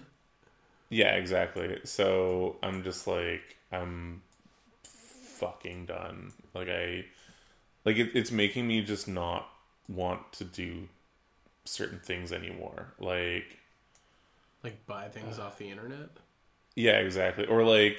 Yeah, 0.91 1.15
exactly. 1.17 1.81
So 1.85 2.57
I'm 2.63 2.83
just 2.83 3.07
like 3.07 3.57
I'm 3.73 4.23
fucking 4.83 5.87
done. 5.87 6.33
Like 6.55 6.69
I 6.69 7.07
like 7.85 7.97
it, 7.99 8.13
it's 8.15 8.33
making 8.33 8.67
me 8.69 8.83
just 8.83 9.09
not 9.09 9.49
want 9.89 10.33
to 10.35 10.45
do 10.45 10.89
certain 11.65 12.01
things 12.01 12.33
anymore. 12.33 12.95
Like 13.01 13.59
Like 14.65 14.85
buy 14.87 15.09
things 15.09 15.39
off 15.39 15.59
the 15.59 15.71
internet. 15.71 16.11
yeah, 16.75 16.99
exactly. 16.99 17.47
Or 17.47 17.65
like 17.65 17.99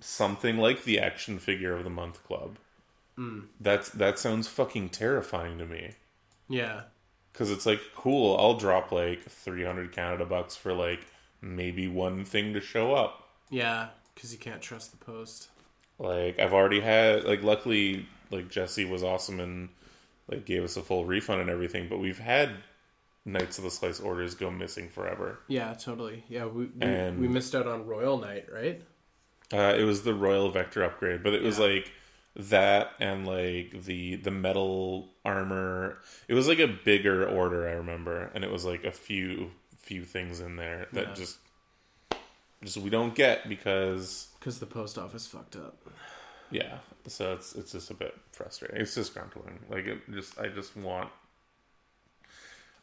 something 0.00 0.58
like 0.58 0.84
the 0.84 1.00
action 1.00 1.38
figure 1.40 1.76
of 1.76 1.84
the 1.84 1.90
month 1.90 2.24
club. 2.24 2.58
Mm. 3.18 3.48
That's 3.60 3.90
that 3.90 4.18
sounds 4.18 4.48
fucking 4.48 4.88
terrifying 4.88 5.58
to 5.58 5.64
me. 5.66 5.94
Yeah. 6.48 6.82
Cuz 7.32 7.50
it's 7.50 7.66
like 7.66 7.80
cool, 7.96 8.36
I'll 8.36 8.54
drop 8.56 8.92
like 8.92 9.24
300 9.24 9.90
Canada 9.92 10.24
bucks 10.24 10.54
for 10.56 10.72
like 10.72 11.06
maybe 11.40 11.88
one 11.88 12.24
thing 12.24 12.52
to 12.54 12.60
show 12.60 12.94
up. 12.94 13.28
Yeah, 13.50 13.88
cuz 14.16 14.32
you 14.32 14.38
can't 14.38 14.62
trust 14.62 14.90
the 14.92 15.04
post. 15.04 15.48
Like 15.98 16.38
I've 16.38 16.52
already 16.54 16.80
had 16.80 17.24
like 17.24 17.42
luckily 17.42 18.06
like 18.30 18.48
Jesse 18.48 18.84
was 18.84 19.02
awesome 19.02 19.40
and 19.40 19.68
like 20.28 20.44
gave 20.46 20.62
us 20.64 20.76
a 20.76 20.82
full 20.82 21.04
refund 21.04 21.40
and 21.40 21.50
everything, 21.50 21.88
but 21.88 21.98
we've 21.98 22.18
had 22.20 22.50
Knights 23.24 23.58
of 23.58 23.64
the 23.64 23.70
Slice 23.70 24.00
orders 24.00 24.34
go 24.34 24.50
missing 24.50 24.88
forever. 24.88 25.40
Yeah, 25.48 25.74
totally. 25.74 26.24
Yeah, 26.28 26.46
we 26.46 26.66
we, 26.66 26.82
And- 26.82 27.18
we 27.20 27.28
missed 27.28 27.54
out 27.54 27.66
on 27.66 27.86
Royal 27.86 28.16
Knight, 28.18 28.46
right? 28.52 28.82
Uh, 29.52 29.74
it 29.76 29.82
was 29.84 30.02
the 30.04 30.14
Royal 30.14 30.50
Vector 30.50 30.82
upgrade, 30.84 31.22
but 31.24 31.34
it 31.34 31.42
was 31.42 31.58
like 31.58 31.92
that 32.36 32.92
and 33.00 33.26
like 33.26 33.82
the 33.84 34.14
the 34.16 34.30
metal 34.30 35.12
armor. 35.24 35.98
It 36.28 36.34
was 36.34 36.46
like 36.48 36.60
a 36.60 36.68
bigger 36.68 37.28
order, 37.28 37.68
I 37.68 37.72
remember, 37.72 38.30
and 38.32 38.44
it 38.44 38.50
was 38.50 38.64
like 38.64 38.84
a 38.84 38.92
few 38.92 39.50
few 39.90 40.04
things 40.04 40.38
in 40.38 40.54
there 40.54 40.86
that 40.92 41.08
Yeah. 41.08 41.14
just 41.14 41.38
just 42.62 42.76
we 42.76 42.90
don't 42.90 43.14
get 43.14 43.48
because 43.48 44.28
Cuz 44.40 44.58
the 44.60 44.66
post 44.66 44.96
office 44.98 45.26
fucked 45.26 45.56
up. 45.56 45.76
yeah. 46.50 46.78
So 47.08 47.32
it's 47.34 47.54
it's 47.56 47.72
just 47.72 47.90
a 47.90 47.94
bit 47.94 48.14
frustrating. 48.32 48.80
It's 48.80 48.94
just 48.94 49.14
disgruntling. 49.14 49.58
Like 49.68 49.86
it 49.86 49.98
just 50.12 50.38
I 50.38 50.46
just 50.48 50.76
want 50.76 51.10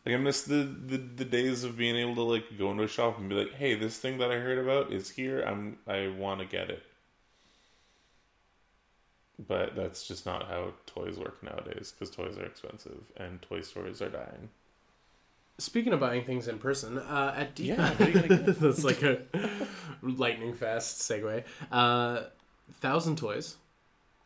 like 0.05 0.15
I 0.15 0.17
miss 0.17 0.41
the, 0.43 0.61
the 0.91 0.97
the 0.97 1.25
days 1.25 1.63
of 1.63 1.77
being 1.77 1.95
able 1.95 2.15
to 2.15 2.23
like 2.23 2.57
go 2.57 2.71
into 2.71 2.83
a 2.83 2.87
shop 2.87 3.17
and 3.19 3.29
be 3.29 3.35
like, 3.35 3.53
hey, 3.53 3.75
this 3.75 3.97
thing 3.97 4.17
that 4.17 4.31
I 4.31 4.39
heard 4.39 4.57
about 4.57 4.91
is 4.91 5.11
here. 5.11 5.41
I'm 5.41 5.77
I 5.87 6.07
want 6.09 6.39
to 6.41 6.45
get 6.45 6.69
it. 6.69 6.83
But 9.39 9.75
that's 9.75 10.07
just 10.07 10.25
not 10.25 10.47
how 10.47 10.73
toys 10.87 11.17
work 11.17 11.43
nowadays 11.43 11.93
because 11.93 12.13
toys 12.13 12.37
are 12.37 12.45
expensive 12.45 13.03
and 13.15 13.41
toy 13.41 13.61
stores 13.61 14.01
are 14.01 14.09
dying. 14.09 14.49
Speaking 15.59 15.91
of 15.93 15.99
buying 15.99 16.23
things 16.23 16.47
in 16.47 16.59
person, 16.59 16.99
uh, 16.99 17.33
at 17.35 17.55
D- 17.55 17.63
Yeah, 17.69 17.89
what 17.91 18.01
are 18.01 18.09
you 18.09 18.13
gonna 18.13 18.27
get? 18.45 18.59
that's 18.59 18.83
like 18.83 19.01
a 19.01 19.21
lightning 20.03 20.53
fast 20.53 20.99
segue. 20.99 21.43
Uh, 21.71 22.23
Thousand 22.79 23.17
Toys. 23.17 23.55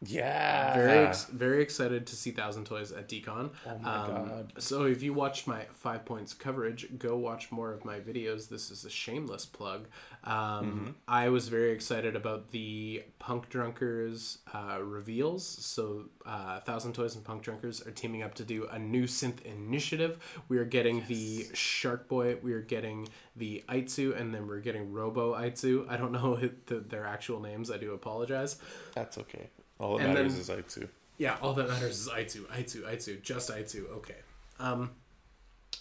Yeah. 0.04 0.74
Very 0.74 1.06
ex- 1.08 1.26
very 1.26 1.62
excited 1.62 2.08
to 2.08 2.16
see 2.16 2.32
Thousand 2.32 2.66
Toys 2.66 2.92
at 2.92 3.08
Decon. 3.08 3.52
Oh 3.68 3.78
my 3.78 3.84
God. 3.84 4.54
So 4.58 4.86
if 4.86 5.04
you 5.04 5.14
watched 5.14 5.46
my 5.46 5.66
five 5.74 6.06
points 6.06 6.34
coverage, 6.34 6.88
go 6.98 7.18
watch 7.18 7.52
more 7.52 7.72
of 7.72 7.86
my 7.86 8.00
videos. 8.00 8.50
This 8.50 8.72
is 8.72 8.84
a 8.84 8.90
shameless 8.90 9.46
plug. 9.46 9.88
Um, 10.24 10.62
Mm-hmm. 10.72 10.90
I 11.08 11.30
was 11.30 11.48
very 11.50 11.72
excited 11.72 12.16
about 12.16 12.52
the 12.52 13.04
Punk 13.20 13.50
Drunkers 13.50 14.40
uh, 14.54 14.80
reveals. 14.82 15.46
So 15.46 16.06
uh, 16.26 16.60
Thousand 16.62 16.94
Toys 16.94 17.16
and 17.16 17.24
Punk 17.24 17.42
Drunkers 17.44 17.86
are 17.86 17.92
teaming 17.92 18.24
up 18.24 18.34
to 18.36 18.44
do 18.44 18.68
a 18.72 18.80
new 18.80 19.04
synth 19.06 19.42
initiative. 19.44 20.18
We 20.50 20.58
are 20.58 20.66
getting 20.66 21.04
the 21.08 21.46
Shark 21.54 22.08
Boy. 22.08 22.38
We 22.42 22.54
are 22.54 22.62
getting 22.62 23.08
the 23.36 23.64
Aitsu, 23.70 24.20
and 24.20 24.34
then 24.34 24.48
we're 24.48 24.60
getting 24.60 24.92
Robo 24.92 25.34
Aitsu. 25.36 25.88
I 25.90 25.98
don't 25.98 26.12
know 26.12 26.36
the, 26.68 26.76
their 26.80 27.06
actual 27.06 27.40
names. 27.40 27.70
I 27.72 27.78
do 27.78 27.94
apologize. 27.94 28.58
That's 28.94 29.18
okay. 29.20 29.50
All 29.82 29.98
that 29.98 30.06
And 30.06 30.14
matters 30.14 30.48
then- 30.48 30.60
is 30.60 30.66
Aitsu. 30.66 30.88
Yeah, 31.18 31.38
all 31.42 31.54
that 31.56 31.68
matters 31.68 32.00
is 32.02 32.08
Aitsu, 32.08 32.46
Aitsu, 32.48 32.84
Aitsu, 32.84 33.22
just 33.22 33.50
Aitsu. 33.50 33.90
Okay. 33.98 34.16
Um, 34.60 34.92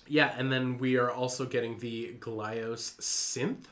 yeah, 0.07 0.35
and 0.37 0.51
then 0.51 0.79
we 0.79 0.97
are 0.97 1.11
also 1.11 1.45
getting 1.47 1.79
the 1.79 2.15
Glyos 2.19 2.97
synth, 3.01 3.65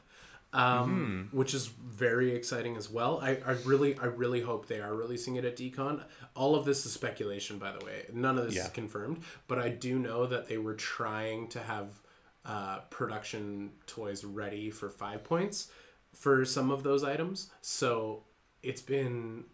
um, 0.52 1.28
which 1.32 1.52
is 1.54 1.66
very 1.66 2.34
exciting 2.34 2.76
as 2.76 2.88
well. 2.90 3.20
I, 3.22 3.38
I 3.44 3.52
really, 3.64 3.98
I 3.98 4.04
really 4.06 4.40
hope 4.40 4.66
they 4.66 4.80
are 4.80 4.94
releasing 4.94 5.36
it 5.36 5.44
at 5.44 5.56
Decon. 5.56 6.02
All 6.34 6.54
of 6.54 6.64
this 6.64 6.86
is 6.86 6.92
speculation, 6.92 7.58
by 7.58 7.72
the 7.72 7.84
way. 7.84 8.06
None 8.12 8.38
of 8.38 8.46
this 8.46 8.54
Yeah. 8.54 8.64
is 8.64 8.70
confirmed, 8.70 9.22
but 9.46 9.58
I 9.58 9.68
do 9.70 9.98
know 9.98 10.26
that 10.26 10.48
they 10.48 10.58
were 10.58 10.74
trying 10.74 11.48
to 11.48 11.60
have 11.60 12.00
uh, 12.44 12.78
production 12.88 13.72
toys 13.86 14.24
ready 14.24 14.70
for 14.70 14.88
five 14.88 15.22
points 15.22 15.70
for 16.14 16.46
some 16.46 16.70
of 16.70 16.82
those 16.82 17.04
items. 17.04 17.50
So 17.60 18.22
it's 18.62 18.80
been 18.80 19.44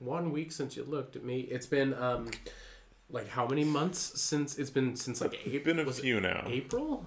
one 0.00 0.32
week 0.32 0.52
since 0.52 0.76
you 0.76 0.84
looked 0.84 1.16
at 1.16 1.24
me. 1.24 1.40
It's 1.40 1.66
been 1.66 1.94
um 1.94 2.30
like 3.10 3.28
how 3.28 3.46
many 3.46 3.64
months 3.64 4.20
since 4.20 4.58
it's 4.58 4.70
been 4.70 4.96
since 4.96 5.20
like 5.20 5.34
April? 5.34 5.54
It's 5.56 5.64
been 5.64 5.78
a 5.80 5.84
was 5.84 6.00
few 6.00 6.20
now. 6.20 6.44
April? 6.46 7.06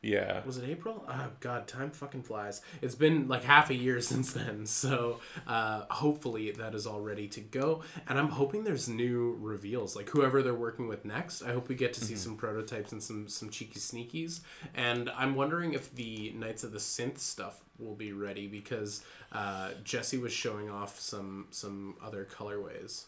Yeah. 0.00 0.42
Was 0.44 0.58
it 0.58 0.68
April? 0.68 1.02
Oh 1.08 1.28
god, 1.40 1.66
time 1.66 1.90
fucking 1.90 2.24
flies. 2.24 2.60
It's 2.82 2.94
been 2.94 3.26
like 3.26 3.42
half 3.42 3.70
a 3.70 3.74
year 3.74 4.00
since 4.12 4.32
then. 4.32 4.66
So 4.66 5.20
uh 5.46 5.84
hopefully 5.90 6.50
that 6.52 6.74
is 6.74 6.86
all 6.86 7.00
ready 7.00 7.26
to 7.28 7.40
go. 7.40 7.82
And 8.06 8.18
I'm 8.18 8.28
hoping 8.28 8.64
there's 8.64 8.88
new 8.88 9.36
reveals. 9.40 9.96
Like 9.96 10.10
whoever 10.10 10.42
they're 10.42 10.54
working 10.54 10.88
with 10.88 11.04
next, 11.04 11.42
I 11.42 11.52
hope 11.52 11.68
we 11.68 11.74
get 11.74 11.94
to 11.94 12.04
see 12.04 12.16
some 12.16 12.36
prototypes 12.36 12.92
and 12.92 13.02
some 13.02 13.28
some 13.28 13.48
cheeky 13.48 13.80
sneakies. 13.80 14.40
And 14.74 15.10
I'm 15.16 15.34
wondering 15.34 15.72
if 15.72 15.94
the 15.94 16.32
Knights 16.36 16.64
of 16.64 16.72
the 16.72 16.78
Synth 16.78 17.18
stuff 17.18 17.63
will 17.78 17.94
be 17.94 18.12
ready 18.12 18.46
because 18.46 19.02
uh 19.32 19.70
Jesse 19.82 20.18
was 20.18 20.32
showing 20.32 20.70
off 20.70 20.98
some 21.00 21.46
some 21.50 21.96
other 22.02 22.24
colorways. 22.24 23.04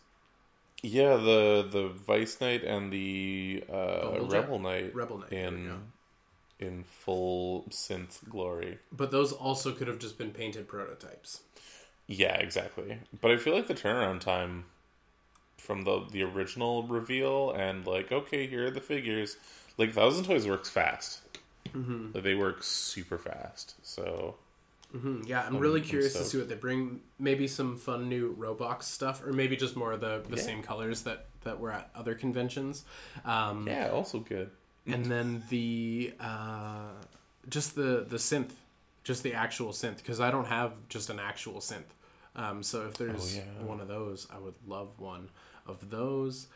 Yeah, 0.83 1.17
the 1.17 1.67
the 1.71 1.89
Vice 1.89 2.41
Knight 2.41 2.63
and 2.63 2.93
the 2.93 3.65
uh, 3.73 4.21
Rebel 4.21 4.59
Knight 4.59 4.95
Rebel 4.95 5.19
Knight, 5.19 5.33
in 5.33 5.83
in 6.59 6.85
full 6.85 7.65
synth 7.71 8.29
glory. 8.29 8.79
But 8.93 9.11
those 9.11 9.33
also 9.33 9.73
could 9.73 9.89
have 9.89 9.99
just 9.99 10.19
been 10.19 10.31
painted 10.31 10.69
prototypes. 10.69 11.41
Yeah, 12.07 12.37
exactly. 12.37 12.99
But 13.21 13.33
I 13.33 13.37
feel 13.37 13.55
like 13.55 13.67
the 13.67 13.75
turnaround 13.75 14.21
time 14.21 14.65
from 15.59 15.83
the 15.83 16.07
the 16.11 16.23
original 16.23 16.85
reveal 16.85 17.51
and 17.53 17.87
like 17.87 18.13
okay, 18.13 18.47
here 18.47 18.67
are 18.67 18.71
the 18.71 18.81
figures. 18.81 19.37
Like 19.79 19.93
Thousand 19.93 20.25
Toys 20.25 20.47
works 20.47 20.71
fast. 20.71 21.21
Mm-hmm. 21.69 22.13
Like 22.15 22.23
they 22.23 22.35
work 22.35 22.63
super 22.63 23.19
fast. 23.19 23.75
So 23.83 24.37
Hmm, 24.99 25.23
yeah, 25.27 25.45
I'm 25.47 25.59
really 25.59 25.81
curious 25.81 26.13
to 26.15 26.25
see 26.25 26.39
what 26.39 26.49
they 26.49 26.55
bring. 26.55 27.01
Maybe 27.19 27.47
some 27.49 27.77
fun 27.77 28.09
new 28.09 28.35
Roblox 28.37 28.85
stuff, 28.85 29.25
or 29.25 29.33
maybe 29.33 29.57
just 29.57 29.77
more 29.77 29.93
of 29.93 30.01
the, 30.01 30.23
the 30.29 30.37
Yeah. 30.37 30.43
same 30.43 30.63
colors 30.63 31.03
that, 31.03 31.27
that 31.45 31.59
were 31.61 31.73
at 31.73 31.91
other 31.95 32.15
conventions. 32.15 32.85
Um, 33.25 33.67
yeah, 33.67 33.91
also 33.91 34.21
good. 34.21 34.51
And 34.87 35.05
then 35.07 35.43
the 35.51 36.15
uh, 36.21 36.91
just 37.49 37.75
the 37.75 38.07
the 38.09 38.17
synth, 38.19 38.53
just 39.03 39.23
the 39.23 39.35
actual 39.35 39.73
synth, 39.73 39.97
because 39.99 40.21
I 40.21 40.31
don't 40.31 40.47
have 40.47 40.73
just 40.89 41.11
an 41.11 41.19
actual 41.19 41.61
synth. 41.61 41.91
Um, 42.37 42.63
so 42.63 42.87
if 42.87 42.95
there's 42.99 43.37
Oh, 43.37 43.41
yeah. 43.41 43.67
one 43.67 43.81
of 43.81 43.89
those, 43.89 44.27
I 44.33 44.39
would 44.39 44.55
love 44.67 44.91
one 44.99 45.31
of 45.67 45.91
those. 45.91 46.47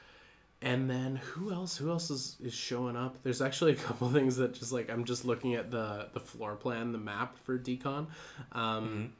And 0.63 0.91
then 0.91 1.17
who 1.17 1.53
else? 1.53 1.79
Who 1.79 1.91
else 1.91 2.11
is, 2.11 2.37
is 2.43 2.53
showing 2.53 2.95
up? 2.95 3.23
There's 3.23 3.41
actually 3.41 3.73
a 3.73 3.77
couple 3.77 4.11
things 4.13 4.37
that 4.37 4.53
just 4.53 4.73
like 4.73 4.91
I'm 4.91 5.05
just 5.05 5.25
looking 5.25 5.55
at 5.55 5.71
the 5.71 6.09
the 6.13 6.21
floor 6.21 6.55
plan, 6.57 6.93
the 6.93 6.99
map 6.99 7.39
for 7.39 7.59
Decon. 7.59 8.09
Um, 8.53 9.15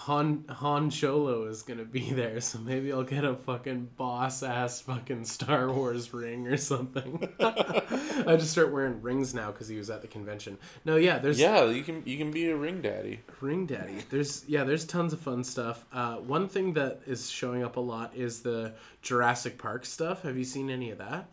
Han 0.00 0.44
Han 0.50 0.90
Cholo 0.90 1.46
is 1.46 1.62
gonna 1.62 1.84
be 1.84 2.10
there, 2.12 2.40
so 2.40 2.58
maybe 2.58 2.92
I'll 2.92 3.02
get 3.02 3.24
a 3.24 3.34
fucking 3.34 3.88
boss 3.96 4.42
ass 4.42 4.80
fucking 4.82 5.24
Star 5.24 5.72
Wars 5.72 6.12
ring 6.12 6.46
or 6.46 6.58
something. 6.58 7.28
I 7.40 8.36
just 8.36 8.50
start 8.50 8.72
wearing 8.72 9.00
rings 9.00 9.34
now 9.34 9.50
because 9.50 9.68
he 9.68 9.78
was 9.78 9.88
at 9.88 10.02
the 10.02 10.08
convention. 10.08 10.58
No, 10.84 10.96
yeah, 10.96 11.18
there's 11.18 11.40
Yeah, 11.40 11.64
you 11.64 11.82
can 11.82 12.02
you 12.04 12.18
can 12.18 12.30
be 12.30 12.50
a 12.50 12.56
ring 12.56 12.82
daddy. 12.82 13.20
Ring 13.40 13.64
Daddy. 13.66 14.04
There's 14.10 14.44
yeah, 14.46 14.64
there's 14.64 14.84
tons 14.84 15.12
of 15.14 15.20
fun 15.20 15.42
stuff. 15.44 15.86
Uh, 15.92 16.16
one 16.16 16.48
thing 16.48 16.74
that 16.74 17.00
is 17.06 17.30
showing 17.30 17.64
up 17.64 17.76
a 17.76 17.80
lot 17.80 18.14
is 18.14 18.42
the 18.42 18.74
Jurassic 19.02 19.56
Park 19.56 19.86
stuff. 19.86 20.22
Have 20.22 20.36
you 20.36 20.44
seen 20.44 20.68
any 20.68 20.90
of 20.90 20.98
that? 20.98 21.28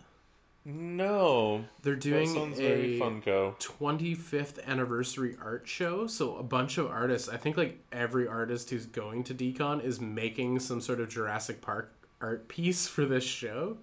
No, 0.65 1.65
They're 1.81 1.95
doing 1.95 2.29
a 2.57 2.97
fun. 2.97 3.21
Go. 3.25 3.55
25th 3.59 4.65
anniversary 4.65 5.35
art 5.41 5.67
show. 5.67 6.07
So 6.07 6.37
a 6.37 6.43
bunch 6.43 6.77
of 6.77 6.87
artists, 6.87 7.27
I 7.27 7.35
think 7.35 7.57
like 7.57 7.83
every 7.91 8.27
artist 8.27 8.69
who's 8.69 8.85
going 8.85 9.25
to 9.25 9.33
Decon 9.33 9.83
is 9.83 9.99
making 9.99 10.59
some 10.59 10.79
sort 10.79 11.01
of 11.01 11.09
Jurassic 11.09 11.59
Park 11.61 11.93
art 12.21 12.47
piece 12.47 12.87
for 12.87 13.05
this 13.05 13.25
show. 13.25 13.77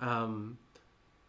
Um, 0.00 0.58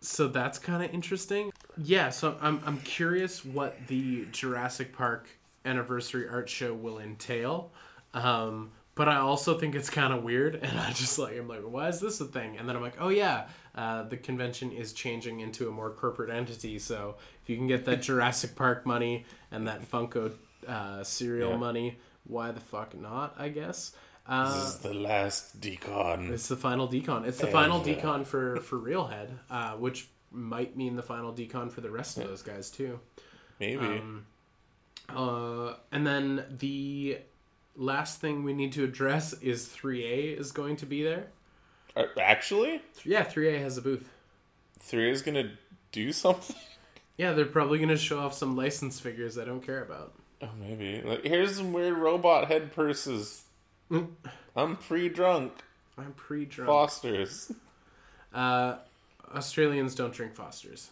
so 0.02 0.28
that's 0.28 0.60
kind 0.60 0.84
of 0.84 0.94
interesting. 0.94 1.52
Yeah, 1.78 2.10
so 2.10 2.38
I'm 2.42 2.62
I'm 2.66 2.80
curious 2.82 3.46
what 3.46 3.88
the 3.88 4.26
Jurassic 4.32 4.92
Park 4.92 5.30
anniversary 5.64 6.28
art 6.28 6.50
show 6.50 6.74
will 6.74 7.00
entail. 7.00 7.72
Um, 8.14 8.72
but 8.96 9.08
I 9.10 9.16
also 9.16 9.58
think 9.58 9.76
it's 9.76 9.90
kind 9.90 10.14
of 10.14 10.24
weird, 10.24 10.56
and 10.62 10.78
I 10.78 10.92
just 10.92 11.18
like 11.18 11.38
I'm 11.38 11.48
like, 11.48 11.62
why 11.62 11.88
is 11.88 12.02
this 12.02 12.20
a 12.20 12.26
thing? 12.26 12.58
And 12.58 12.68
then 12.68 12.76
I'm 12.76 12.82
like, 12.82 12.98
oh 13.00 13.10
yeah, 13.10 13.48
uh, 13.76 14.04
the 14.04 14.18
convention 14.18 14.72
is 14.72 14.94
changing 14.94 15.40
into 15.40 15.68
a 15.68 15.72
more 15.72 15.90
corporate 15.90 16.30
entity. 16.30 16.78
So 16.80 17.16
if 17.42 17.50
you 17.50 17.58
can 17.58 17.68
get 17.68 17.86
that 17.86 18.02
Jurassic 18.02 18.56
Park 18.56 18.86
money 18.86 19.26
and 19.52 19.68
that 19.68 19.90
Funko 19.90 20.32
uh, 20.68 21.04
cereal 21.04 21.52
Yeah. 21.52 21.58
money, 21.58 21.98
why 22.26 22.52
the 22.52 22.60
fuck 22.60 22.96
not? 22.96 23.36
I 23.38 23.50
guess. 23.50 23.90
This 23.90 24.00
Uh, 24.28 24.64
is 24.68 24.78
the 24.80 24.94
last 24.94 25.60
decon. 25.60 26.30
it's 26.32 26.48
the 26.48 26.56
final 26.56 26.88
decon. 26.88 27.26
It's 27.28 27.40
the 27.40 27.48
final 27.48 27.82
Ever. 27.82 27.90
decon 27.90 28.26
for 28.26 28.58
for 28.62 28.78
Realhead, 28.80 29.30
uh, 29.50 29.74
which 29.74 30.08
might 30.32 30.78
mean 30.78 30.96
the 30.96 31.04
final 31.04 31.34
decon 31.34 31.70
for 31.72 31.82
the 31.82 31.92
rest 31.92 32.18
of 32.18 32.24
those 32.28 32.42
guys 32.42 32.70
too. 32.72 33.00
Maybe. 33.60 33.86
Um, 33.86 34.26
uh, 35.10 35.74
and 35.92 36.08
then 36.08 36.46
the 36.60 37.18
last 37.76 38.22
thing 38.22 38.44
we 38.44 38.54
need 38.54 38.72
to 38.74 38.84
address 38.84 39.34
is 39.42 39.68
3A 39.68 40.38
is 40.40 40.52
going 40.52 40.78
to 40.78 40.86
be 40.86 41.04
there. 41.04 41.28
Uh, 41.96 42.06
Actually, 42.20 42.82
Yeah, 43.04 43.24
3A 43.24 43.60
has 43.62 43.78
a 43.78 43.82
booth. 43.82 44.10
3A 44.90 45.12
is 45.12 45.22
gonna 45.22 45.52
do 45.92 46.12
something. 46.12 46.56
Yeah, 47.18 47.34
they're 47.34 47.46
probably 47.46 47.78
going 47.78 47.90
to 47.90 47.98
show 47.98 48.20
off 48.20 48.34
some 48.34 48.56
license 48.58 49.00
figures 49.00 49.38
I 49.38 49.46
don't 49.46 49.62
care 49.62 49.84
about. 49.84 50.14
Oh, 50.42 50.50
maybe. 50.60 51.02
Like, 51.06 51.24
here's 51.24 51.56
some 51.56 51.72
weird 51.72 51.96
robot 51.98 52.48
head 52.48 52.74
purses. 52.74 53.44
I'm 54.56 54.76
pre-drunk. 54.78 55.54
I'm 55.98 56.14
pre-drunk. 56.14 56.68
Fosters. 56.68 57.52
Uh, 58.34 58.78
Australians 59.34 59.94
don't 59.94 60.12
drink 60.12 60.34
Fosters. 60.34 60.90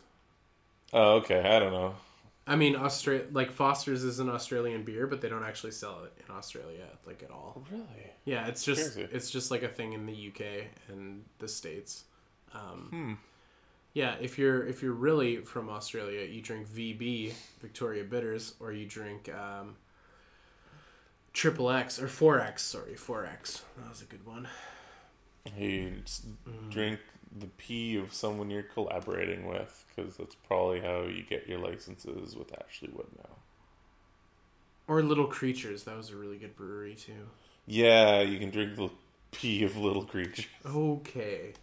Oh, 0.93 1.13
okay. 1.15 1.39
I 1.39 1.57
don't 1.57 1.73
know. 1.73 1.95
I 2.47 2.55
mean, 2.55 2.75
Austra- 2.75 3.31
like 3.33 3.51
Foster's 3.51 4.03
is 4.03 4.19
an 4.19 4.27
Australian 4.29 4.83
beer, 4.83 5.05
but 5.07 5.21
they 5.21 5.29
don't 5.29 5.43
actually 5.43 5.71
sell 5.71 6.03
it 6.03 6.13
in 6.27 6.33
Australia 6.35 6.85
like 7.05 7.21
at 7.23 7.29
all. 7.31 7.63
Really? 7.71 7.85
Yeah, 8.25 8.47
it's 8.47 8.63
just 8.63 8.97
it's 8.97 9.29
just 9.29 9.51
like 9.51 9.63
a 9.63 9.67
thing 9.69 9.93
in 9.93 10.05
the 10.05 10.27
UK 10.29 10.65
and 10.89 11.23
the 11.39 11.47
states. 11.47 12.05
Um, 12.53 12.87
Hmm. 12.89 13.13
Yeah, 13.93 14.15
if 14.21 14.37
you're 14.39 14.65
if 14.65 14.81
you're 14.81 14.93
really 14.93 15.37
from 15.37 15.69
Australia, 15.69 16.21
you 16.25 16.41
drink 16.41 16.67
VB 16.67 17.33
Victoria 17.61 18.03
Bitters, 18.03 18.55
or 18.59 18.71
you 18.73 18.85
drink 18.85 19.29
um, 19.33 19.75
Triple 21.33 21.69
X 21.69 22.01
or 22.01 22.07
Four 22.07 22.39
X. 22.39 22.63
Sorry, 22.63 22.95
Four 22.95 23.25
X. 23.25 23.63
That 23.77 23.89
was 23.89 24.01
a 24.01 24.05
good 24.05 24.25
one. 24.25 24.47
You 25.57 25.93
Mm. 26.47 26.69
drink 26.71 26.99
the 27.39 27.47
pee 27.57 27.97
of 27.97 28.13
someone 28.13 28.49
you're 28.49 28.63
collaborating 28.63 29.47
with, 29.47 29.85
because 29.95 30.17
that's 30.17 30.35
probably 30.35 30.81
how 30.81 31.03
you 31.03 31.23
get 31.23 31.47
your 31.47 31.59
licenses 31.59 32.35
with 32.35 32.51
Ashley 32.61 32.89
Wood 32.93 33.07
now. 33.17 33.35
Or 34.87 35.01
Little 35.01 35.27
Creatures. 35.27 35.83
That 35.83 35.95
was 35.95 36.09
a 36.09 36.15
really 36.15 36.37
good 36.37 36.55
brewery 36.55 36.95
too. 36.95 37.29
Yeah, 37.65 38.21
you 38.21 38.39
can 38.39 38.49
drink 38.49 38.75
the 38.75 38.89
pee 39.31 39.63
of 39.63 39.77
little 39.77 40.03
creatures. 40.03 40.47
Okay. 40.65 41.53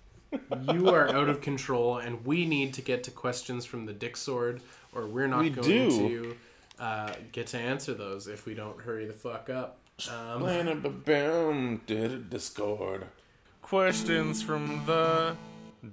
You 0.73 0.91
are 0.91 1.09
out 1.09 1.29
of 1.29 1.41
control, 1.41 1.99
and 1.99 2.25
we 2.25 2.47
need 2.47 2.75
to 2.75 2.83
get 2.83 3.05
to 3.05 3.11
questions 3.11 3.64
from 3.64 3.87
the 3.87 3.93
Dick 3.93 4.16
Sword, 4.16 4.61
or 4.95 5.07
we're 5.07 5.27
not 5.27 5.41
We 5.41 5.51
going 5.51 5.69
do. 5.69 5.91
to 5.91 6.37
uh, 6.79 7.12
get 7.33 7.49
to 7.49 7.59
answer 7.59 7.95
those 7.95 8.27
if 8.29 8.47
we 8.47 8.55
don't 8.55 8.81
hurry 8.81 9.07
the 9.07 9.12
fuck 9.14 9.51
up. 9.51 9.79
Um, 10.11 10.43
Playing 10.43 10.69
a 10.69 10.75
boom, 10.75 11.81
did 11.87 12.12
a 12.12 12.19
Discord. 12.19 13.07
Questions 13.62 14.43
from 14.43 14.83
the 14.87 15.35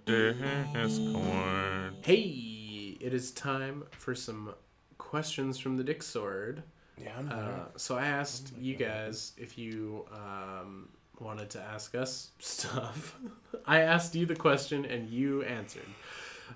Discord. 0.05 1.93
hey, 2.01 2.97
it 2.99 3.13
is 3.13 3.31
time 3.31 3.83
for 3.91 4.13
some 4.15 4.53
questions 4.97 5.57
from 5.57 5.77
the 5.77 5.83
Dick 5.83 6.03
Sword. 6.03 6.63
Yeah, 7.01 7.11
I'm 7.17 7.29
Uh, 7.31 7.65
so 7.77 7.97
I 7.97 8.07
asked 8.07 8.53
you 8.59 8.75
guys 8.75 9.33
if 9.37 9.57
you 9.57 10.05
um, 10.13 10.89
wanted 11.19 11.49
to 11.51 11.61
ask 11.61 11.95
us 11.95 12.31
stuff. 12.39 13.17
I 13.65 13.81
asked 13.81 14.15
you 14.15 14.25
the 14.25 14.35
question 14.35 14.85
and 14.85 15.09
you 15.09 15.43
answered. 15.43 15.83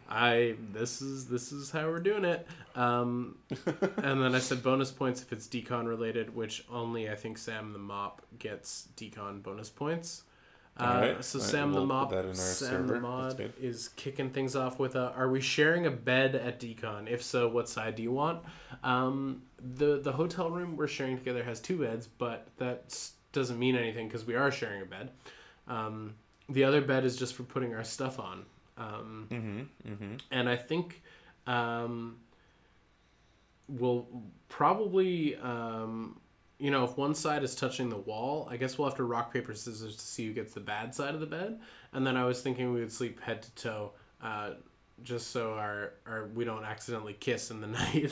I 0.10 0.56
this 0.72 1.02
is 1.02 1.28
this 1.28 1.52
is 1.52 1.72
how 1.72 1.88
we're 1.88 2.00
doing 2.00 2.24
it. 2.26 2.48
Um, 2.76 3.38
and 3.98 4.22
then 4.22 4.36
I 4.36 4.40
said 4.40 4.62
bonus 4.62 4.92
points 4.92 5.22
if 5.22 5.34
it's 5.34 5.48
decon 5.48 5.88
related, 5.88 6.36
which 6.36 6.64
only 6.72 7.10
I 7.10 7.16
think 7.16 7.38
Sam 7.38 7.74
the 7.74 7.80
Mop 7.80 8.22
gets 8.38 8.88
decon 8.96 9.42
bonus 9.42 9.70
points. 9.70 10.24
Uh, 10.80 10.84
Alright, 10.84 11.26
so 11.26 11.40
Sam 11.40 11.72
the 11.74 11.80
we'll 11.80 11.88
put 11.88 11.94
Mod, 11.94 12.10
that 12.12 12.24
in 12.24 12.30
our 12.30 12.36
Sam 12.36 12.70
server. 12.88 12.94
the 12.94 13.00
Mod 13.02 13.54
is 13.62 13.90
kicking 13.90 14.30
things 14.30 14.56
off 14.56 14.80
with 14.80 14.96
a, 14.96 15.12
Are 15.14 15.30
we 15.30 15.42
sharing 15.42 15.86
a 15.86 15.92
bed 15.92 16.36
at 16.36 16.60
Decon? 16.60 17.10
If 17.10 17.22
so, 17.22 17.50
what 17.50 17.68
side 17.68 17.96
do 17.96 18.04
you 18.04 18.12
want? 18.14 18.44
Um, 18.84 19.42
the 19.76 20.00
the 20.00 20.14
hotel 20.14 20.50
room 20.50 20.78
we're 20.78 20.88
sharing 20.88 21.18
together 21.18 21.44
has 21.44 21.60
two 21.60 21.80
beds, 21.80 22.08
but 22.08 22.48
that 22.58 22.98
doesn't 23.34 23.60
mean 23.60 23.76
anything 23.76 24.08
because 24.08 24.26
we 24.26 24.36
are 24.36 24.52
sharing 24.52 24.82
a 24.82 24.86
bed. 24.86 25.12
Um, 25.68 26.16
the 26.48 26.64
other 26.64 26.82
bed 26.82 27.04
is 27.04 27.16
just 27.18 27.34
for 27.36 27.44
putting 27.44 27.76
our 27.76 27.84
stuff 27.84 28.18
on. 28.20 28.46
Um, 28.78 29.28
Mm-hmm. 29.30 29.92
Mm-hmm. 29.92 30.14
and 30.32 30.48
I 30.50 30.56
think 30.56 31.02
um, 31.46 32.18
we'll 33.68 34.08
probably, 34.48 35.36
um, 35.36 36.20
you 36.60 36.72
know, 36.72 36.84
if 36.84 36.98
one 36.98 37.16
side 37.16 37.44
is 37.44 37.56
touching 37.56 37.90
the 37.90 37.98
wall, 37.98 38.48
I 38.52 38.58
guess 38.58 38.78
we'll 38.78 38.88
have 38.90 38.98
to 38.98 39.04
rock 39.04 39.34
paper 39.34 39.54
scissors 39.54 39.96
to 39.96 40.02
see 40.06 40.28
who 40.28 40.34
gets 40.34 40.54
the 40.54 40.60
bad 40.60 40.94
side 40.94 41.14
of 41.14 41.22
the 41.22 41.26
bed. 41.26 41.60
And 41.94 42.06
then 42.06 42.18
I 42.18 42.26
was 42.26 42.42
thinking 42.42 42.74
we 42.74 42.82
would 42.82 42.92
sleep 42.92 43.22
head 43.22 43.42
to 43.44 43.52
toe, 43.56 43.92
uh, 44.22 44.52
just 45.02 45.32
so 45.32 45.54
our, 45.54 45.94
our 46.06 46.28
we 46.36 46.44
don't 46.44 46.66
accidentally 46.66 47.14
kiss 47.14 47.50
in 47.50 47.62
the 47.62 47.68
night. 47.82 48.12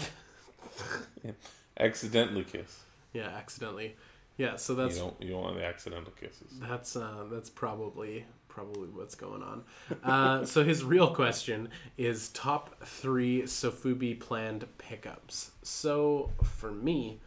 Accidentally 1.79 2.43
kiss. 2.43 2.79
yeah, 3.13 3.27
accidentally. 3.27 3.95
Yeah, 4.37 4.55
so 4.55 4.73
You 4.73 4.79
that's 4.79 4.97
don't 4.97 5.21
you 5.21 5.31
don't 5.31 5.41
want 5.41 5.55
the 5.57 5.65
accidental 5.65 6.13
kisses. 6.19 6.53
That's 6.61 6.95
uh, 6.95 7.25
that's 7.31 7.49
probably 7.49 8.25
probably 8.47 8.87
what's 8.89 9.15
going 9.15 9.43
on. 9.43 9.63
Uh, 10.03 10.45
so 10.53 10.63
his 10.63 10.83
real 10.83 11.13
question 11.13 11.69
is 11.97 12.29
top 12.29 12.83
three 12.85 13.43
Sofubi 13.43 14.19
planned 14.19 14.65
pickups. 14.77 15.51
So 15.63 16.31
for 16.43 16.71
me, 16.71 17.19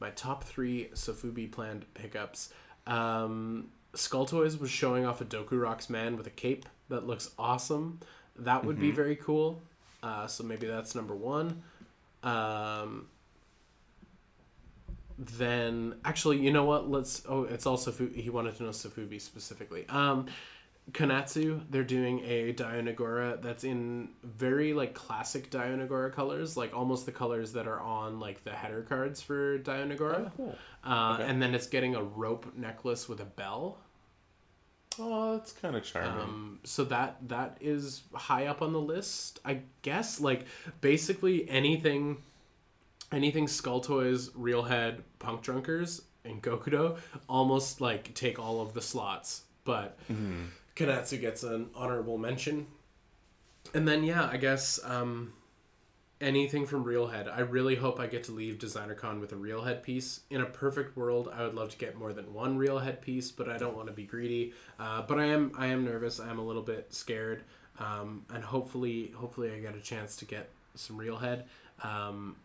my 0.00 0.10
top 0.10 0.44
three 0.44 0.88
Sofubi 0.94 1.50
planned 1.50 1.86
pickups. 1.94 2.52
Um, 2.86 3.68
Skull 3.94 4.26
Toys 4.26 4.58
was 4.58 4.70
showing 4.70 5.06
off 5.06 5.20
a 5.20 5.24
Doku 5.24 5.60
Rocks 5.60 5.88
man 5.88 6.16
with 6.16 6.26
a 6.26 6.30
cape 6.30 6.66
that 6.88 7.06
looks 7.06 7.30
awesome. 7.38 8.00
That 8.36 8.64
would 8.64 8.80
be 8.80 8.90
very 8.90 9.16
cool. 9.16 9.60
Uh, 10.02 10.26
so 10.26 10.44
maybe 10.44 10.66
that's 10.66 10.94
number 10.94 11.14
one. 11.14 11.62
Um, 12.22 13.06
then 15.18 15.94
actually, 16.04 16.38
you 16.38 16.52
know 16.52 16.64
what? 16.64 16.90
Let's. 16.90 17.22
Oh, 17.28 17.44
it's 17.44 17.66
also 17.66 17.92
he 17.92 18.28
wanted 18.30 18.56
to 18.56 18.64
know 18.64 18.70
Sofubi 18.70 19.20
specifically. 19.20 19.86
Um, 19.88 20.26
Konatsu, 20.92 21.62
they're 21.70 21.82
doing 21.82 22.20
a 22.24 22.52
Dionagora 22.52 23.40
that's 23.40 23.64
in 23.64 24.10
very 24.22 24.72
like 24.74 24.94
classic 24.94 25.50
Dionagora 25.50 26.12
colors, 26.12 26.56
like 26.56 26.74
almost 26.74 27.06
the 27.06 27.12
colors 27.12 27.52
that 27.54 27.66
are 27.66 27.80
on 27.80 28.20
like 28.20 28.44
the 28.44 28.50
header 28.52 28.82
cards 28.82 29.20
for 29.22 29.58
Dionagora. 29.58 30.30
cool. 30.36 30.56
Uh, 30.84 31.14
Okay. 31.14 31.24
And 31.28 31.40
then 31.42 31.54
it's 31.54 31.66
getting 31.66 31.94
a 31.94 32.02
rope 32.02 32.52
necklace 32.56 33.08
with 33.08 33.20
a 33.20 33.24
bell. 33.24 33.78
Oh, 34.98 35.36
that's 35.36 35.52
kind 35.52 35.74
of 35.74 35.82
charming. 35.82 36.20
Um, 36.22 36.60
so 36.64 36.84
that 36.84 37.16
that 37.28 37.56
is 37.60 38.02
high 38.12 38.46
up 38.46 38.62
on 38.62 38.72
the 38.72 38.80
list, 38.80 39.40
I 39.44 39.60
guess. 39.82 40.20
Like 40.20 40.44
basically 40.80 41.48
anything, 41.50 42.18
anything 43.10 43.48
Skull 43.48 43.80
Toys, 43.80 44.30
Real 44.34 44.62
Head, 44.62 45.02
Punk 45.18 45.42
Drunkers, 45.42 46.02
and 46.24 46.40
Gokudo 46.42 46.98
almost 47.28 47.80
like 47.80 48.14
take 48.14 48.38
all 48.38 48.60
of 48.60 48.72
the 48.74 48.80
slots, 48.82 49.42
but 49.64 49.98
Konatsu 50.76 51.20
gets 51.20 51.42
an 51.42 51.70
honorable 51.74 52.18
mention. 52.18 52.66
And 53.72 53.86
then 53.88 54.04
yeah, 54.04 54.28
I 54.30 54.36
guess 54.36 54.78
um, 54.84 55.32
anything 56.20 56.66
from 56.66 56.84
Real 56.84 57.06
Head. 57.06 57.28
I 57.28 57.40
really 57.40 57.76
hope 57.76 58.00
I 58.00 58.06
get 58.06 58.24
to 58.24 58.32
leave 58.32 58.58
Designer 58.58 58.94
Con 58.94 59.20
with 59.20 59.32
a 59.32 59.36
Real 59.36 59.62
Head 59.62 59.82
piece. 59.82 60.20
In 60.30 60.40
a 60.40 60.46
perfect 60.46 60.96
world, 60.96 61.30
I 61.32 61.42
would 61.42 61.54
love 61.54 61.70
to 61.70 61.78
get 61.78 61.96
more 61.96 62.12
than 62.12 62.32
one 62.32 62.56
Real 62.56 62.78
Head 62.78 63.00
piece, 63.00 63.30
but 63.30 63.48
I 63.48 63.56
don't 63.56 63.76
want 63.76 63.88
to 63.88 63.92
be 63.92 64.04
greedy. 64.04 64.52
Uh, 64.78 65.02
but 65.02 65.18
I 65.18 65.26
am 65.26 65.52
I 65.56 65.66
am 65.66 65.84
nervous. 65.84 66.20
I 66.20 66.30
am 66.30 66.38
a 66.38 66.44
little 66.44 66.62
bit 66.62 66.92
scared, 66.92 67.42
um, 67.78 68.24
and 68.32 68.42
hopefully 68.44 69.12
hopefully 69.16 69.52
I 69.52 69.58
get 69.60 69.76
a 69.76 69.80
chance 69.80 70.16
to 70.16 70.24
get 70.24 70.50
some 70.74 70.96
Real 70.96 71.16
Head. 71.16 71.44
Um, 71.82 72.36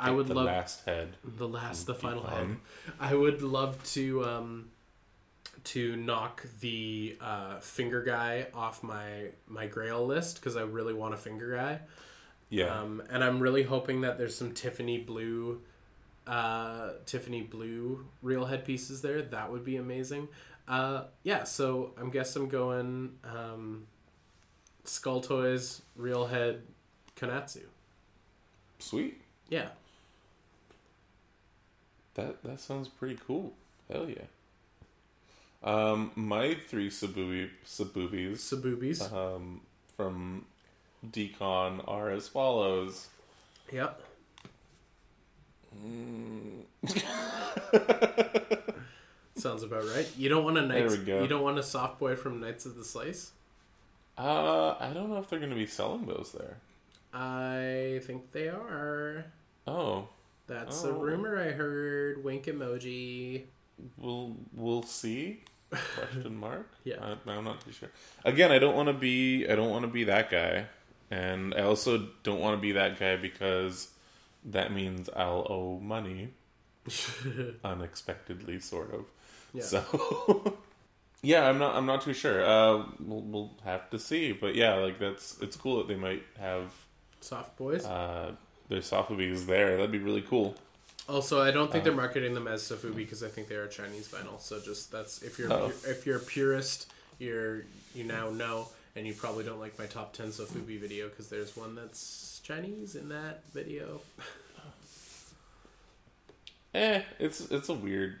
I 0.00 0.10
would 0.10 0.26
the 0.26 0.34
love 0.34 0.46
last 0.46 0.84
head. 0.84 1.16
the 1.24 1.48
last 1.48 1.86
the 1.86 1.94
final 1.94 2.24
head. 2.24 2.56
I 3.00 3.14
would 3.14 3.42
love 3.42 3.82
to 3.92 4.24
um, 4.24 4.70
to 5.64 5.96
knock 5.96 6.44
the 6.60 7.16
uh, 7.20 7.60
finger 7.60 8.02
guy 8.02 8.46
off 8.54 8.82
my 8.82 9.28
my 9.46 9.66
Grail 9.66 10.04
list 10.06 10.36
because 10.36 10.56
I 10.56 10.62
really 10.62 10.92
want 10.94 11.14
a 11.14 11.16
finger 11.16 11.54
guy. 11.56 11.80
Yeah. 12.50 12.66
Um, 12.78 13.02
and 13.10 13.24
I'm 13.24 13.40
really 13.40 13.62
hoping 13.62 14.02
that 14.02 14.18
there's 14.18 14.36
some 14.36 14.52
Tiffany 14.52 14.98
blue, 14.98 15.60
uh, 16.26 16.90
Tiffany 17.06 17.42
blue 17.42 18.06
real 18.22 18.44
head 18.44 18.64
pieces 18.64 19.02
there. 19.02 19.22
That 19.22 19.50
would 19.50 19.64
be 19.64 19.76
amazing. 19.76 20.28
Uh, 20.68 21.04
yeah, 21.22 21.44
so 21.44 21.92
I'm 21.98 22.10
guess 22.10 22.36
I'm 22.36 22.48
going 22.48 23.18
um, 23.24 23.86
Skull 24.84 25.20
Toys, 25.20 25.82
Real 25.96 26.26
Head, 26.26 26.62
Konatsu. 27.16 27.62
Sweet. 28.78 29.20
Yeah, 29.48 29.68
That 32.14 32.42
that 32.44 32.60
sounds 32.60 32.88
pretty 32.88 33.18
cool. 33.26 33.52
Hell 33.90 34.08
yeah. 34.08 34.24
Um, 35.64 36.12
my 36.14 36.54
three 36.68 36.90
Sabubi 36.90 37.48
Sabubis 37.66 38.36
Sabubis. 38.36 39.12
um, 39.12 39.62
from 39.96 40.44
Decon 41.10 41.82
are 41.88 42.10
as 42.10 42.28
follows. 42.28 43.08
Yep. 43.72 44.00
Sounds 49.36 49.62
about 49.62 49.84
right. 49.94 50.08
You 50.16 50.28
don't 50.28 50.44
want 50.44 50.58
a 50.58 50.66
There 50.66 50.80
Knights. 50.80 50.98
we 50.98 51.04
go. 51.04 51.22
You 51.22 51.28
don't 51.28 51.42
want 51.42 51.58
a 51.58 51.62
soft 51.62 51.98
boy 51.98 52.16
from 52.16 52.40
Knights 52.40 52.66
of 52.66 52.76
the 52.76 52.84
Slice. 52.84 53.32
Uh, 54.16 54.76
I 54.78 54.92
don't 54.94 55.10
know 55.10 55.18
if 55.18 55.28
they're 55.28 55.40
going 55.40 55.50
to 55.50 55.56
be 55.56 55.66
selling 55.66 56.06
those 56.06 56.32
there. 56.38 56.56
I 57.12 58.00
think 58.04 58.30
they 58.32 58.48
are. 58.48 59.24
Oh, 59.66 60.08
That's 60.46 60.84
a 60.84 60.88
Oh. 60.88 60.92
rumor 60.92 61.38
I 61.40 61.50
heard. 61.50 62.22
Wink 62.22 62.44
emoji. 62.44 63.44
we'll 63.98 64.36
we'll 64.54 64.82
see. 64.82 65.40
Question 65.96 66.36
mark. 66.36 66.68
Yeah. 66.84 66.96
I, 67.26 67.30
I'm 67.30 67.44
not 67.44 67.64
too 67.64 67.72
sure. 67.72 67.90
Again, 68.24 68.52
I 68.52 68.58
don't 68.58 68.74
want 68.76 68.88
to 68.88 68.92
be. 68.94 69.46
I 69.48 69.54
don't 69.54 69.70
want 69.70 69.82
to 69.84 69.90
be 69.90 70.04
that 70.04 70.30
guy, 70.30 70.66
and 71.10 71.54
I 71.54 71.62
also 71.62 72.08
don't 72.22 72.40
want 72.40 72.56
to 72.56 72.60
be 72.60 72.72
that 72.72 72.98
guy 72.98 73.16
because 73.16 73.88
that 74.44 74.72
means 74.72 75.08
I'll 75.16 75.46
owe 75.48 75.78
money 75.80 76.34
unexpectedly, 77.64 78.60
sort 78.60 78.92
of. 78.94 79.04
Yeah. 79.52 79.62
So. 79.62 80.58
Yeah, 81.26 81.48
I'm 81.48 81.56
not. 81.58 81.74
I'm 81.74 81.86
not 81.86 82.02
too 82.02 82.12
sure. 82.12 82.44
Uh, 82.44 82.84
we'll, 83.00 83.22
we'll 83.22 83.50
have 83.64 83.88
to 83.92 83.98
see. 83.98 84.32
But 84.32 84.54
yeah, 84.56 84.74
like 84.74 84.98
that's. 84.98 85.38
It's 85.40 85.56
cool 85.56 85.78
that 85.78 85.88
they 85.88 85.94
might 85.96 86.22
have 86.38 86.70
Soft 87.20 87.56
boys. 87.56 87.86
uh, 87.86 88.32
their 88.68 88.80
Sofubi's 88.80 89.46
there. 89.46 89.78
That'd 89.78 89.90
be 89.90 90.00
really 90.00 90.20
cool. 90.20 90.54
Also, 91.08 91.40
I 91.42 91.50
don't 91.50 91.70
think 91.70 91.82
Uh, 91.82 91.84
they're 91.86 91.94
marketing 91.94 92.34
them 92.34 92.48
as 92.48 92.62
Sofubi 92.62 92.96
because 92.96 93.22
I 93.22 93.28
think 93.28 93.48
they 93.48 93.56
are 93.56 93.66
Chinese 93.68 94.08
vinyl. 94.08 94.40
So 94.40 94.58
just 94.60 94.90
that's 94.90 95.22
if 95.22 95.38
you're 95.38 95.52
Oh. 95.52 95.72
if 95.86 96.06
you're 96.06 96.16
a 96.16 96.20
purist, 96.20 96.90
you're 97.18 97.64
you 97.94 98.04
now 98.04 98.30
know, 98.30 98.68
and 98.96 99.06
you 99.06 99.12
probably 99.14 99.44
don't 99.44 99.60
like 99.60 99.78
my 99.78 99.86
top 99.86 100.12
ten 100.14 100.28
Sofubi 100.28 100.78
video 100.80 101.08
because 101.08 101.28
there's 101.28 101.56
one 101.56 101.74
that's 101.74 102.40
Chinese 102.44 102.94
in 102.96 103.08
that 103.10 103.42
video. 103.52 104.00
Eh, 106.74 107.02
it's 107.20 107.40
it's 107.52 107.68
a 107.68 107.74
weird 107.74 108.16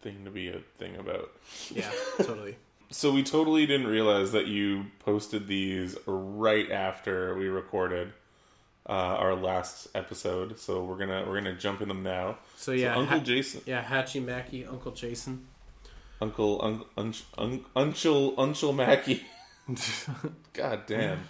thing 0.00 0.24
to 0.24 0.30
be 0.30 0.48
a 0.48 0.60
thing 0.78 0.94
about. 0.96 1.32
Yeah, 1.70 1.90
totally. 2.18 2.54
So 2.90 3.10
we 3.10 3.24
totally 3.24 3.66
didn't 3.66 3.88
realize 3.88 4.30
that 4.30 4.46
you 4.46 4.86
posted 5.00 5.48
these 5.48 5.96
right 6.06 6.70
after 6.70 7.34
we 7.36 7.48
recorded 7.48 8.12
uh, 8.88 8.92
our 8.92 9.34
last 9.34 9.88
episode. 9.94 10.58
So 10.58 10.84
we're 10.84 10.96
gonna 10.96 11.24
we're 11.26 11.36
gonna 11.40 11.54
jump 11.54 11.80
in 11.80 11.88
them 11.88 12.02
now. 12.02 12.38
So 12.56 12.72
yeah, 12.72 12.94
so 12.94 13.00
Uncle 13.00 13.18
Ha- 13.18 13.24
Jason, 13.24 13.60
yeah, 13.66 13.82
Hachi 13.82 14.24
Maki, 14.24 14.68
Uncle 14.68 14.92
Jason. 14.92 15.46
Uncle 16.20 16.62
un, 16.64 16.82
un, 16.96 17.14
un, 17.36 17.64
Uncle 17.74 18.34
Uncle 18.38 18.72
Mackie. 18.72 19.22
God 20.52 20.86
damn. 20.86 21.20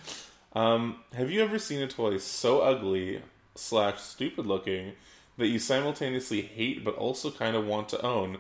Um, 0.53 1.01
have 1.13 1.31
you 1.31 1.43
ever 1.43 1.59
seen 1.59 1.83
a 1.83 1.89
toy 1.89 2.19
so 2.19 2.61
ugly 2.61 3.23
slash 3.55 4.01
stupid 4.01 4.47
looking 4.47 4.93
that 5.39 5.49
you 5.49 5.59
simultaneously 5.59 6.41
hate 6.41 6.85
but 6.85 6.95
also 6.95 7.31
kind 7.31 7.57
of 7.57 7.67
want 7.67 7.89
to 7.91 8.01
own? 8.03 8.39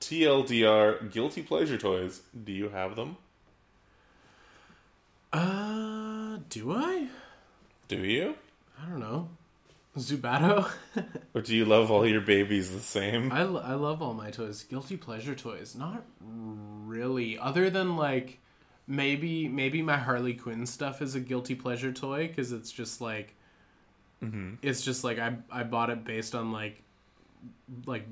TLDR 0.00 1.10
guilty 1.10 1.42
pleasure 1.42 1.78
toys. 1.78 2.20
Do 2.44 2.52
you 2.52 2.68
have 2.68 2.94
them? 2.94 3.16
Uh, 5.32 6.38
do 6.50 6.72
I? 6.72 7.08
Do 7.88 7.98
you? 7.98 8.34
I 8.80 8.88
don't 8.88 9.00
know. 9.00 9.28
Zubato. 9.96 10.68
Or 11.34 11.40
do 11.40 11.56
you 11.56 11.64
love 11.64 11.90
all 11.90 12.06
your 12.06 12.20
babies 12.20 12.70
the 12.70 12.78
same? 12.78 13.32
I, 13.32 13.42
lo- 13.42 13.62
I 13.64 13.74
love 13.74 14.00
all 14.00 14.14
my 14.14 14.30
toys. 14.30 14.62
Guilty 14.62 14.96
pleasure 14.96 15.34
toys, 15.34 15.74
not 15.74 16.04
really. 16.20 17.36
Other 17.36 17.70
than 17.70 17.96
like 17.96 18.38
maybe 18.86 19.48
maybe 19.48 19.82
my 19.82 19.96
Harley 19.96 20.34
Quinn 20.34 20.64
stuff 20.64 21.02
is 21.02 21.16
a 21.16 21.20
guilty 21.20 21.56
pleasure 21.56 21.92
toy 21.92 22.28
because 22.28 22.52
it's 22.52 22.70
just 22.70 23.00
like 23.00 23.34
mm-hmm. 24.22 24.54
it's 24.62 24.82
just 24.82 25.02
like 25.02 25.18
I 25.18 25.36
I 25.50 25.64
bought 25.64 25.90
it 25.90 26.04
based 26.04 26.36
on 26.36 26.52
like 26.52 26.82
like 27.84 28.06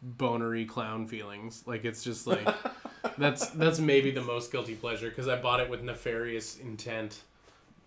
bonery 0.00 0.66
clown 0.66 1.08
feelings. 1.08 1.64
Like 1.66 1.84
it's 1.84 2.04
just 2.04 2.28
like 2.28 2.48
that's 3.18 3.50
that's 3.50 3.80
maybe 3.80 4.12
the 4.12 4.22
most 4.22 4.52
guilty 4.52 4.76
pleasure 4.76 5.08
because 5.08 5.26
I 5.26 5.34
bought 5.34 5.58
it 5.58 5.68
with 5.68 5.82
nefarious 5.82 6.58
intent. 6.58 7.22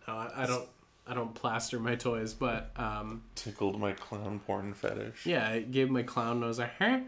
I, 0.06 0.30
I 0.36 0.46
don't 0.46 0.68
I 1.06 1.14
don't 1.14 1.34
plaster 1.36 1.80
my 1.80 1.96
toys, 1.96 2.34
but 2.34 2.72
um, 2.78 3.24
Tickled 3.36 3.80
my 3.80 3.92
clown 3.92 4.40
porn 4.40 4.74
fetish. 4.74 5.26
yeah, 5.26 5.50
I 5.50 5.60
gave 5.60 5.90
my 5.90 6.04
clown 6.04 6.40
nose 6.40 6.60
a. 6.60 6.70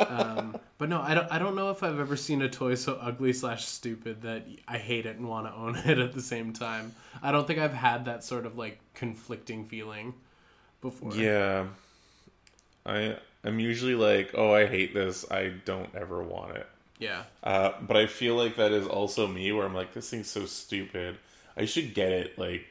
um, 0.00 0.58
but 0.78 0.88
no, 0.88 1.00
I 1.00 1.14
don't. 1.14 1.30
I 1.30 1.38
don't 1.38 1.54
know 1.56 1.70
if 1.70 1.82
I've 1.82 1.98
ever 1.98 2.16
seen 2.16 2.42
a 2.42 2.48
toy 2.48 2.74
so 2.74 2.98
ugly 3.00 3.32
slash 3.32 3.66
stupid 3.66 4.22
that 4.22 4.46
I 4.66 4.78
hate 4.78 5.04
it 5.04 5.16
and 5.16 5.28
want 5.28 5.46
to 5.46 5.54
own 5.54 5.76
it 5.84 5.98
at 5.98 6.12
the 6.12 6.22
same 6.22 6.52
time. 6.52 6.94
I 7.22 7.32
don't 7.32 7.46
think 7.46 7.58
I've 7.58 7.74
had 7.74 8.04
that 8.06 8.24
sort 8.24 8.46
of 8.46 8.56
like 8.56 8.78
conflicting 8.94 9.64
feeling 9.66 10.14
before. 10.80 11.14
Yeah. 11.14 11.66
I 12.86 13.16
I'm 13.44 13.60
usually 13.60 13.94
like, 13.94 14.30
oh, 14.34 14.52
I 14.52 14.66
hate 14.66 14.94
this. 14.94 15.30
I 15.30 15.52
don't 15.64 15.94
ever 15.94 16.22
want 16.22 16.56
it. 16.56 16.66
Yeah. 16.98 17.24
Uh, 17.42 17.72
but 17.80 17.96
I 17.96 18.06
feel 18.06 18.34
like 18.34 18.56
that 18.56 18.72
is 18.72 18.86
also 18.86 19.26
me, 19.26 19.52
where 19.52 19.64
I'm 19.64 19.74
like, 19.74 19.94
this 19.94 20.10
thing's 20.10 20.28
so 20.30 20.46
stupid. 20.46 21.16
I 21.58 21.64
should 21.64 21.94
get 21.94 22.10
it, 22.12 22.38
like, 22.38 22.64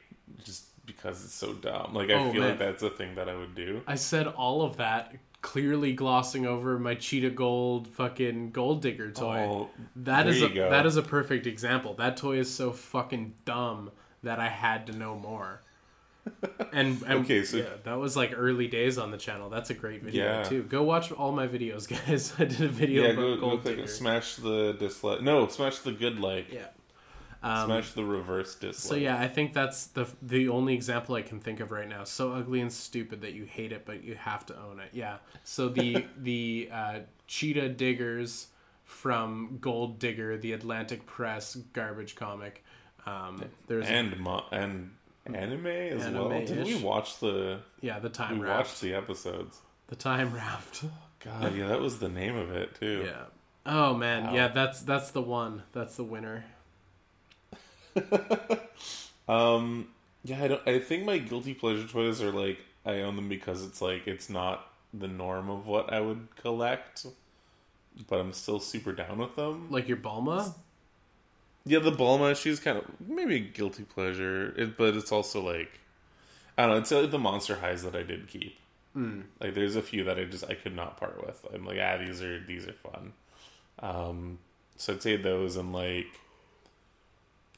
just 0.44 0.64
because 0.86 1.24
it's 1.26 1.34
so 1.34 1.54
dumb. 1.54 1.94
Like, 1.94 2.10
I 2.10 2.14
Oh, 2.14 2.32
feel 2.32 2.42
man. 2.42 2.52
like 2.52 2.60
that's 2.60 2.84
a 2.84 2.90
thing 2.90 3.16
that 3.16 3.28
I 3.30 3.36
would 3.36 3.54
do. 3.56 3.82
I 3.86 3.96
said 3.96 4.28
all 4.28 4.62
of 4.62 4.78
that, 4.78 5.16
clearly 5.42 5.94
glossing 5.94 6.46
over 6.46 6.80
my 6.80 6.96
cheetah 6.96 7.30
gold 7.32 7.88
fucking 7.90 8.52
gold 8.52 8.82
digger 8.82 9.12
toy. 9.12 9.40
Oh, 9.40 9.70
That 9.98 10.28
is 10.28 10.42
a, 10.42 10.50
go. 10.50 10.70
that 10.70 10.86
is 10.86 10.96
a 10.98 11.04
perfect 11.04 11.46
example. 11.46 11.94
That 11.96 12.18
toy 12.18 12.38
is 12.40 12.54
so 12.54 12.72
fucking 12.72 13.34
dumb 13.46 13.92
that 14.24 14.40
I 14.40 14.48
had 14.48 14.88
to 14.88 14.94
know 14.94 15.16
more. 15.16 15.62
And, 16.74 17.02
and 17.04 17.24
Okay, 17.24 17.44
so- 17.46 17.58
yeah, 17.58 17.64
that 17.86 17.94
was 17.96 18.18
like 18.18 18.34
early 18.36 18.68
days 18.68 18.98
on 18.98 19.12
the 19.12 19.18
channel. 19.18 19.50
That's 19.50 19.70
a 19.70 19.74
great 19.74 20.04
video 20.04 20.26
Yeah. 20.26 20.44
too. 20.44 20.64
Go 20.64 20.84
watch 20.84 21.12
all 21.12 21.32
my 21.32 21.48
videos, 21.48 21.88
guys. 22.08 22.34
I 22.38 22.44
did 22.46 22.62
a 22.62 22.68
video 22.68 23.04
yeah, 23.04 23.10
about 23.10 23.22
go, 23.22 23.36
go 23.36 23.42
gold 23.42 23.62
click, 23.64 23.76
digger. 23.78 23.88
smash 23.88 24.36
the 24.36 24.74
dislike. 24.74 25.22
No, 25.22 25.48
smash 25.48 25.80
the 25.80 25.94
good 25.94 26.20
like. 26.20 26.52
Yeah. 26.52 26.68
Um, 27.48 27.66
smash 27.68 27.92
the 27.94 28.04
reverse 28.04 28.56
dislike. 28.56 28.74
So 28.76 28.96
yeah, 28.96 29.20
I 29.20 29.28
think 29.28 29.54
that's 29.54 29.88
the 29.88 30.08
the 30.22 30.50
only 30.50 30.74
example 30.74 31.16
I 31.16 31.22
can 31.22 31.40
think 31.40 31.60
of 31.60 31.72
right 31.72 31.88
now. 31.88 32.04
So 32.04 32.34
ugly 32.34 32.62
and 32.62 32.72
stupid 32.72 33.22
that 33.22 33.34
you 33.34 33.46
hate 33.46 33.72
it, 33.72 33.86
but 33.86 34.04
you 34.04 34.16
have 34.16 34.46
to 34.48 34.56
own 34.58 34.80
it. 34.80 34.90
Yeah. 34.94 35.18
So 35.44 35.70
the 35.70 36.06
the 36.18 36.70
uh, 36.72 37.00
cheetah 37.28 37.70
diggers 37.70 38.48
from 38.84 39.58
Gold 39.62 40.00
Digger, 40.00 40.38
the 40.38 40.54
Antarctic 40.54 41.06
Press 41.06 41.56
garbage 41.74 42.16
comic. 42.16 42.64
Um, 43.06 43.44
there's 43.68 43.88
and 43.88 44.18
mo- 44.20 44.46
and 44.52 44.92
anime 45.26 45.68
as 45.68 46.08
well. 46.10 46.30
Did 46.30 46.66
we 46.66 46.76
watch 46.78 47.20
the? 47.20 47.60
yeah 47.82 48.00
the 48.00 48.10
time 48.10 48.40
We 48.40 48.46
raft. 48.46 48.58
watched 48.70 48.82
the 48.82 48.94
episodes. 48.94 49.60
The 49.88 49.96
time 49.96 50.34
raft. 50.34 50.84
God, 51.24 51.56
yeah, 51.56 51.68
that 51.68 51.80
was 51.82 52.00
the 52.00 52.10
name 52.10 52.36
of 52.36 52.52
it 52.52 52.76
too. 52.80 53.04
yeah. 53.06 53.24
Oh 53.66 53.94
man, 53.94 54.26
Wow. 54.28 54.34
yeah. 54.34 54.48
That's 54.50 54.82
that's 54.82 55.12
the 55.12 55.22
one. 55.22 55.64
That's 55.74 55.96
the 55.98 56.04
winner. 56.04 56.46
Um, 59.28 59.90
yeah, 60.24 60.44
I 60.44 60.48
don't. 60.48 60.68
I 60.68 60.80
think 60.80 61.06
my 61.06 61.18
guilty 61.18 61.54
pleasure 61.54 61.88
toys 61.88 62.22
are 62.22 62.32
like 62.32 62.60
I 62.86 63.02
own 63.02 63.16
them 63.16 63.30
because 63.30 63.64
it's 63.66 63.82
like 63.82 64.08
it's 64.08 64.30
not 64.30 64.68
the 64.94 65.08
norm 65.08 65.50
of 65.50 65.68
what 65.68 65.92
I 65.92 66.00
would 66.00 66.28
collect, 66.36 67.06
but 68.08 68.20
I'm 68.20 68.34
still 68.34 68.60
super 68.60 68.94
down 68.94 69.18
with 69.18 69.36
them. 69.36 69.68
Like 69.70 69.88
your 69.88 69.98
Bulma. 69.98 70.54
Yeah, 71.66 71.80
the 71.80 71.92
Bulma. 71.92 72.36
she's 72.36 72.60
kind 72.62 72.78
of 72.78 72.86
maybe 73.06 73.36
a 73.36 73.40
guilty 73.40 73.84
pleasure, 73.84 74.54
it, 74.58 74.78
but 74.78 74.96
it's 74.96 75.12
also 75.12 75.42
like 75.42 75.80
I 76.58 76.64
don't 76.64 76.72
know. 76.72 76.78
It's 76.78 76.92
like 76.92 77.12
the 77.12 77.20
Monster 77.20 77.58
Highs 77.58 77.84
that 77.84 77.96
I 77.96 78.04
did 78.04 78.28
keep. 78.28 78.58
Mm. 78.96 79.24
Like, 79.40 79.54
there's 79.54 79.76
a 79.76 79.82
few 79.82 80.06
that 80.06 80.18
I 80.18 80.24
just 80.24 80.46
I 80.50 80.56
could 80.56 80.76
not 80.76 80.98
part 80.98 81.24
with. 81.24 81.46
I'm 81.54 81.66
like, 81.66 81.78
ah, 81.82 81.98
these 81.98 82.24
are 82.24 82.40
these 82.40 82.68
are 82.68 82.74
fun. 82.74 83.14
Um, 83.80 84.40
so 84.78 84.94
I'd 84.94 85.04
say 85.04 85.18
those 85.18 85.56
and 85.58 85.74
like 85.74 86.08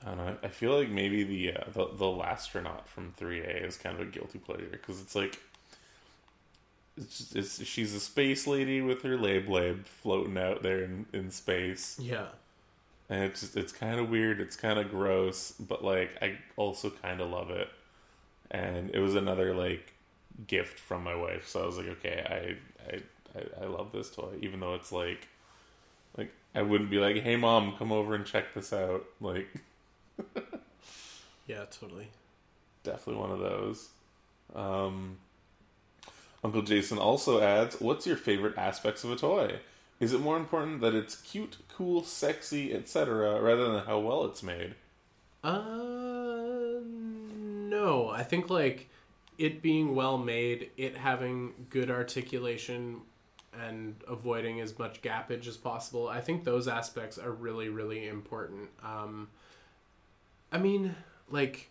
I 0.06 0.10
don't 0.10 0.18
know. 0.18 0.38
I 0.44 0.48
feel 0.48 0.78
like 0.78 0.90
maybe 0.90 1.24
the 1.24 1.54
uh, 1.54 1.64
the 1.74 1.86
the 1.88 2.06
Lastronaut 2.06 2.86
from 2.88 3.14
3A 3.20 3.66
is 3.68 3.78
kind 3.78 3.96
of 4.00 4.02
a 4.08 4.10
guilty 4.10 4.40
pleasure 4.40 4.70
because 4.72 5.02
it's 5.02 5.16
like. 5.16 5.40
It's, 6.98 7.18
just, 7.18 7.36
it's 7.36 7.64
she's 7.66 7.94
a 7.94 8.00
space 8.02 8.46
lady 8.46 8.82
with 8.82 9.04
her 9.04 9.18
lab 9.18 9.48
lab 9.48 9.86
floating 9.86 10.38
out 10.38 10.64
there 10.64 10.84
in, 10.84 11.06
in 11.14 11.32
space 11.32 11.98
Yeah. 11.98 12.26
and 13.10 13.24
it's 13.24 13.40
just, 13.40 13.56
it's 13.56 13.72
kind 13.72 14.02
of 14.02 14.10
weird 14.10 14.42
it's 14.42 14.58
kind 14.58 14.78
of 14.78 14.90
gross 14.92 15.52
but 15.54 15.82
like 15.82 16.10
i 16.22 16.38
also 16.58 16.90
kind 16.90 17.22
of 17.22 17.30
love 17.30 17.52
it 17.52 17.70
and 18.52 18.90
it 18.94 19.00
was 19.00 19.16
another 19.16 19.56
like 19.56 19.94
gift 20.46 20.78
from 20.78 21.06
my 21.06 21.16
wife 21.16 21.48
so 21.48 21.64
i 21.64 21.66
was 21.66 21.78
like 21.78 21.88
okay 21.88 22.58
i 22.90 22.92
i 22.94 23.00
i, 23.40 23.64
I 23.64 23.68
love 23.68 23.94
this 23.94 24.10
toy 24.10 24.34
even 24.42 24.60
though 24.60 24.74
it's 24.74 24.92
like 24.92 25.26
like 26.18 26.34
i 26.54 26.62
wouldn't 26.62 26.90
be 26.90 26.98
like 26.98 27.16
hey 27.24 27.38
mom 27.38 27.78
come 27.78 27.94
over 27.94 28.14
and 28.14 28.26
check 28.26 28.54
this 28.54 28.74
out 28.74 29.06
like 29.22 29.48
Yeah. 31.48 31.66
Totally. 31.72 32.08
definitely 32.84 33.22
one 33.22 33.32
of 33.32 33.40
those 33.40 33.90
um 34.56 35.18
uncle 36.44 36.62
jason 36.62 36.98
also 36.98 37.42
adds 37.42 37.80
what's 37.82 38.06
your 38.08 38.16
favorite 38.18 38.58
aspects 38.58 39.04
of 39.04 39.12
a 39.12 39.16
toy 39.16 39.60
is 40.00 40.14
it 40.14 40.20
more 40.20 40.38
important 40.38 40.80
that 40.82 40.94
it's 40.94 41.16
cute 41.18 41.58
cool 41.76 42.04
sexy 42.04 42.74
etc 42.74 43.42
rather 43.42 43.72
than 43.72 43.84
how 43.86 43.98
well 44.00 44.26
it's 44.26 44.44
made 44.44 44.76
Uh, 45.44 46.80
no. 46.84 48.10
I 48.10 48.24
think 48.24 48.50
like 48.50 48.90
it 49.38 49.62
being 49.62 49.96
well 49.96 50.18
made, 50.18 50.70
it 50.78 50.98
having 50.98 51.54
good 51.70 51.90
articulation, 51.90 53.02
and 53.60 53.96
avoiding 54.08 54.60
as 54.62 54.78
much 54.78 55.02
gappage 55.02 55.48
as 55.48 55.58
possible. 55.58 56.08
I 56.08 56.22
think 56.22 56.44
those 56.44 56.68
aspects 56.68 57.18
are 57.18 57.32
really, 57.32 57.70
really 57.70 58.08
important. 58.08 58.70
Um, 58.84 59.30
I 60.52 60.58
mean, 60.58 60.96
like, 61.30 61.70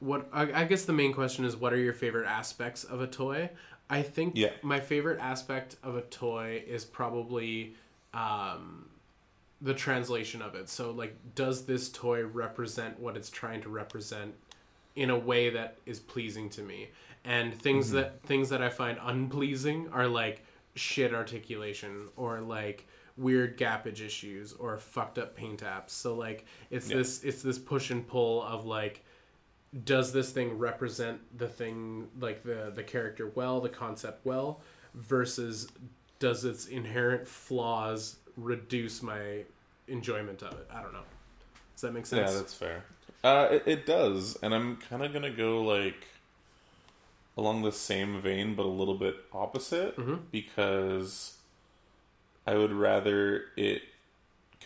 what 0.00 0.28
I, 0.32 0.62
I 0.62 0.64
guess 0.64 0.84
the 0.84 0.92
main 0.92 1.12
question 1.12 1.44
is, 1.44 1.56
what 1.56 1.72
are 1.72 1.78
your 1.78 1.92
favorite 1.92 2.26
aspects 2.26 2.84
of 2.84 3.00
a 3.00 3.06
toy? 3.06 3.50
I 3.90 4.02
think 4.02 4.34
Yeah. 4.36 4.50
my 4.62 4.80
favorite 4.80 5.18
aspect 5.20 5.76
of 5.82 5.96
a 5.96 6.02
toy 6.02 6.62
is 6.66 6.84
probably 6.84 7.74
um, 8.12 8.88
the 9.60 9.74
translation 9.74 10.42
of 10.42 10.54
it. 10.54 10.68
So, 10.68 10.90
like, 10.90 11.16
does 11.34 11.64
this 11.64 11.88
toy 11.88 12.24
represent 12.24 12.98
what 13.00 13.16
it's 13.16 13.30
trying 13.30 13.62
to 13.62 13.68
represent 13.68 14.34
in 14.94 15.10
a 15.10 15.18
way 15.18 15.50
that 15.50 15.78
is 15.86 15.98
pleasing 16.00 16.50
to 16.50 16.62
me? 16.62 16.88
And 17.24 17.54
things 17.54 17.90
that 17.92 18.22
things 18.22 18.48
that 18.50 18.62
I 18.62 18.68
find 18.68 18.98
unpleasing 19.02 19.88
are 19.92 20.06
like 20.06 20.44
shit 20.74 21.12
articulation 21.12 22.08
or 22.16 22.40
like 22.40 22.86
weird 23.18 23.58
gappage 23.58 24.00
issues 24.00 24.52
or 24.54 24.76
fucked 24.78 25.18
up 25.18 25.34
paint 25.36 25.62
apps. 25.62 25.90
So 25.90 26.14
like 26.14 26.44
it's 26.70 26.88
Yeah. 26.88 26.98
this 26.98 27.24
it's 27.24 27.42
this 27.42 27.58
push 27.58 27.90
and 27.90 28.06
pull 28.06 28.42
of 28.42 28.64
like 28.64 29.04
does 29.84 30.12
this 30.12 30.30
thing 30.30 30.56
represent 30.56 31.20
the 31.36 31.48
thing 31.48 32.08
like 32.20 32.42
the 32.42 32.72
the 32.74 32.82
character 32.82 33.30
well, 33.34 33.60
the 33.60 33.68
concept 33.68 34.24
well 34.24 34.60
versus 34.94 35.68
does 36.18 36.44
its 36.44 36.66
inherent 36.66 37.28
flaws 37.28 38.16
reduce 38.36 39.02
my 39.02 39.44
enjoyment 39.88 40.42
of 40.42 40.52
it? 40.54 40.66
I 40.72 40.82
don't 40.82 40.92
know. 40.92 41.02
Does 41.74 41.82
that 41.82 41.92
make 41.92 42.06
sense? 42.06 42.30
Yeah, 42.30 42.36
that's 42.38 42.54
fair. 42.54 42.84
Uh, 43.22 43.48
it, 43.50 43.62
it 43.66 43.86
does, 43.86 44.36
and 44.42 44.54
I'm 44.54 44.76
kind 44.76 45.04
of 45.04 45.12
gonna 45.12 45.30
go 45.30 45.62
like 45.62 46.06
along 47.36 47.62
the 47.62 47.72
same 47.72 48.20
vein, 48.20 48.54
but 48.54 48.64
a 48.64 48.68
little 48.68 48.96
bit 48.96 49.16
opposite 49.32 49.96
Mhm. 49.96 50.22
because 50.32 51.37
I 52.48 52.54
would 52.56 52.72
rather 52.72 53.44
it 53.56 53.82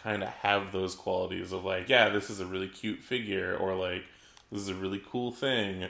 kind 0.02 0.22
of 0.22 0.28
have 0.28 0.70
those 0.72 0.94
qualities 0.94 1.52
of 1.52 1.64
like, 1.64 1.88
yeah, 1.88 2.08
this 2.10 2.30
is 2.30 2.38
a 2.40 2.46
really 2.46 2.68
cute 2.68 3.00
figure, 3.00 3.56
or 3.56 3.74
like 3.74 4.04
this 4.52 4.60
is 4.62 4.68
a 4.68 4.74
really 4.74 5.02
cool 5.10 5.32
thing, 5.32 5.88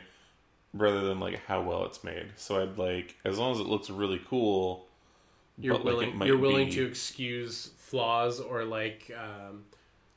rather 0.73 1.03
than 1.03 1.21
like 1.21 1.45
how 1.47 1.61
well 1.63 1.85
it's 1.85 2.03
made. 2.03 2.29
So 2.37 2.63
I'd 2.63 2.79
like 2.79 3.17
as 3.25 3.39
long 3.39 3.53
as 3.53 3.61
it 3.61 3.67
looks 3.67 3.91
really 3.91 4.21
cool. 4.27 4.87
you're 5.59 5.75
like, 5.75 5.85
willing 5.85 6.17
might 6.17 6.27
you're 6.29 6.39
willing 6.39 6.67
be- 6.69 6.77
to 6.77 6.87
excuse 6.87 7.71
flaws 7.77 8.41
or 8.41 8.65
like 8.65 9.11
um 9.19 9.65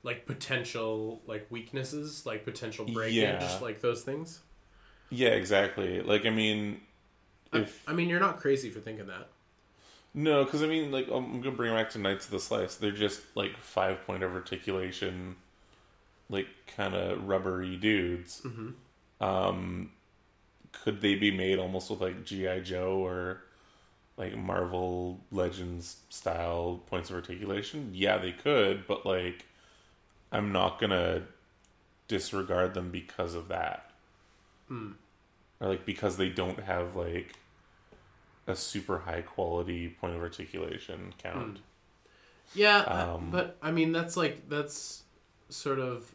like 0.04 0.26
potential 0.26 1.22
like 1.28 1.46
weaknesses 1.50 2.26
like 2.26 2.46
potential 2.46 2.86
breakage 2.86 3.16
Yeah. 3.16 3.60
like 3.62 3.82
those 3.82 4.04
things 4.04 4.40
Yeah, 5.10 5.30
exactly. 5.30 6.02
Like 6.02 6.26
I 6.26 6.30
mean, 6.30 6.82
if 7.54 7.84
i 7.88 7.94
mean 7.94 8.08
you're 8.10 8.20
not 8.20 8.40
crazy 8.40 8.70
for 8.70 8.80
thinking 8.80 9.08
that 9.08 9.28
No, 10.18 10.46
because 10.46 10.64
I 10.64 10.68
mean, 10.68 10.92
like, 10.92 11.08
I'm 11.12 11.42
gonna 11.42 11.56
bring 11.56 11.74
it 11.74 11.76
back 11.76 11.90
to 11.92 12.00
Knights 12.00 12.26
of 12.26 12.32
the 12.32 12.40
Slice. 12.40 12.76
They're 12.76 12.92
just 12.92 13.22
like 13.36 13.58
five 13.58 14.06
point 14.08 14.24
of 14.24 14.34
articulation, 14.34 15.36
like 16.30 16.48
kind 16.76 16.96
of 16.96 17.28
rubbery 17.28 17.76
dudes. 17.76 18.42
Um, 19.20 19.92
could 20.72 21.02
they 21.02 21.16
be 21.16 21.32
made 21.32 21.60
almost 21.60 21.90
with 21.90 22.02
like 22.02 22.24
GI 22.26 22.62
Joe 22.62 22.98
or 23.00 23.42
like 24.18 24.36
Marvel 24.38 25.20
Legends 25.32 25.98
style 26.10 26.82
points 26.88 27.10
of 27.10 27.18
articulation? 27.18 27.92
Yeah, 27.94 28.18
they 28.18 28.32
could, 28.32 28.88
but 28.88 29.06
like, 29.06 29.46
I'm 30.32 30.52
not 30.54 30.80
gonna 30.80 31.24
disregard 32.08 32.74
them 32.74 32.90
because 32.92 33.36
of 33.36 33.50
that, 33.50 33.92
or 35.60 35.68
like 35.70 35.86
because 35.86 36.18
they 36.18 36.30
don't 36.30 36.60
have 36.62 36.96
like 36.96 37.36
a 38.48 38.56
super 38.56 39.00
high 39.00 39.22
quality 39.22 39.90
point 39.90 40.16
of 40.16 40.22
articulation 40.22 41.14
count. 41.22 41.60
Yeah, 42.54 42.80
Um, 42.82 43.30
but 43.32 43.58
I 43.62 43.72
mean 43.72 43.92
that's 43.92 44.16
like 44.16 44.48
that's 44.50 45.04
sort 45.50 45.80
of 45.80 46.10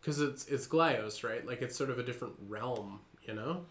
because 0.00 0.20
it's 0.20 0.46
it's 0.48 0.66
Glyos, 0.66 1.22
right? 1.28 1.46
Like 1.46 1.62
it's 1.62 1.76
sort 1.76 1.90
of 1.90 1.98
a 1.98 2.02
different 2.02 2.34
realm, 2.48 3.00
you 3.26 3.34
know. 3.34 3.64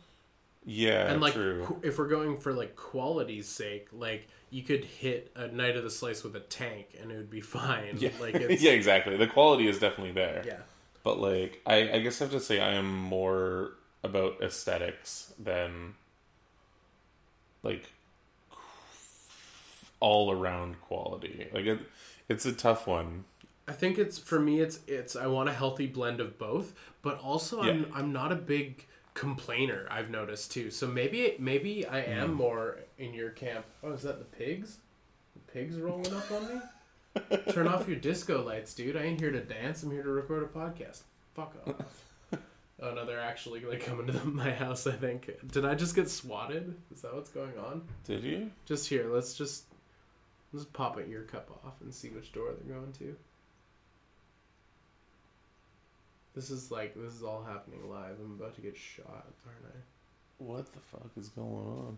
Yeah, 0.65 1.11
and 1.11 1.19
like 1.21 1.33
qu- 1.33 1.81
if 1.83 1.97
we're 1.97 2.07
going 2.07 2.37
for 2.37 2.53
like 2.53 2.75
quality's 2.77 3.49
sake, 3.49 3.89
like 3.91 4.27
you 4.49 4.63
could 4.63 4.85
hit 4.85 5.31
a 5.35 5.47
Knight 5.49 5.75
of 5.75 5.83
the 5.83 5.89
Slice 5.89 6.23
with 6.23 6.35
a 6.37 6.39
tank 6.39 6.87
and 7.01 7.11
it 7.11 7.17
would 7.17 7.29
be 7.29 7.41
fine. 7.59 7.97
Yeah, 7.97 8.11
like 8.21 8.35
it's, 8.35 8.61
yeah, 8.63 8.71
exactly. 8.71 9.17
The 9.17 9.27
quality 9.27 9.67
is 9.67 9.79
definitely 9.79 10.13
there. 10.13 10.41
yeah. 10.45 10.59
But 11.03 11.19
like, 11.19 11.61
I, 11.65 11.91
I 11.91 11.99
guess 11.99 12.21
I 12.21 12.25
have 12.25 12.31
to 12.31 12.39
say 12.39 12.61
I 12.61 12.75
am 12.75 12.95
more 12.97 13.73
about 14.03 14.41
aesthetics 14.41 15.33
than 15.37 15.95
like 17.63 17.91
all 19.99 20.31
around 20.31 20.79
quality. 20.81 21.47
Like 21.53 21.65
it, 21.65 21.79
it's 22.29 22.45
a 22.45 22.53
tough 22.53 22.87
one. 22.87 23.23
I 23.67 23.71
think 23.71 23.97
it's 23.97 24.17
for 24.17 24.39
me. 24.39 24.59
It's 24.59 24.79
it's 24.87 25.15
I 25.15 25.27
want 25.27 25.49
a 25.49 25.53
healthy 25.53 25.87
blend 25.87 26.19
of 26.19 26.37
both, 26.37 26.73
but 27.01 27.19
also 27.19 27.61
I'm 27.61 27.85
I'm 27.93 28.11
not 28.11 28.31
a 28.31 28.35
big 28.35 28.85
complainer. 29.13 29.87
I've 29.89 30.09
noticed 30.09 30.51
too. 30.51 30.69
So 30.71 30.87
maybe 30.87 31.35
maybe 31.39 31.85
I 31.85 31.99
am 32.01 32.29
Hmm. 32.31 32.35
more 32.35 32.77
in 32.97 33.13
your 33.13 33.29
camp. 33.29 33.65
Oh, 33.83 33.91
is 33.93 34.01
that 34.03 34.19
the 34.19 34.25
pigs? 34.37 34.77
The 35.35 35.51
pigs 35.53 35.77
rolling 35.77 36.13
up 36.13 36.29
on 36.31 36.47
me. 36.55 36.61
Turn 37.53 37.67
off 37.67 37.87
your 37.87 37.97
disco 37.97 38.43
lights, 38.43 38.73
dude. 38.73 38.97
I 38.97 39.03
ain't 39.03 39.19
here 39.21 39.31
to 39.31 39.39
dance. 39.39 39.83
I'm 39.83 39.91
here 39.91 40.03
to 40.03 40.09
record 40.09 40.43
a 40.43 40.47
podcast. 40.47 41.01
Fuck 41.35 41.55
off. 41.67 41.75
Oh 42.83 42.93
no, 42.93 43.05
they're 43.05 43.21
actually 43.21 43.61
like 43.61 43.85
coming 43.85 44.07
to 44.07 44.11
the, 44.11 44.25
my 44.25 44.51
house. 44.51 44.85
I 44.85 44.91
think. 44.91 45.31
Did 45.51 45.63
I 45.63 45.73
just 45.73 45.95
get 45.95 46.09
swatted? 46.09 46.75
Is 46.93 47.01
that 47.01 47.15
what's 47.15 47.29
going 47.29 47.57
on? 47.57 47.83
Did 48.03 48.23
you? 48.23 48.51
Just 48.65 48.89
here. 48.89 49.07
Let's 49.09 49.35
just 49.35 49.63
let's 50.51 50.65
pop 50.65 50.97
an 50.97 51.09
ear 51.09 51.23
cup 51.23 51.49
off 51.65 51.79
and 51.79 51.93
see 51.93 52.09
which 52.09 52.33
door 52.33 52.49
they're 52.51 52.75
going 52.75 52.91
to. 52.93 53.15
This 56.35 56.49
is 56.49 56.71
like 56.71 56.93
this 56.93 57.13
is 57.13 57.23
all 57.23 57.43
happening 57.43 57.89
live. 57.89 58.17
I'm 58.19 58.37
about 58.37 58.55
to 58.55 58.61
get 58.61 58.75
shot, 58.75 59.27
aren't 59.47 59.65
I? 59.65 59.77
What 60.39 60.65
the 60.73 60.79
fuck 60.79 61.11
is 61.17 61.29
going 61.29 61.47
on? 61.47 61.97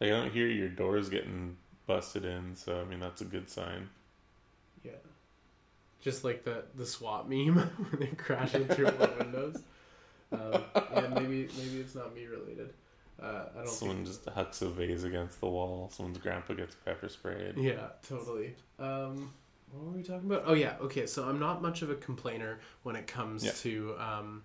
Like, 0.00 0.10
I 0.10 0.12
don't 0.14 0.32
hear 0.32 0.48
your 0.48 0.68
doors 0.68 1.08
getting 1.08 1.56
busted 1.86 2.24
in, 2.24 2.56
so 2.56 2.80
I 2.80 2.84
mean 2.84 2.98
that's 2.98 3.20
a 3.20 3.24
good 3.24 3.48
sign. 3.48 3.88
Yeah. 4.82 4.92
Just 6.00 6.24
like 6.24 6.42
the 6.42 6.64
the 6.74 6.86
SWAT 6.86 7.28
meme 7.28 7.56
when 7.90 8.00
they 8.00 8.06
crashing 8.16 8.66
through 8.66 8.86
all 9.00 9.06
the 9.06 9.14
windows. 9.16 9.62
Um, 10.32 10.62
yeah, 10.74 11.06
maybe 11.14 11.48
maybe 11.56 11.80
it's 11.80 11.94
not 11.94 12.14
me 12.14 12.26
related. 12.26 12.72
Uh, 13.20 13.46
I 13.54 13.58
don't 13.58 13.68
Someone 13.68 13.96
think. 13.98 14.08
just 14.08 14.24
hucks 14.28 14.62
a 14.62 14.68
vase 14.68 15.04
against 15.04 15.40
the 15.40 15.46
wall. 15.48 15.90
Someone's 15.92 16.18
grandpa 16.18 16.54
gets 16.54 16.74
pepper 16.76 17.08
sprayed. 17.08 17.56
Yeah, 17.56 17.88
totally. 18.06 18.54
Um, 18.78 19.32
what 19.72 19.84
were 19.86 19.90
we 19.96 20.02
talking 20.02 20.30
about? 20.30 20.44
Oh 20.46 20.54
yeah, 20.54 20.74
okay. 20.82 21.06
So 21.06 21.24
I'm 21.28 21.40
not 21.40 21.60
much 21.62 21.82
of 21.82 21.90
a 21.90 21.94
complainer 21.96 22.60
when 22.84 22.94
it 22.96 23.06
comes 23.06 23.44
Yeah. 23.44 23.52
to 23.62 23.94
um, 23.98 24.42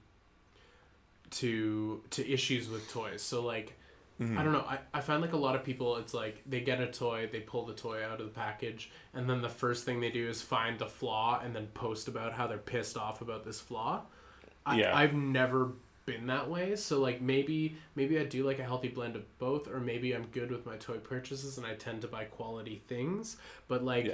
to 1.31 2.01
to 2.11 2.31
issues 2.31 2.69
with 2.69 2.89
toys. 2.89 3.21
So 3.21 3.41
like, 3.43 3.73
Mhm. 4.21 4.37
I 4.37 4.43
don't 4.43 4.53
know. 4.53 4.65
I, 4.67 4.79
I 4.93 5.01
find 5.01 5.21
like 5.21 5.33
a 5.33 5.37
lot 5.37 5.55
of 5.55 5.63
people, 5.63 5.97
it's 5.97 6.13
like 6.13 6.41
they 6.45 6.61
get 6.61 6.79
a 6.79 6.87
toy, 6.87 7.27
they 7.31 7.39
pull 7.39 7.65
the 7.65 7.73
toy 7.73 8.03
out 8.05 8.19
of 8.21 8.27
the 8.27 8.31
package, 8.33 8.91
and 9.13 9.27
then 9.29 9.41
the 9.41 9.49
first 9.49 9.85
thing 9.85 10.01
they 10.01 10.11
do 10.11 10.27
is 10.29 10.41
find 10.41 10.77
the 10.79 10.85
flaw 10.87 11.41
and 11.43 11.55
then 11.55 11.67
post 11.73 12.07
about 12.07 12.33
how 12.33 12.45
they're 12.47 12.57
pissed 12.59 12.95
off 12.97 13.21
about 13.21 13.43
this 13.43 13.59
flaw. 13.59 14.03
I, 14.65 14.79
Yeah. 14.79 14.95
I've 14.95 15.13
never 15.13 15.71
been 16.05 16.27
that 16.27 16.49
way. 16.49 16.75
So 16.75 16.99
like 16.99 17.21
maybe 17.21 17.77
maybe 17.95 18.19
I 18.19 18.23
do 18.25 18.45
like 18.45 18.59
a 18.59 18.63
healthy 18.63 18.89
blend 18.89 19.15
of 19.15 19.23
both, 19.39 19.67
or 19.67 19.79
maybe 19.79 20.13
I'm 20.13 20.25
good 20.27 20.51
with 20.51 20.65
my 20.65 20.75
toy 20.77 20.97
purchases 20.97 21.57
and 21.57 21.65
I 21.65 21.75
tend 21.75 22.01
to 22.01 22.07
buy 22.07 22.25
quality 22.25 22.81
things. 22.87 23.37
But 23.67 23.83
like 23.83 24.05
Yeah. 24.05 24.13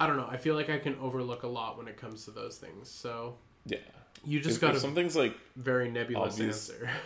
I 0.00 0.06
don't 0.06 0.16
know. 0.16 0.28
I 0.30 0.36
feel 0.36 0.54
like 0.54 0.70
I 0.70 0.78
can 0.78 0.94
overlook 1.00 1.42
a 1.42 1.48
lot 1.48 1.76
when 1.76 1.88
it 1.88 1.96
comes 1.96 2.24
to 2.26 2.30
those 2.30 2.56
things. 2.56 2.88
So 2.88 3.36
Yeah. 3.66 3.78
you 4.24 4.40
just 4.40 4.60
got 4.60 4.76
something's 4.78 5.16
like 5.16 5.34
very 5.56 5.90
nebulous 5.90 6.34
obvious- 6.34 6.70
answer. 6.70 6.90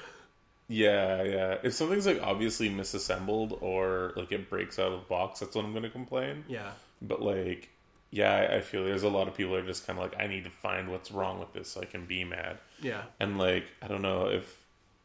Yeah, 0.68 1.22
yeah. 1.24 1.56
If 1.62 1.74
something's 1.74 2.06
like 2.06 2.22
obviously 2.22 2.70
misassembled 2.70 3.58
or 3.60 4.12
like 4.16 4.32
it 4.32 4.48
breaks 4.48 4.78
out 4.78 4.92
of 4.92 5.00
the 5.00 5.06
box, 5.06 5.40
that's 5.40 5.54
when 5.54 5.64
I'm 5.66 5.74
gonna 5.74 5.90
complain. 5.90 6.44
yeah. 6.48 6.70
But 7.02 7.20
like, 7.20 7.68
yeah, 8.12 8.34
I, 8.34 8.56
I 8.56 8.60
feel 8.60 8.84
there's 8.84 9.02
a 9.02 9.08
lot 9.08 9.26
of 9.26 9.34
people 9.34 9.56
are 9.56 9.64
just 9.64 9.86
kind 9.86 9.98
of 9.98 10.04
like, 10.04 10.20
I 10.20 10.26
need 10.26 10.44
to 10.44 10.50
find 10.50 10.90
what's 10.90 11.10
wrong 11.10 11.40
with 11.40 11.54
this 11.54 11.68
so 11.70 11.80
I 11.80 11.86
can 11.86 12.04
be 12.04 12.24
mad. 12.24 12.58
Yeah. 12.80 13.02
And 13.18 13.38
like, 13.38 13.64
I 13.80 13.88
don't 13.88 14.02
know 14.02 14.28
if 14.28 14.58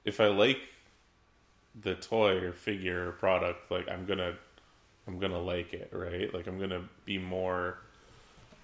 if 0.03 0.19
I 0.19 0.27
like 0.27 0.59
the 1.79 1.95
toy 1.95 2.37
or 2.43 2.51
figure 2.51 3.07
or 3.07 3.11
product, 3.13 3.71
like 3.71 3.89
I'm 3.89 4.05
gonna 4.05 4.35
I'm 5.07 5.19
gonna 5.19 5.39
like 5.39 5.73
it, 5.73 5.89
right? 5.93 6.31
Like 6.33 6.47
I'm 6.47 6.59
gonna 6.59 6.83
be 7.05 7.17
more 7.17 7.77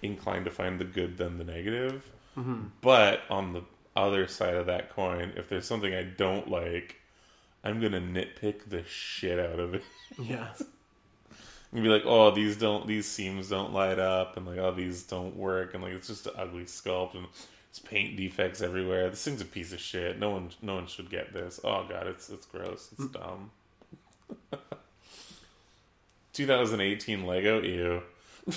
inclined 0.02 0.44
to 0.44 0.50
find 0.50 0.78
the 0.78 0.84
good 0.84 1.16
than 1.16 1.38
the 1.38 1.44
negative. 1.44 2.10
Mm-hmm. 2.36 2.64
But 2.82 3.22
on 3.30 3.54
the 3.54 3.62
other 3.96 4.26
side 4.26 4.54
of 4.54 4.66
that 4.66 4.90
coin, 4.90 5.32
if 5.36 5.48
there's 5.48 5.66
something 5.66 5.94
I 5.94 6.02
don't 6.02 6.50
like, 6.50 6.96
I'm 7.62 7.80
gonna 7.80 8.00
nitpick 8.00 8.68
the 8.68 8.84
shit 8.84 9.38
out 9.38 9.58
of 9.58 9.74
it. 9.74 9.82
Yeah. 10.22 10.52
And 11.74 11.82
be 11.82 11.88
like, 11.88 12.04
oh, 12.06 12.30
these 12.30 12.56
don't, 12.56 12.86
these 12.86 13.04
seams 13.06 13.48
don't 13.50 13.72
light 13.74 13.98
up, 13.98 14.36
and 14.36 14.46
like, 14.46 14.58
oh, 14.58 14.72
these 14.72 15.02
don't 15.02 15.36
work, 15.36 15.74
and 15.74 15.82
like, 15.82 15.92
it's 15.92 16.06
just 16.06 16.26
an 16.26 16.32
ugly 16.38 16.64
sculpt, 16.64 17.14
and 17.16 17.26
it's 17.68 17.80
paint 17.80 18.16
defects 18.16 18.62
everywhere. 18.62 19.10
This 19.10 19.24
thing's 19.24 19.40
a 19.40 19.44
piece 19.44 19.72
of 19.72 19.80
shit. 19.80 20.18
No 20.20 20.30
one, 20.30 20.50
no 20.62 20.76
one 20.76 20.86
should 20.86 21.10
get 21.10 21.32
this. 21.32 21.58
Oh 21.64 21.84
god, 21.88 22.06
it's 22.06 22.30
it's 22.30 22.46
gross. 22.46 22.90
It's 22.96 23.08
dumb. 23.08 23.50
2018 26.32 27.26
Lego, 27.26 27.62
ew. 27.62 28.02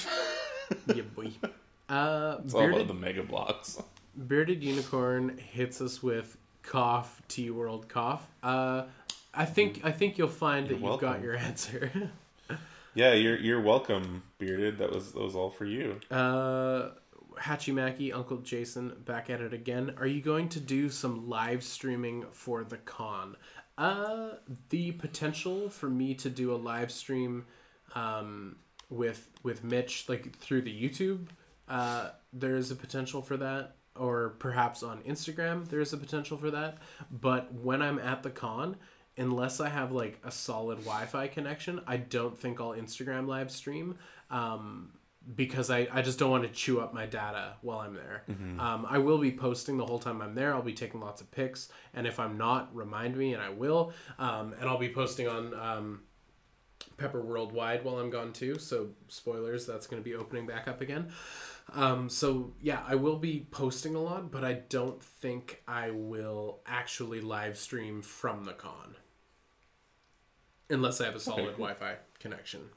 yeah, 0.88 1.02
boy. 1.16 1.32
Uh, 1.90 2.40
It's 2.44 2.54
all 2.54 2.68
about 2.70 2.88
the 2.90 2.94
Mega 2.94 3.24
Bloks. 3.24 3.82
bearded 4.28 4.62
unicorn 4.62 5.38
hits 5.38 5.80
us 5.80 6.04
with 6.04 6.36
cough. 6.62 7.22
T 7.30 7.50
world 7.50 7.88
cough. 7.88 8.28
Uh, 8.44 8.84
I 9.34 9.46
think 9.46 9.80
I 9.86 9.94
think 9.94 10.18
you'll 10.18 10.28
find 10.28 10.68
that 10.68 10.82
You're 10.82 10.92
you've 10.92 11.00
got 11.00 11.22
your 11.22 11.38
answer. 11.38 12.12
Yeah, 12.98 13.14
you're 13.14 13.38
you're 13.38 13.62
welcome, 13.62 14.24
bearded. 14.40 14.80
That 14.80 14.92
was 14.92 15.12
that 15.12 15.22
was 15.22 15.36
all 15.36 15.52
for 15.52 15.66
you. 15.66 16.00
uh, 16.10 16.90
Hachimaki, 17.40 18.12
Uncle 18.12 18.38
Jason, 18.38 18.96
back 19.06 19.30
at 19.30 19.40
it 19.40 19.54
again. 19.54 19.94
Are 20.00 20.08
you 20.08 20.20
going 20.20 20.50
to 20.50 20.60
do 20.60 20.90
some 20.90 21.30
live 21.30 21.64
streaming 21.64 22.26
for 22.32 22.64
the 22.64 22.78
con? 22.78 23.36
Uh, 23.78 24.30
the 24.70 24.94
potential 24.94 25.70
for 25.70 25.88
me 25.92 26.16
to 26.16 26.32
do 26.32 26.52
a 26.52 26.58
live 26.58 26.92
stream, 26.92 27.46
um, 27.94 28.56
with 28.90 29.30
with 29.44 29.64
Mitch 29.64 30.10
like 30.10 30.36
through 30.36 30.64
the 30.64 30.74
YouTube, 30.74 31.28
uh, 31.70 32.10
there 32.34 32.56
is 32.56 32.72
a 32.72 32.76
potential 32.76 33.22
for 33.22 33.38
that, 33.38 33.76
or 33.96 34.30
perhaps 34.40 34.82
on 34.82 35.04
Instagram 35.04 35.68
there 35.68 35.82
is 35.82 35.94
a 35.94 35.98
potential 35.98 36.36
for 36.36 36.50
that. 36.50 36.80
But 37.12 37.54
when 37.54 37.84
I'm 37.84 38.00
at 38.00 38.24
the 38.24 38.32
con, 38.32 38.76
unless 39.18 39.60
I 39.60 39.70
have 39.70 39.92
like 39.92 40.20
a 40.24 40.32
solid 40.32 40.80
Wi-Fi 40.80 41.28
connection, 41.28 41.82
I 41.88 41.98
don't 41.98 42.38
think 42.38 42.60
I'll 42.62 42.72
Instagram 42.72 43.28
live 43.28 43.52
stream. 43.52 43.98
Um, 44.30 44.92
because 45.36 45.70
I, 45.70 45.90
I 45.92 46.02
just 46.02 46.20
don't 46.20 46.32
want 46.32 46.44
to 46.44 46.50
chew 46.50 46.80
up 46.80 46.94
my 46.94 47.06
data 47.06 47.56
while 47.62 47.80
I'm 47.80 47.94
there. 47.94 48.24
Um, 48.62 48.86
I 48.90 48.98
will 49.00 49.18
be 49.18 49.32
posting 49.32 49.76
the 49.76 49.86
whole 49.86 50.00
time 50.00 50.22
I'm 50.22 50.34
there. 50.36 50.54
I'll 50.54 50.62
be 50.62 50.74
taking 50.74 51.02
lots 51.02 51.20
of 51.20 51.30
pics, 51.32 51.68
and 51.94 52.08
if 52.08 52.18
I'm 52.18 52.38
not, 52.38 52.74
remind 52.74 53.18
me, 53.18 53.34
and 53.34 53.44
I 53.44 53.50
will. 53.50 53.92
Um, 54.20 54.56
and 54.58 54.70
I'll 54.70 54.78
be 54.78 54.88
posting 54.88 55.28
on 55.28 55.54
um, 55.54 56.02
Pepper 56.98 57.22
Worldwide 57.22 57.84
while 57.84 58.00
I'm 58.00 58.10
gone 58.10 58.32
too. 58.32 58.58
So 58.58 58.90
spoilers, 59.10 59.66
that's 59.66 59.86
going 59.86 60.02
to 60.02 60.10
be 60.10 60.16
opening 60.16 60.46
back 60.46 60.68
up 60.68 60.80
again. 60.80 61.12
Um, 61.74 62.10
so 62.10 62.54
yeah, 62.62 62.82
I 62.88 62.96
will 62.96 63.18
be 63.18 63.48
posting 63.52 63.96
a 63.96 64.00
lot, 64.00 64.32
but 64.32 64.44
I 64.46 64.54
don't 64.54 65.02
think 65.04 65.62
I 65.68 65.92
will 65.92 66.62
actually 66.66 67.20
live 67.20 67.58
stream 67.58 68.02
from 68.02 68.46
the 68.46 68.54
con, 68.54 68.96
unless 70.70 71.02
I 71.02 71.06
have 71.06 71.16
a 71.16 71.20
solid 71.20 71.56
cool. 71.56 71.66
Wi-Fi 71.66 71.96
connection. 72.20 72.70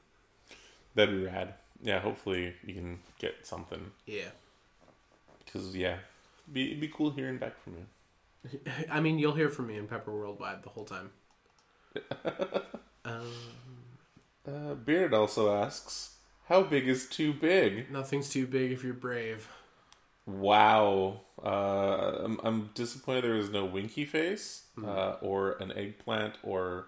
That'd 0.95 1.15
be 1.15 1.25
rad. 1.25 1.55
Yeah, 1.81 1.99
hopefully 1.99 2.55
you 2.65 2.73
can 2.73 2.99
get 3.19 3.45
something. 3.45 3.91
Yeah. 4.05 4.29
Cause 5.51 5.75
yeah, 5.75 5.97
be 6.51 6.67
it'd 6.67 6.79
be 6.81 6.87
cool 6.87 7.11
hearing 7.11 7.37
back 7.37 7.61
from 7.61 7.75
you. 7.77 7.85
I 8.91 8.99
mean, 8.99 9.19
you'll 9.19 9.35
hear 9.35 9.49
from 9.49 9.67
me 9.67 9.77
in 9.77 9.87
Pepper 9.87 10.11
Worldwide 10.11 10.63
the 10.63 10.69
whole 10.69 10.85
time. 10.85 11.11
um, 13.05 13.31
Uh, 14.47 14.75
Beard 14.75 15.13
also 15.15 15.51
asks, 15.55 16.17
"How 16.45 16.61
big 16.63 16.87
is 16.87 17.07
too 17.07 17.33
big?" 17.33 17.89
nothing's 17.91 18.29
too 18.29 18.45
big 18.47 18.71
if 18.71 18.83
you're 18.83 18.93
brave. 18.93 19.47
Wow, 20.25 21.21
uh, 21.43 21.47
I'm, 22.23 22.39
I'm 22.43 22.69
disappointed 22.75 23.23
there 23.23 23.33
was 23.33 23.49
no 23.49 23.65
winky 23.65 24.05
face, 24.05 24.65
uh, 24.83 25.15
or 25.21 25.53
an 25.53 25.71
eggplant, 25.71 26.35
or 26.43 26.87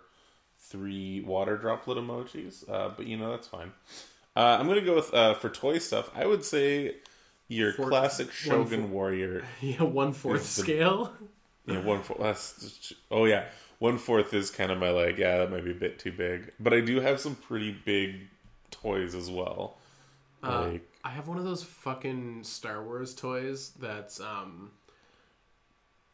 three 0.70 1.22
water 1.22 1.58
droplet 1.58 1.98
emojis. 1.98 2.68
Uh, 2.70 2.90
but 2.96 3.06
you 3.08 3.18
know 3.18 3.32
that's 3.32 3.48
fine. 3.48 3.72
Uh, 4.36 4.58
I'm 4.60 4.68
gonna 4.68 4.82
go 4.82 4.96
with 4.96 5.14
uh, 5.14 5.34
for 5.36 5.50
toy 5.50 5.78
stuff. 5.80 6.10
I 6.16 6.26
would 6.26 6.44
say 6.44 6.96
your 7.48 7.74
classic 7.74 8.32
Shogun 8.32 8.82
four- 8.84 8.90
warrior. 8.90 9.44
Yeah, 9.62 9.84
one 9.84 10.14
fourth 10.14 10.42
the- 10.56 10.62
scale. 10.62 11.14
Yeah, 11.66 11.80
one. 11.80 12.02
fo- 12.02 12.18
That's 12.20 12.60
just, 12.60 12.94
oh 13.10 13.24
yeah, 13.24 13.46
one 13.80 13.98
fourth 13.98 14.34
is 14.34 14.52
kind 14.52 14.70
of 14.70 14.80
my 14.80 14.90
like, 14.90 15.18
yeah, 15.18 15.38
that 15.38 15.50
might 15.50 15.64
be 15.64 15.72
a 15.72 15.76
bit 15.76 15.98
too 15.98 16.12
big. 16.12 16.52
But 16.60 16.74
I 16.74 16.82
do 16.82 17.00
have 17.00 17.22
some 17.22 17.36
pretty 17.36 17.72
big 17.72 18.16
toys 18.70 19.16
as 19.16 19.32
well. 19.32 19.78
Uh, 20.44 20.68
Like, 20.72 20.90
I 21.06 21.12
have 21.12 21.30
one 21.30 21.38
of 21.38 21.46
those 21.46 21.64
fucking 21.64 22.44
Star 22.44 22.84
Wars 22.84 23.16
toys 23.16 23.72
that's 23.80 24.20
um 24.20 24.72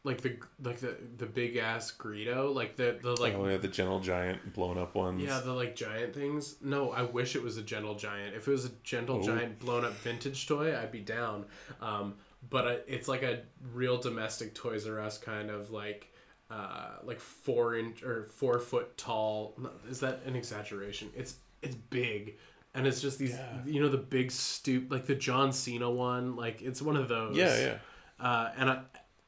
like 0.02 0.20
the 0.22 0.38
like 0.62 0.78
the 0.78 0.96
the 1.18 1.26
big 1.26 1.56
ass 1.56 1.92
Greedo, 1.96 2.54
like 2.54 2.76
the 2.76 2.98
the 3.02 3.20
like 3.20 3.34
oh 3.34 3.46
yeah, 3.46 3.58
the 3.58 3.68
Gentle 3.68 4.00
Giant 4.00 4.54
blown 4.54 4.78
up 4.78 4.94
ones. 4.94 5.22
yeah, 5.22 5.40
the 5.40 5.52
like 5.52 5.76
giant 5.76 6.14
things. 6.14 6.56
No, 6.62 6.90
I 6.92 7.02
wish 7.02 7.36
it 7.36 7.42
was 7.42 7.56
a 7.58 7.62
gentle 7.62 7.94
giant. 7.94 8.34
If 8.34 8.48
it 8.48 8.50
was 8.50 8.64
a 8.64 8.70
gentle 8.82 9.16
Oh. 9.18 9.22
giant 9.22 9.58
blown 9.58 9.84
up 9.84 9.92
vintage 9.94 10.46
toy, 10.48 10.76
I'd 10.76 10.90
be 10.92 11.00
down. 11.00 11.44
Um, 11.82 12.14
but 12.48 12.66
uh, 12.66 12.76
it's 12.86 13.08
like 13.08 13.22
a 13.22 13.40
real 13.74 13.98
domestic 13.98 14.54
Toys 14.54 14.86
R 14.88 15.00
Us 15.00 15.18
kind 15.18 15.50
of 15.50 15.70
like 15.70 16.10
uh, 16.50 16.92
like 17.04 17.20
four 17.20 17.76
inch 17.76 18.02
or 18.02 18.24
four 18.24 18.58
foot 18.58 18.96
tall. 18.96 19.54
Is 19.88 20.00
that 20.00 20.20
an 20.24 20.34
exaggeration? 20.34 21.10
It's 21.14 21.36
it's 21.62 21.74
big. 21.76 22.38
And 22.72 22.86
it's 22.86 23.00
just 23.02 23.18
these, 23.18 23.32
Yeah. 23.32 23.58
you 23.66 23.82
know, 23.82 23.88
the 23.88 23.98
big 23.98 24.30
stoop, 24.30 24.90
like 24.92 25.04
the 25.04 25.14
John 25.16 25.52
Cena 25.52 25.90
one. 25.90 26.36
Like 26.36 26.62
it's 26.62 26.80
one 26.80 26.96
of 26.96 27.08
those. 27.08 27.36
yeah, 27.36 27.58
yeah. 27.58 28.24
Uh, 28.24 28.52
and 28.56 28.70
I, 28.70 28.80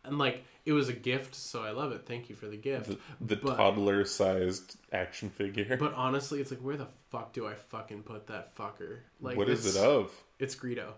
and 0.04 0.16
like 0.16 0.44
it 0.64 0.72
was 0.72 0.88
a 0.88 0.92
gift, 0.92 1.34
so 1.34 1.62
I 1.62 1.70
love 1.70 1.92
it. 1.92 2.02
Thank 2.06 2.28
you 2.28 2.34
for 2.36 2.46
the 2.46 2.56
gift. 2.56 2.86
The, 2.88 2.98
the 3.20 3.36
But- 3.36 3.56
toddler 3.56 4.04
sized 4.04 4.76
action 4.92 5.30
figure. 5.30 5.76
But 5.76 5.94
honestly, 5.94 6.40
it's 6.40 6.50
like 6.50 6.60
where 6.60 6.76
the 6.76 6.86
fuck 7.10 7.32
do 7.32 7.46
I 7.46 7.54
fucking 7.54 8.02
put 8.04 8.26
that 8.28 8.54
fucker? 8.56 8.98
Like 9.20 9.36
what 9.36 9.48
is 9.48 9.76
it 9.76 9.80
of? 9.82 10.10
It's 10.38 10.54
Greedo. 10.54 10.92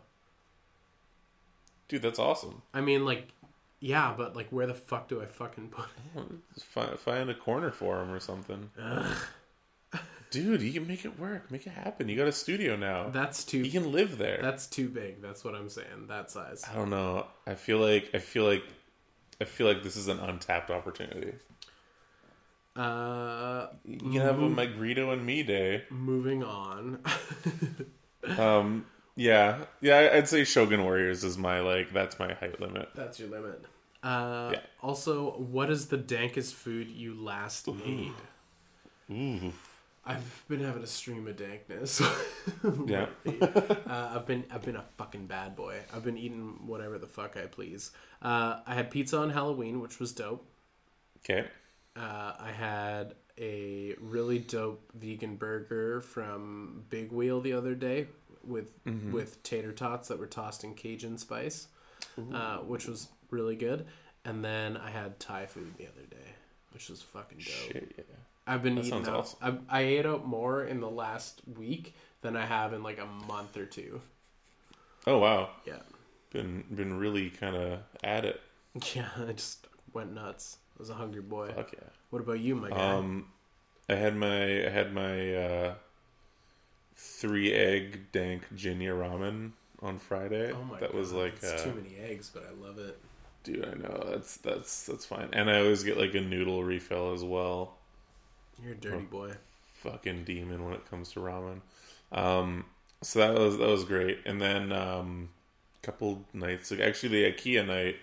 Dude, 1.89 2.03
that's 2.03 2.19
awesome. 2.19 2.63
I 2.73 2.81
mean, 2.81 3.05
like, 3.05 3.29
yeah, 3.81 4.15
but 4.17 4.35
like 4.35 4.49
where 4.51 4.67
the 4.67 4.75
fuck 4.75 5.09
do 5.09 5.21
I 5.23 5.27
fucking 5.27 5.69
put 5.69 5.87
it? 6.17 6.25
Find, 6.63 6.99
find 6.99 7.31
a 7.31 7.35
corner 7.35 7.71
for 7.71 8.01
him 8.03 8.11
or 8.11 8.21
something. 8.21 8.71
Dude, 10.31 10.63
you 10.63 10.73
can 10.73 10.89
make 10.89 11.05
it 11.05 11.19
work. 11.21 11.51
Make 11.53 11.67
it 11.67 11.71
happen. 11.75 12.09
You 12.09 12.17
got 12.17 12.27
a 12.27 12.33
studio 12.33 12.75
now. 12.75 13.09
That's 13.11 13.45
too. 13.45 13.59
you 13.59 13.71
can 13.71 13.93
live 13.93 14.19
there. 14.19 14.41
That's 14.43 14.67
too 14.67 14.89
big. 14.89 15.23
That's 15.23 15.45
what 15.45 15.55
I'm 15.55 15.69
saying. 15.69 16.09
That 16.09 16.31
size. 16.31 16.65
I 16.69 16.75
don't 16.75 16.91
know. 16.91 17.27
I 17.47 17.55
feel 17.55 17.79
like 17.79 18.11
I 18.15 18.19
feel 18.19 18.45
like 18.45 18.65
I 19.41 19.45
feel 19.45 19.67
like 19.67 19.83
this 19.83 19.97
is 19.97 20.09
an 20.09 20.19
untapped 20.21 20.71
opportunity. 20.71 21.33
Uh, 22.77 23.69
You 23.85 23.99
can 23.99 24.13
have 24.21 24.39
a 24.41 24.49
Magrido 24.49 25.13
and 25.13 25.25
me 25.25 25.43
day. 25.43 25.85
moving 25.91 26.43
on. 26.43 27.01
Um, 28.39 28.87
yeah, 29.17 29.67
yeah. 29.83 30.09
I'd 30.15 30.27
say 30.31 30.45
Shogun 30.45 30.83
Warriors 30.83 31.25
is 31.25 31.37
my 31.37 31.61
like 31.61 31.93
that's 31.93 32.19
my 32.19 32.33
height 32.33 32.59
limit. 32.59 32.89
That's 32.95 33.21
your 33.21 33.29
limit. 33.29 33.63
Uh, 34.03 34.49
Yeah. 34.55 34.61
Also, 34.83 35.33
what 35.33 35.69
is 35.71 35.89
the 35.89 35.99
dankest 35.99 36.55
food 36.55 36.89
you 36.89 37.15
last 37.15 37.69
made? 37.69 38.13
Ooh, 39.11 39.53
I've 40.07 40.45
been 40.49 40.61
having 40.61 40.83
a 40.83 40.87
stream 40.87 41.27
of 41.27 41.37
dankness. 41.37 42.03
yeah. 42.87 43.07
uh, 43.27 44.13
I've 44.15 44.27
been 44.27 44.45
I've 44.51 44.63
been 44.63 44.77
a 44.77 44.85
fucking 44.99 45.27
bad 45.27 45.57
boy. 45.57 45.79
I've 45.95 46.05
been 46.05 46.19
eating 46.19 46.67
whatever 46.67 46.99
the 46.99 47.07
fuck 47.07 47.37
I 47.37 47.47
please. 47.47 47.91
Uh, 48.21 48.61
I 48.67 48.75
had 48.75 48.91
pizza 48.91 49.19
on 49.19 49.31
Halloween, 49.31 49.81
which 49.81 49.99
was 49.99 50.13
dope. 50.13 50.47
Okay. 51.21 51.47
Uh, 51.97 52.33
I 52.39 52.51
had 52.51 53.15
a 53.39 53.95
really 54.01 54.39
dope 54.39 54.91
vegan 54.95 55.37
burger 55.37 56.01
from 56.01 56.85
Big 56.91 57.11
Wheel 57.11 57.41
the 57.41 57.53
other 57.55 57.75
day 57.75 58.07
with 58.47 58.73
with 59.13 59.43
tater 59.43 59.73
tots 59.73 60.09
that 60.09 60.19
were 60.19 60.27
tossed 60.27 60.65
in 60.65 60.75
Cajun 60.75 61.19
spice, 61.19 61.69
uh, 62.33 62.59
which 62.59 62.87
was 62.87 63.09
really 63.31 63.57
good. 63.57 63.87
And 64.27 64.45
then 64.45 64.77
I 64.77 64.91
had 64.91 65.19
Thai 65.21 65.47
food 65.47 65.75
the 65.77 65.87
other 65.87 66.07
day, 66.11 66.33
which 66.73 66.89
was 66.89 67.03
fucking 67.03 67.39
dope. 67.39 67.73
Shit, 67.73 67.95
yeah. 67.99 68.05
I've 68.47 68.63
been 68.63 68.77
That 68.77 68.85
eating 68.85 69.07
out. 69.09 69.15
awesome. 69.15 69.67
I, 69.71 69.79
I 69.79 69.83
ate 69.83 70.07
out 70.07 70.27
more 70.27 70.65
in 70.65 70.81
the 70.81 70.91
last 70.91 71.43
week 71.47 71.95
than 72.23 72.37
I 72.37 72.47
have 72.47 72.73
in 72.73 72.83
like 72.83 72.99
a 72.99 73.07
month 73.07 73.57
or 73.57 73.67
two. 73.67 74.01
Oh 75.07 75.19
wow. 75.19 75.51
Yeah. 75.67 75.81
Been 76.31 76.65
been 76.75 76.99
really 76.99 77.31
kind 77.31 77.57
of 77.57 77.81
at 78.03 78.25
it. 78.25 78.41
Yeah, 78.95 79.09
I 79.17 79.33
just 79.33 79.67
went 79.93 80.13
nuts. 80.13 80.59
I 80.77 80.79
was 80.81 80.91
a 80.91 80.95
hungry 80.95 81.23
boy. 81.23 81.53
Fuck 81.55 81.73
yeah. 81.73 81.89
What 82.11 82.21
about 82.21 82.41
you, 82.41 82.55
my 82.57 82.71
guy? 82.71 82.97
Um, 82.97 83.29
I 83.89 83.95
had 83.95 84.17
my 84.17 84.67
I 84.67 84.71
had 84.71 84.93
my 84.93 85.35
uh, 85.37 85.75
three 86.97 87.53
egg 87.53 88.11
dank 88.13 88.43
jinya 88.55 88.91
ramen 88.97 89.53
on 89.81 89.99
Friday. 89.99 90.53
oh 90.53 90.65
my 90.65 90.81
that 90.81 90.93
god, 90.93 90.95
was 90.95 91.13
like 91.13 91.43
uh, 91.43 91.57
too 91.57 91.73
many 91.75 91.97
eggs, 91.97 92.31
but 92.33 92.45
I 92.49 92.53
love 92.67 92.79
it. 92.79 92.99
dude. 93.43 93.65
I 93.65 93.75
know 93.75 94.05
that's 94.11 94.37
that's 94.39 94.87
that's 94.87 95.05
fine. 95.07 95.29
And 95.33 95.51
I 95.51 95.59
always 95.61 95.83
get 95.85 95.99
like 95.99 96.15
a 96.15 96.21
noodle 96.21 96.65
refill 96.65 97.13
as 97.13 97.25
well. 97.25 97.79
You're 98.63 98.73
a 98.73 98.77
dirty 98.77 99.05
boy. 99.05 99.33
Fucking 99.83 100.25
demon 100.25 100.65
when 100.65 100.75
it 100.75 100.89
comes 100.89 101.13
to 101.13 101.21
ramen. 101.21 101.61
Um, 102.13 102.65
so 103.03 103.19
that 103.19 103.39
was 103.39 103.59
that 103.59 103.69
was 103.69 103.85
great. 103.85 104.21
And 104.25 104.41
then 104.41 104.73
um, 104.73 105.29
a 105.83 105.87
couple 105.87 106.25
nights, 106.33 106.71
like 106.71 106.81
actually 106.81 107.09
the 107.11 107.33
IKEA 107.33 107.67
night, 107.67 107.97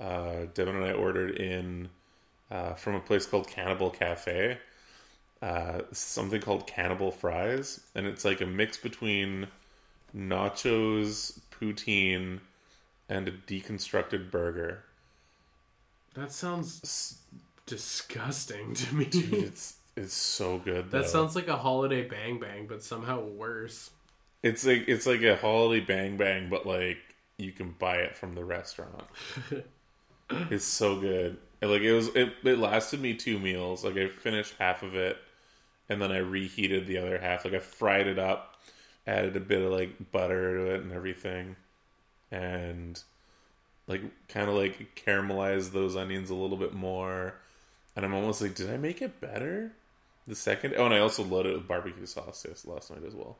uh, 0.00 0.46
Devin 0.54 0.76
and 0.76 0.84
I 0.84 0.92
ordered 0.92 1.36
in 1.38 1.88
uh, 2.50 2.74
from 2.74 2.94
a 2.94 3.00
place 3.00 3.26
called 3.26 3.48
Cannibal 3.48 3.90
Cafe. 3.90 4.58
Uh, 5.40 5.80
something 5.90 6.40
called 6.40 6.68
Cannibal 6.68 7.10
Fries, 7.10 7.80
and 7.96 8.06
it's 8.06 8.24
like 8.24 8.40
a 8.40 8.46
mix 8.46 8.76
between 8.76 9.48
nachos, 10.16 11.40
poutine, 11.50 12.38
and 13.08 13.26
a 13.26 13.32
deconstructed 13.32 14.30
burger. 14.30 14.84
That 16.14 16.30
sounds 16.30 17.18
disgusting 17.66 18.74
to 18.74 18.94
me. 18.94 19.06
It's 19.06 19.78
it's 19.96 20.14
so 20.14 20.58
good. 20.58 20.90
that 20.90 21.02
though. 21.02 21.06
sounds 21.06 21.36
like 21.36 21.48
a 21.48 21.56
holiday 21.56 22.06
bang 22.06 22.38
bang, 22.38 22.66
but 22.66 22.82
somehow 22.82 23.20
worse. 23.20 23.90
It's 24.42 24.66
like 24.66 24.88
it's 24.88 25.06
like 25.06 25.22
a 25.22 25.36
holiday 25.36 25.84
bang 25.84 26.16
bang, 26.16 26.48
but 26.48 26.66
like 26.66 26.98
you 27.38 27.52
can 27.52 27.74
buy 27.78 27.96
it 27.96 28.16
from 28.16 28.34
the 28.34 28.44
restaurant. 28.44 29.04
it's 30.50 30.64
so 30.64 30.98
good. 30.98 31.38
And, 31.60 31.70
like 31.70 31.82
it 31.82 31.92
was, 31.92 32.08
it 32.08 32.32
it 32.42 32.58
lasted 32.58 33.00
me 33.00 33.14
two 33.14 33.38
meals. 33.38 33.84
Like 33.84 33.96
I 33.96 34.08
finished 34.08 34.54
half 34.58 34.82
of 34.82 34.94
it, 34.94 35.18
and 35.88 36.00
then 36.00 36.10
I 36.10 36.18
reheated 36.18 36.86
the 36.86 36.98
other 36.98 37.18
half. 37.18 37.44
Like 37.44 37.54
I 37.54 37.60
fried 37.60 38.06
it 38.06 38.18
up, 38.18 38.56
added 39.06 39.36
a 39.36 39.40
bit 39.40 39.62
of 39.62 39.72
like 39.72 40.10
butter 40.10 40.58
to 40.58 40.74
it 40.74 40.82
and 40.82 40.92
everything, 40.92 41.56
and 42.30 43.00
like 43.86 44.02
kind 44.28 44.48
of 44.48 44.54
like 44.56 45.00
caramelized 45.06 45.72
those 45.72 45.96
onions 45.96 46.30
a 46.30 46.34
little 46.34 46.56
bit 46.56 46.72
more. 46.72 47.34
And 47.94 48.06
I'm 48.06 48.14
almost 48.14 48.40
like, 48.40 48.54
did 48.54 48.70
I 48.70 48.78
make 48.78 49.02
it 49.02 49.20
better? 49.20 49.72
The 50.26 50.34
second, 50.34 50.74
oh, 50.76 50.84
and 50.86 50.94
I 50.94 51.00
also 51.00 51.24
loaded 51.24 51.52
it 51.52 51.56
with 51.56 51.68
barbecue 51.68 52.06
sauce 52.06 52.44
yes, 52.48 52.64
last 52.64 52.90
night 52.90 53.02
as 53.06 53.14
well. 53.14 53.38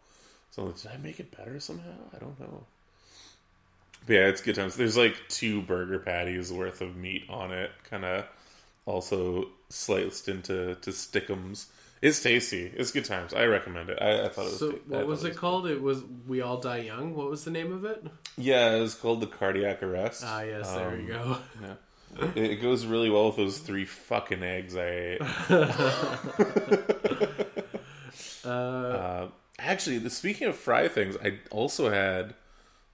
So 0.50 0.62
I'm 0.62 0.68
like, 0.68 0.80
did 0.82 0.90
I 0.92 0.96
make 0.96 1.20
it 1.20 1.36
better 1.36 1.60
somehow? 1.60 1.92
I 2.14 2.18
don't 2.18 2.38
know. 2.40 2.64
But 4.06 4.12
yeah, 4.14 4.26
it's 4.26 4.40
good 4.40 4.56
times. 4.56 4.76
There's 4.76 4.96
like 4.96 5.14
two 5.28 5.62
burger 5.62 5.98
patties 6.00 6.52
worth 6.52 6.80
of 6.80 6.96
meat 6.96 7.24
on 7.28 7.52
it, 7.52 7.70
kind 7.88 8.04
of 8.04 8.26
also 8.84 9.48
sliced 9.68 10.28
into 10.28 10.74
to 10.74 10.90
stickums. 10.90 11.66
It's 12.00 12.20
tasty. 12.20 12.72
It's 12.76 12.90
good 12.90 13.04
times. 13.04 13.32
I 13.32 13.44
recommend 13.44 13.88
it. 13.90 13.98
I, 14.02 14.24
I 14.24 14.28
thought 14.28 14.46
it 14.46 14.50
was. 14.50 14.58
So 14.58 14.70
what 14.88 15.06
was 15.06 15.22
it 15.24 15.36
called? 15.36 15.68
It 15.68 15.80
was 15.80 16.02
We 16.26 16.40
All 16.40 16.56
Die 16.58 16.78
Young. 16.78 17.14
What 17.14 17.30
was 17.30 17.44
the 17.44 17.52
name 17.52 17.72
of 17.72 17.84
it? 17.84 18.04
Yeah, 18.36 18.74
it 18.74 18.80
was 18.80 18.96
called 18.96 19.20
the 19.20 19.28
cardiac 19.28 19.84
arrest. 19.84 20.24
Ah, 20.26 20.42
yes, 20.42 20.68
there 20.72 20.88
Um, 20.88 21.00
you 21.00 21.06
go. 21.06 21.36
Yeah. 21.62 21.74
It, 22.36 22.60
goes 22.60 22.84
really 22.84 23.10
well 23.10 23.28
with 23.28 23.36
those 23.36 23.58
three 23.58 23.84
fucking 23.84 24.42
eggs 24.42 24.76
I 24.76 25.18
ate. 25.18 25.22
Uh, 28.44 28.48
Uh, 28.48 29.28
actually, 29.58 29.98
the, 29.98 30.10
speaking 30.10 30.48
of 30.48 30.56
fry 30.56 30.88
things, 30.88 31.16
I 31.22 31.38
also 31.50 31.90
had 31.90 32.34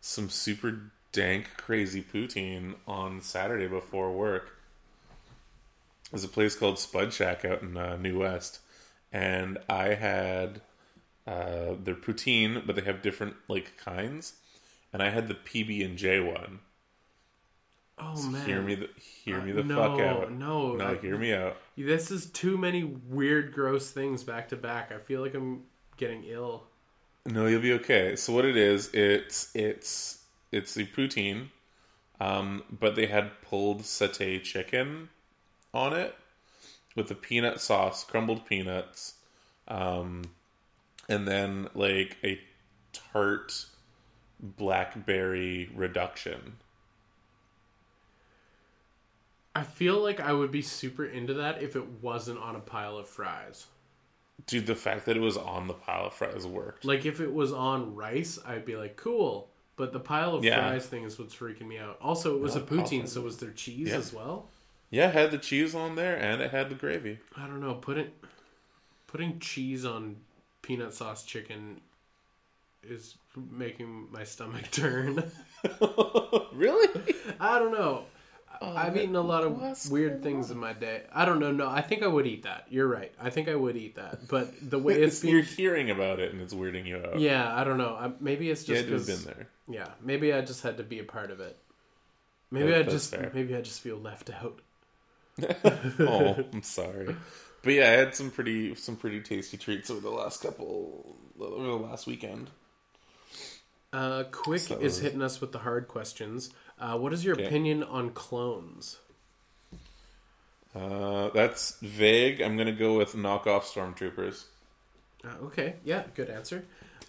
some 0.01 0.29
super 0.29 0.91
dank, 1.13 1.49
crazy 1.57 2.03
poutine 2.03 2.75
on 2.87 3.21
Saturday 3.23 3.67
before 3.67 4.13
work. 4.13 4.57
There's 6.11 6.25
a 6.25 6.29
place 6.29 6.55
called 6.55 6.79
Spud 6.79 7.13
Shack 7.13 7.45
out 7.45 7.63
in 7.63 7.77
uh, 7.77 7.97
New 7.97 8.21
West, 8.21 8.61
and 9.13 9.59
I 9.69 9.95
had 9.95 10.61
uh, 11.27 11.75
their 11.83 11.95
poutine, 11.95 12.67
but 12.67 12.77
they 12.77 12.83
have 12.83 13.03
different 13.03 13.35
like 13.49 13.77
kinds, 13.77 14.35
and 14.93 15.03
I 15.03 15.11
had 15.11 15.29
the 15.29 15.35
PB 15.35 15.85
and 15.85 15.99
J 15.99 16.21
one. 16.21 16.61
Oh 18.01 18.23
man, 18.29 18.47
Hear 18.47 18.63
me, 18.63 18.75
the, 18.75 18.89
hear 18.97 19.41
me 19.41 19.53
Uh, 19.53 19.57
the 19.57 19.65
no, 19.65 19.77
fuck 19.77 20.01
out. 20.01 20.33
No, 20.33 20.75
no, 20.75 20.87
I- 20.87 20.97
hear 20.97 21.17
me 21.19 21.33
out. 21.33 21.57
This 21.77 22.11
is 22.11 22.27
too 22.27 22.57
many 22.59 22.85
weird, 22.85 23.53
gross 23.53 23.91
things 23.91 24.25
back 24.25 24.49
to 24.49 24.57
back. 24.57 24.91
I 24.93 24.99
feel 24.99 25.21
like 25.21 25.35
I'm 25.35 25.65
getting 25.97 26.25
ill. 26.25 26.65
No, 27.27 27.47
you'll 27.47 27.61
be 27.61 27.73
okay. 27.75 28.17
So 28.17 28.33
what 28.33 28.45
it 28.45 28.57
is, 28.57 28.89
it's 28.95 29.55
it's 29.55 30.25
it's 30.51 30.75
the 30.75 30.87
poutine, 30.87 31.49
um, 32.21 32.65
but 32.71 32.97
they 32.97 33.07
had 33.07 33.43
pulled 33.43 33.83
satay 33.83 34.43
chicken 34.43 35.11
on 35.75 35.93
it 35.93 36.15
with 36.97 37.09
the 37.09 37.15
peanut 37.15 37.61
sauce, 37.61 38.03
crumbled 38.03 38.47
peanuts, 38.47 39.15
um, 39.69 40.23
and 41.09 41.29
then 41.29 41.69
like 41.75 42.17
a 42.25 42.41
tart 42.93 43.67
blackberry 44.41 45.71
reduction. 45.75 46.57
I 49.59 49.63
feel 49.65 50.01
like 50.01 50.21
I 50.21 50.33
would 50.33 50.51
be 50.53 50.63
super 50.63 51.05
into 51.05 51.35
that 51.35 51.63
if 51.63 51.75
it 51.75 51.85
wasn't 52.01 52.39
on 52.39 52.55
a 52.55 52.61
pile 52.61 52.97
of 52.97 53.09
fries. 53.09 53.67
Dude, 54.47 54.67
the 54.67 54.77
fact 54.77 55.05
that 55.07 55.17
it 55.17 55.21
was 55.21 55.37
on 55.37 55.67
the 55.67 55.75
pile 55.75 56.07
of 56.07 56.15
fries 56.15 56.47
worked. 56.47 56.85
Like 56.85 57.05
if 57.05 57.21
it 57.21 57.33
was 57.33 57.53
on 57.53 57.95
rice, 57.97 58.39
I'd 58.47 58.65
be 58.65 58.77
like, 58.77 58.97
cool. 58.97 59.49
But 59.75 59.93
the 59.93 59.99
pile 60.01 60.35
of 60.35 60.45
Yeah. 60.45 60.59
fries 60.69 60.87
thing 60.87 61.03
is 61.03 61.19
what's 61.19 61.35
freaking 61.35 61.67
me 61.67 61.77
out. 61.79 61.99
Also, 62.01 62.37
it 62.37 62.41
was 62.41 62.55
No, 62.55 62.63
a 62.63 62.65
poutine, 62.65 63.01
pile 63.01 63.07
so 63.09 63.21
was 63.23 63.39
there 63.39 63.51
cheese 63.51 63.89
Yeah. 63.89 63.97
as 63.97 64.13
well? 64.13 64.47
Yeah, 64.91 65.09
it 65.09 65.15
had 65.15 65.31
the 65.33 65.39
cheese 65.39 65.75
on 65.75 65.97
there 65.97 66.17
and 66.17 66.41
it 66.41 66.53
had 66.53 66.69
the 66.69 66.75
gravy. 66.77 67.19
I 67.37 67.47
don't 67.47 67.61
know. 67.61 67.75
Putting 67.75 68.11
putting 69.09 69.41
cheese 69.41 69.85
on 69.85 70.17
peanut 70.63 70.95
sauce 70.95 71.25
chicken 71.25 71.81
is 72.83 73.17
making 73.51 74.07
my 74.13 74.23
stomach 74.23 74.69
turn. 74.71 75.17
really? 76.53 76.89
I 77.41 77.59
don't 77.59 77.73
know. 77.73 78.05
I've 78.61 78.97
eaten 78.97 79.15
a 79.17 79.21
lot 79.21 79.45
of 79.45 79.91
weird 79.91 80.23
things 80.23 80.51
in 80.51 80.59
my 80.59 80.73
day. 80.73 81.03
I 81.13 81.25
don't 81.25 81.39
know. 81.39 81.53
No, 81.53 81.69
I 81.69 81.81
think 81.81 82.03
I 82.03 82.07
would 82.07 82.27
eat 82.27 82.43
that. 82.43 82.67
You're 82.71 82.89
right. 82.89 83.13
I 83.21 83.31
think 83.31 83.49
I 83.49 83.55
would 83.55 83.77
eat 83.77 83.95
that. 83.97 84.27
But 84.29 84.53
the 84.71 84.79
way 84.79 84.95
it's 85.03 85.23
You're 85.23 85.43
hearing 85.43 85.91
about 85.91 86.19
it 86.19 86.33
and 86.33 86.41
it's 86.43 86.53
weirding 86.55 86.87
you 86.87 86.97
out. 86.99 87.21
yeah, 87.21 87.55
I 87.55 87.65
don't 87.65 87.79
know. 87.79 87.95
I, 87.99 88.11
maybe 88.21 88.51
it's 88.51 88.67
You 88.69 88.75
just 88.75 88.85
had 88.87 88.91
to 88.91 88.99
have 88.99 89.07
'cause- 89.07 89.25
been 89.25 89.35
there. 89.35 89.49
Yeah, 89.69 89.89
maybe 90.03 90.33
I 90.33 90.41
just 90.41 90.63
had 90.63 90.77
to 90.79 90.83
be 90.83 90.99
a 90.99 91.05
part 91.05 91.31
of 91.31 91.41
it. 91.41 91.57
Maybe 92.51 92.71
That- 92.71 92.81
I 92.89 92.91
just 92.91 93.11
fair. 93.11 93.31
maybe 93.35 93.55
I 93.55 93.61
just 93.61 93.81
feel 93.81 93.97
left 93.99 94.31
out. 94.31 94.61
oh, 96.01 96.45
I'm 96.53 96.63
sorry. 96.63 97.15
But 97.63 97.73
yeah, 97.75 97.85
I 97.89 97.93
had 97.93 98.15
some 98.15 98.31
pretty 98.31 98.75
some 98.75 98.97
pretty 98.97 99.21
tasty 99.21 99.57
treats 99.57 99.91
over 99.91 100.01
the 100.01 100.11
last 100.11 100.43
couple 100.43 101.17
over 101.41 101.63
the 101.65 101.73
last 101.75 102.07
weekend. 102.07 102.51
Uh, 103.93 104.25
Quick 104.25 104.61
So- 104.63 104.79
is 104.79 104.99
hitting 104.99 105.23
us 105.23 105.41
with 105.41 105.53
the 105.53 105.61
hard 105.61 105.89
questions. 105.89 106.51
Uh, 106.79 106.99
what 106.99 107.13
is 107.13 107.25
your 107.25 107.35
Okay. 107.35 107.47
opinion 107.47 107.83
on 107.83 108.11
clones? 108.11 108.99
Uh, 110.75 111.31
that's 111.31 111.79
vague. 111.81 112.41
I'm 112.41 112.57
gonna 112.57 112.73
go 112.73 112.97
with 112.97 113.15
knockoff 113.15 113.63
stormtroopers. 113.63 114.45
Uh, 115.25 115.45
okay, 115.47 115.77
yeah, 115.85 116.05
good 116.15 116.29
answer. 116.29 116.65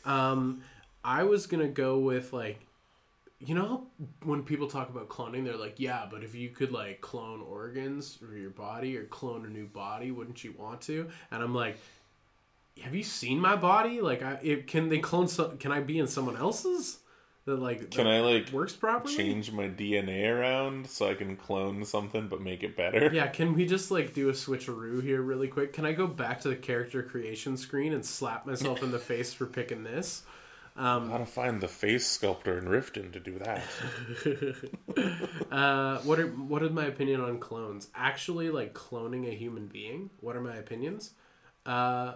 Um, 0.05 0.63
I 1.03 1.23
was 1.23 1.45
gonna 1.45 1.67
go 1.67 1.99
with 1.99 2.31
like, 2.33 2.59
you 3.39 3.53
know, 3.55 3.87
when 4.23 4.43
people 4.43 4.67
talk 4.67 4.89
about 4.89 5.09
cloning, 5.09 5.43
they're 5.43 5.55
like, 5.57 5.79
yeah, 5.79 6.07
but 6.09 6.23
if 6.23 6.33
you 6.33 6.49
could 6.49 6.71
like 6.71 7.01
clone 7.01 7.41
organs 7.41 8.15
for 8.15 8.35
your 8.35 8.49
body 8.49 8.97
or 8.97 9.03
clone 9.05 9.45
a 9.45 9.49
new 9.49 9.67
body, 9.67 10.11
wouldn't 10.11 10.43
you 10.43 10.53
want 10.53 10.81
to? 10.83 11.09
And 11.31 11.43
I'm 11.43 11.53
like, 11.53 11.77
have 12.81 12.95
you 12.95 13.03
seen 13.03 13.39
my 13.39 13.55
body? 13.55 14.01
Like, 14.01 14.21
I 14.21 14.39
it, 14.41 14.67
can 14.67 14.89
they 14.89 14.99
clone? 14.99 15.27
Some, 15.27 15.57
can 15.57 15.71
I 15.71 15.79
be 15.81 15.99
in 15.99 16.07
someone 16.07 16.37
else's? 16.37 16.99
That 17.45 17.55
like 17.55 17.89
Can 17.89 18.05
that 18.05 18.07
I 18.07 18.19
like 18.21 18.51
works 18.51 18.75
properly? 18.75 19.15
change 19.15 19.51
my 19.51 19.67
DNA 19.67 20.29
around 20.29 20.87
so 20.87 21.09
I 21.09 21.15
can 21.15 21.35
clone 21.35 21.83
something 21.85 22.27
but 22.27 22.41
make 22.41 22.63
it 22.63 22.75
better? 22.77 23.09
Yeah, 23.11 23.27
can 23.27 23.53
we 23.53 23.65
just 23.65 23.89
like 23.91 24.13
do 24.13 24.29
a 24.29 24.33
switcheroo 24.33 25.01
here 25.01 25.21
really 25.21 25.47
quick? 25.47 25.73
Can 25.73 25.85
I 25.85 25.93
go 25.93 26.05
back 26.05 26.41
to 26.41 26.49
the 26.49 26.55
character 26.55 27.01
creation 27.01 27.57
screen 27.57 27.93
and 27.93 28.05
slap 28.05 28.45
myself 28.45 28.83
in 28.83 28.91
the 28.91 28.99
face 29.09 29.33
for 29.33 29.45
picking 29.45 29.83
this? 29.83 30.23
Um, 30.75 31.05
I 31.09 31.13
Gotta 31.13 31.25
find 31.25 31.59
the 31.61 31.67
face 31.67 32.05
sculptor 32.05 32.57
in 32.57 32.65
Riften 32.65 33.11
to 33.13 33.19
do 33.19 33.39
that. 33.39 33.63
uh, 35.51 35.97
what 35.99 36.19
are 36.19 36.27
what 36.27 36.63
is 36.63 36.71
my 36.71 36.85
opinion 36.85 37.21
on 37.21 37.39
clones? 37.39 37.87
Actually, 37.95 38.49
like 38.49 38.73
cloning 38.73 39.27
a 39.27 39.33
human 39.35 39.67
being. 39.67 40.09
What 40.19 40.35
are 40.35 40.41
my 40.41 40.55
opinions? 40.55 41.13
Uh, 41.65 42.15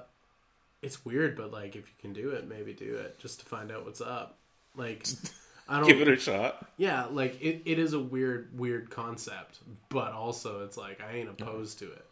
it's 0.83 1.05
weird, 1.05 1.35
but 1.35 1.51
like 1.51 1.75
if 1.75 1.87
you 1.87 1.95
can 1.99 2.13
do 2.13 2.31
it, 2.31 2.47
maybe 2.47 2.73
do 2.73 2.95
it 2.95 3.17
just 3.19 3.39
to 3.39 3.45
find 3.45 3.71
out 3.71 3.85
what's 3.85 4.01
up. 4.01 4.37
Like, 4.75 5.07
I 5.69 5.79
don't. 5.79 5.87
Give 5.87 6.01
it 6.01 6.07
a 6.07 6.17
shot. 6.17 6.67
yeah, 6.77 7.05
like 7.05 7.41
it, 7.41 7.61
it 7.65 7.79
is 7.79 7.93
a 7.93 7.99
weird 7.99 8.57
weird 8.57 8.89
concept, 8.89 9.59
but 9.89 10.11
also 10.11 10.63
it's 10.65 10.77
like 10.77 11.01
I 11.01 11.15
ain't 11.15 11.29
opposed 11.29 11.79
to 11.79 11.85
it. 11.85 12.05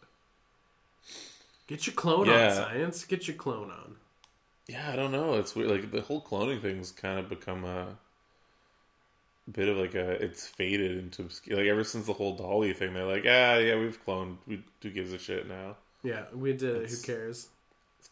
Get 1.66 1.86
your 1.86 1.94
clone 1.94 2.28
on, 2.28 2.52
science. 2.52 3.04
Get 3.04 3.28
your 3.28 3.36
clone 3.36 3.70
on. 3.70 3.96
Yeah, 4.68 4.90
I 4.90 4.96
don't 4.96 5.12
know. 5.12 5.34
It's 5.34 5.54
weird. 5.54 5.70
Like 5.70 5.90
the 5.90 6.00
whole 6.00 6.22
cloning 6.22 6.62
thing's 6.62 6.90
kind 6.90 7.18
of 7.18 7.28
become 7.28 7.64
a 7.64 7.96
bit 9.50 9.68
of 9.68 9.76
like 9.76 9.94
a. 9.94 10.12
It's 10.22 10.46
faded 10.46 10.98
into. 10.98 11.28
Like 11.54 11.66
ever 11.66 11.84
since 11.84 12.06
the 12.06 12.14
whole 12.14 12.36
Dolly 12.36 12.72
thing, 12.72 12.94
they're 12.94 13.04
like, 13.04 13.24
ah, 13.26 13.56
yeah, 13.58 13.78
we've 13.78 14.04
cloned. 14.04 14.38
We 14.46 14.62
who 14.82 14.90
gives 14.90 15.12
a 15.12 15.18
shit 15.18 15.46
now. 15.46 15.76
Yeah, 16.02 16.24
we 16.34 16.52
did 16.52 16.76
it. 16.82 16.90
Who 16.90 16.96
cares? 16.98 17.48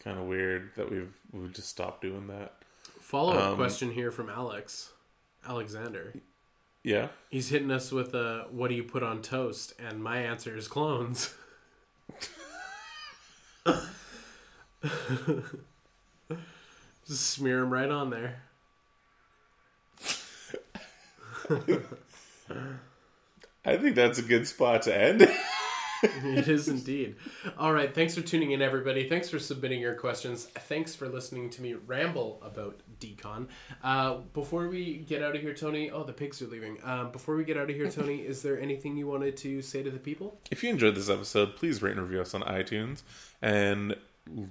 Kind 0.03 0.19
of 0.19 0.25
weird 0.25 0.71
that 0.77 0.91
we've 0.91 1.13
we've 1.33 1.53
just 1.53 1.69
stopped 1.69 2.01
doing 2.03 2.27
that. 2.29 2.55
Follow 3.01 3.35
up 3.35 3.51
Um, 3.51 3.57
question 3.57 3.91
here 3.93 4.11
from 4.11 4.29
Alex, 4.31 4.91
Alexander. 5.47 6.15
Yeah. 6.83 7.09
He's 7.29 7.51
hitting 7.51 7.71
us 7.71 7.93
with 7.93 8.15
a 8.15 8.47
"What 8.51 8.69
do 8.69 8.75
you 8.75 8.83
put 8.85 9.03
on 9.03 9.21
toast?" 9.21 9.75
and 9.79 10.03
my 10.03 10.19
answer 10.19 10.57
is 10.57 10.69
clones. 10.69 11.35
Just 17.07 17.27
smear 17.27 17.61
them 17.61 17.71
right 17.73 17.91
on 17.91 18.11
there. 18.11 18.43
I 23.65 23.77
think 23.77 23.95
that's 23.97 24.19
a 24.19 24.23
good 24.23 24.47
spot 24.47 24.83
to 24.83 24.97
end. 24.97 25.29
It 26.25 26.49
is 26.49 26.69
indeed. 26.69 27.17
All 27.59 27.73
right. 27.73 27.95
Thanks 27.95 28.15
for 28.15 28.23
tuning 28.23 28.53
in, 28.53 28.63
everybody. 28.63 29.09
Thanks 29.09 29.29
for 29.29 29.39
submitting 29.39 29.81
your 29.81 29.95
questions. 29.95 30.45
Thanks 30.47 30.95
for 30.95 31.09
listening 31.09 31.51
to 31.51 31.63
me 31.63 31.75
ramble 31.75 32.41
about 32.43 32.81
decon. 33.01 33.49
Uh, 33.83 34.19
before 34.33 34.69
we 34.69 34.99
get 34.99 35.23
out 35.23 35.35
of 35.37 35.43
here, 35.43 35.55
Tony. 35.55 35.91
Oh, 35.91 36.05
the 36.05 36.13
pigs 36.13 36.41
are 36.41 36.47
leaving. 36.47 36.79
Um, 36.85 37.11
before 37.11 37.37
we 37.37 37.45
get 37.45 37.57
out 37.57 37.69
of 37.69 37.77
here, 37.77 37.91
Tony, 37.91 38.17
is 38.27 38.43
there 38.43 38.61
anything 38.61 38.97
you 38.97 39.07
wanted 39.07 39.37
to 39.39 39.61
say 39.63 39.83
to 39.83 39.91
the 39.91 39.99
people? 39.99 40.39
if 40.51 40.63
you 40.63 40.71
enjoyed 40.71 40.95
this 40.95 41.11
episode, 41.11 41.57
please 41.57 41.83
rate 41.83 41.93
and 41.93 42.03
review 42.03 42.21
us 42.21 42.35
on 42.35 42.43
iTunes 42.43 43.03
and 43.43 43.97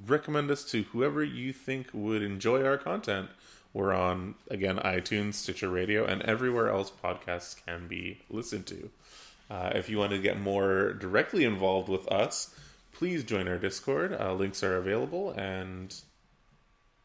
recommend 0.07 0.51
us 0.51 0.63
to 0.65 0.83
whoever 0.83 1.23
you 1.23 1.53
think 1.53 1.87
would 1.93 2.21
enjoy 2.21 2.63
our 2.63 2.77
content. 2.77 3.29
We're 3.73 3.93
on 3.93 4.35
again 4.49 4.77
iTunes, 4.77 5.35
Stitcher 5.35 5.69
Radio, 5.69 6.03
and 6.05 6.21
everywhere 6.23 6.69
else 6.69 6.91
podcasts 7.03 7.55
can 7.65 7.87
be 7.87 8.21
listened 8.29 8.65
to. 8.67 8.89
Uh, 9.49 9.71
if 9.75 9.89
you 9.89 9.97
want 9.97 10.11
to 10.11 10.19
get 10.19 10.39
more 10.39 10.93
directly 10.93 11.43
involved 11.43 11.89
with 11.89 12.07
us, 12.11 12.53
please 12.91 13.23
join 13.23 13.47
our 13.47 13.57
Discord. 13.57 14.13
Uh, 14.13 14.33
links 14.33 14.63
are 14.63 14.77
available, 14.77 15.31
and 15.31 15.95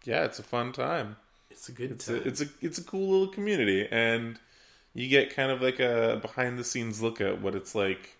yeah, 0.04 0.24
it's 0.24 0.38
a 0.38 0.42
fun 0.42 0.72
time. 0.72 1.16
It's 1.50 1.68
a 1.68 1.72
good 1.72 1.92
It's 1.92 2.06
time. 2.06 2.16
a, 2.16 2.18
it's 2.20 2.40
a 2.40 2.46
it's 2.60 2.78
a 2.78 2.84
cool 2.84 3.08
little 3.10 3.28
community, 3.28 3.88
and 3.90 4.38
you 4.92 5.08
get 5.08 5.34
kind 5.34 5.50
of 5.50 5.62
like 5.62 5.80
a 5.80 6.18
behind 6.20 6.58
the 6.58 6.64
scenes 6.64 7.00
look 7.00 7.20
at 7.20 7.40
what 7.40 7.54
it's 7.54 7.74
like 7.74 8.16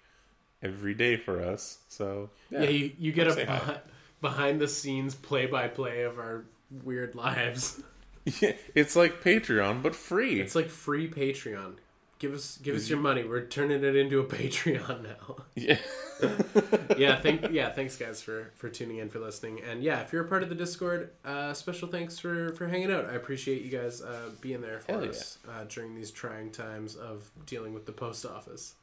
every 0.62 0.94
day 0.94 1.16
for 1.16 1.42
us. 1.42 1.78
So 1.88 2.30
yeah, 2.50 2.62
you, 2.64 2.92
you 2.98 3.12
get 3.12 3.28
a 3.28 3.34
behind, 3.34 3.80
behind 4.20 4.60
the 4.60 4.68
scenes 4.68 5.14
play 5.14 5.46
by 5.46 5.68
play 5.68 6.02
of 6.02 6.18
our 6.18 6.44
weird 6.82 7.14
lives. 7.14 7.82
Yeah, 8.40 8.52
it's 8.74 8.96
like 8.96 9.22
Patreon 9.22 9.82
but 9.82 9.94
free. 9.94 10.40
It's 10.40 10.54
like 10.54 10.70
free 10.70 11.10
Patreon. 11.10 11.74
Give 12.18 12.32
us 12.32 12.58
give 12.58 12.76
us 12.76 12.88
your 12.88 12.98
money. 12.98 13.24
We're 13.24 13.46
turning 13.46 13.84
it 13.84 13.96
into 13.96 14.20
a 14.20 14.24
Patreon 14.36 15.02
now. 15.02 15.36
yeah. 15.54 15.78
yeah, 16.96 17.20
thank 17.20 17.50
yeah, 17.50 17.70
thanks 17.70 17.96
guys 17.96 18.22
for 18.22 18.52
for 18.54 18.68
tuning 18.68 18.98
in 18.98 19.08
for 19.08 19.18
listening. 19.18 19.60
And 19.68 19.82
yeah, 19.82 20.00
if 20.00 20.12
you're 20.12 20.24
a 20.24 20.28
part 20.28 20.42
of 20.42 20.48
the 20.48 20.54
Discord, 20.54 21.10
uh, 21.24 21.52
special 21.54 21.88
thanks 21.88 22.18
for 22.18 22.52
for 22.54 22.68
hanging 22.68 22.92
out. 22.92 23.06
I 23.06 23.14
appreciate 23.14 23.62
you 23.62 23.70
guys 23.70 24.00
uh, 24.00 24.30
being 24.40 24.60
there 24.60 24.80
for 24.80 24.92
Hell 24.92 25.04
yeah. 25.04 25.10
us 25.10 25.38
uh, 25.48 25.64
during 25.68 25.94
these 25.94 26.10
trying 26.10 26.50
times 26.50 26.96
of 26.96 27.30
dealing 27.46 27.74
with 27.74 27.86
the 27.86 27.92
post 27.92 28.24
office. 28.24 28.74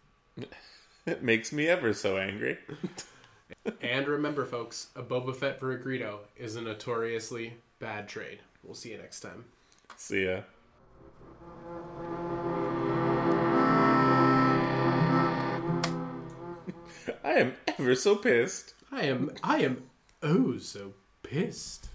It 1.06 1.24
makes 1.24 1.52
me 1.52 1.68
ever 1.68 1.94
so 1.94 2.18
angry. 2.18 2.58
And 3.82 4.08
remember, 4.08 4.46
folks, 4.46 4.88
a 4.96 5.04
Boba 5.04 5.36
Fett 5.36 5.60
for 5.60 5.72
a 5.72 5.80
Greedo 5.80 6.20
is 6.38 6.56
a 6.56 6.62
notoriously 6.62 7.56
bad 7.80 8.08
trade. 8.08 8.40
We'll 8.64 8.76
see 8.76 8.92
you 8.92 8.98
next 8.98 9.22
time. 9.22 9.46
See 9.98 10.26
ya. 10.26 10.42
I 17.24 17.34
am 17.34 17.54
ever 17.68 17.96
so 17.96 18.16
pissed. 18.16 18.74
I 18.92 19.04
am 19.04 19.32
I 19.44 19.60
am 19.60 19.84
oh 20.24 20.58
so 20.58 20.94
pissed. 21.24 21.90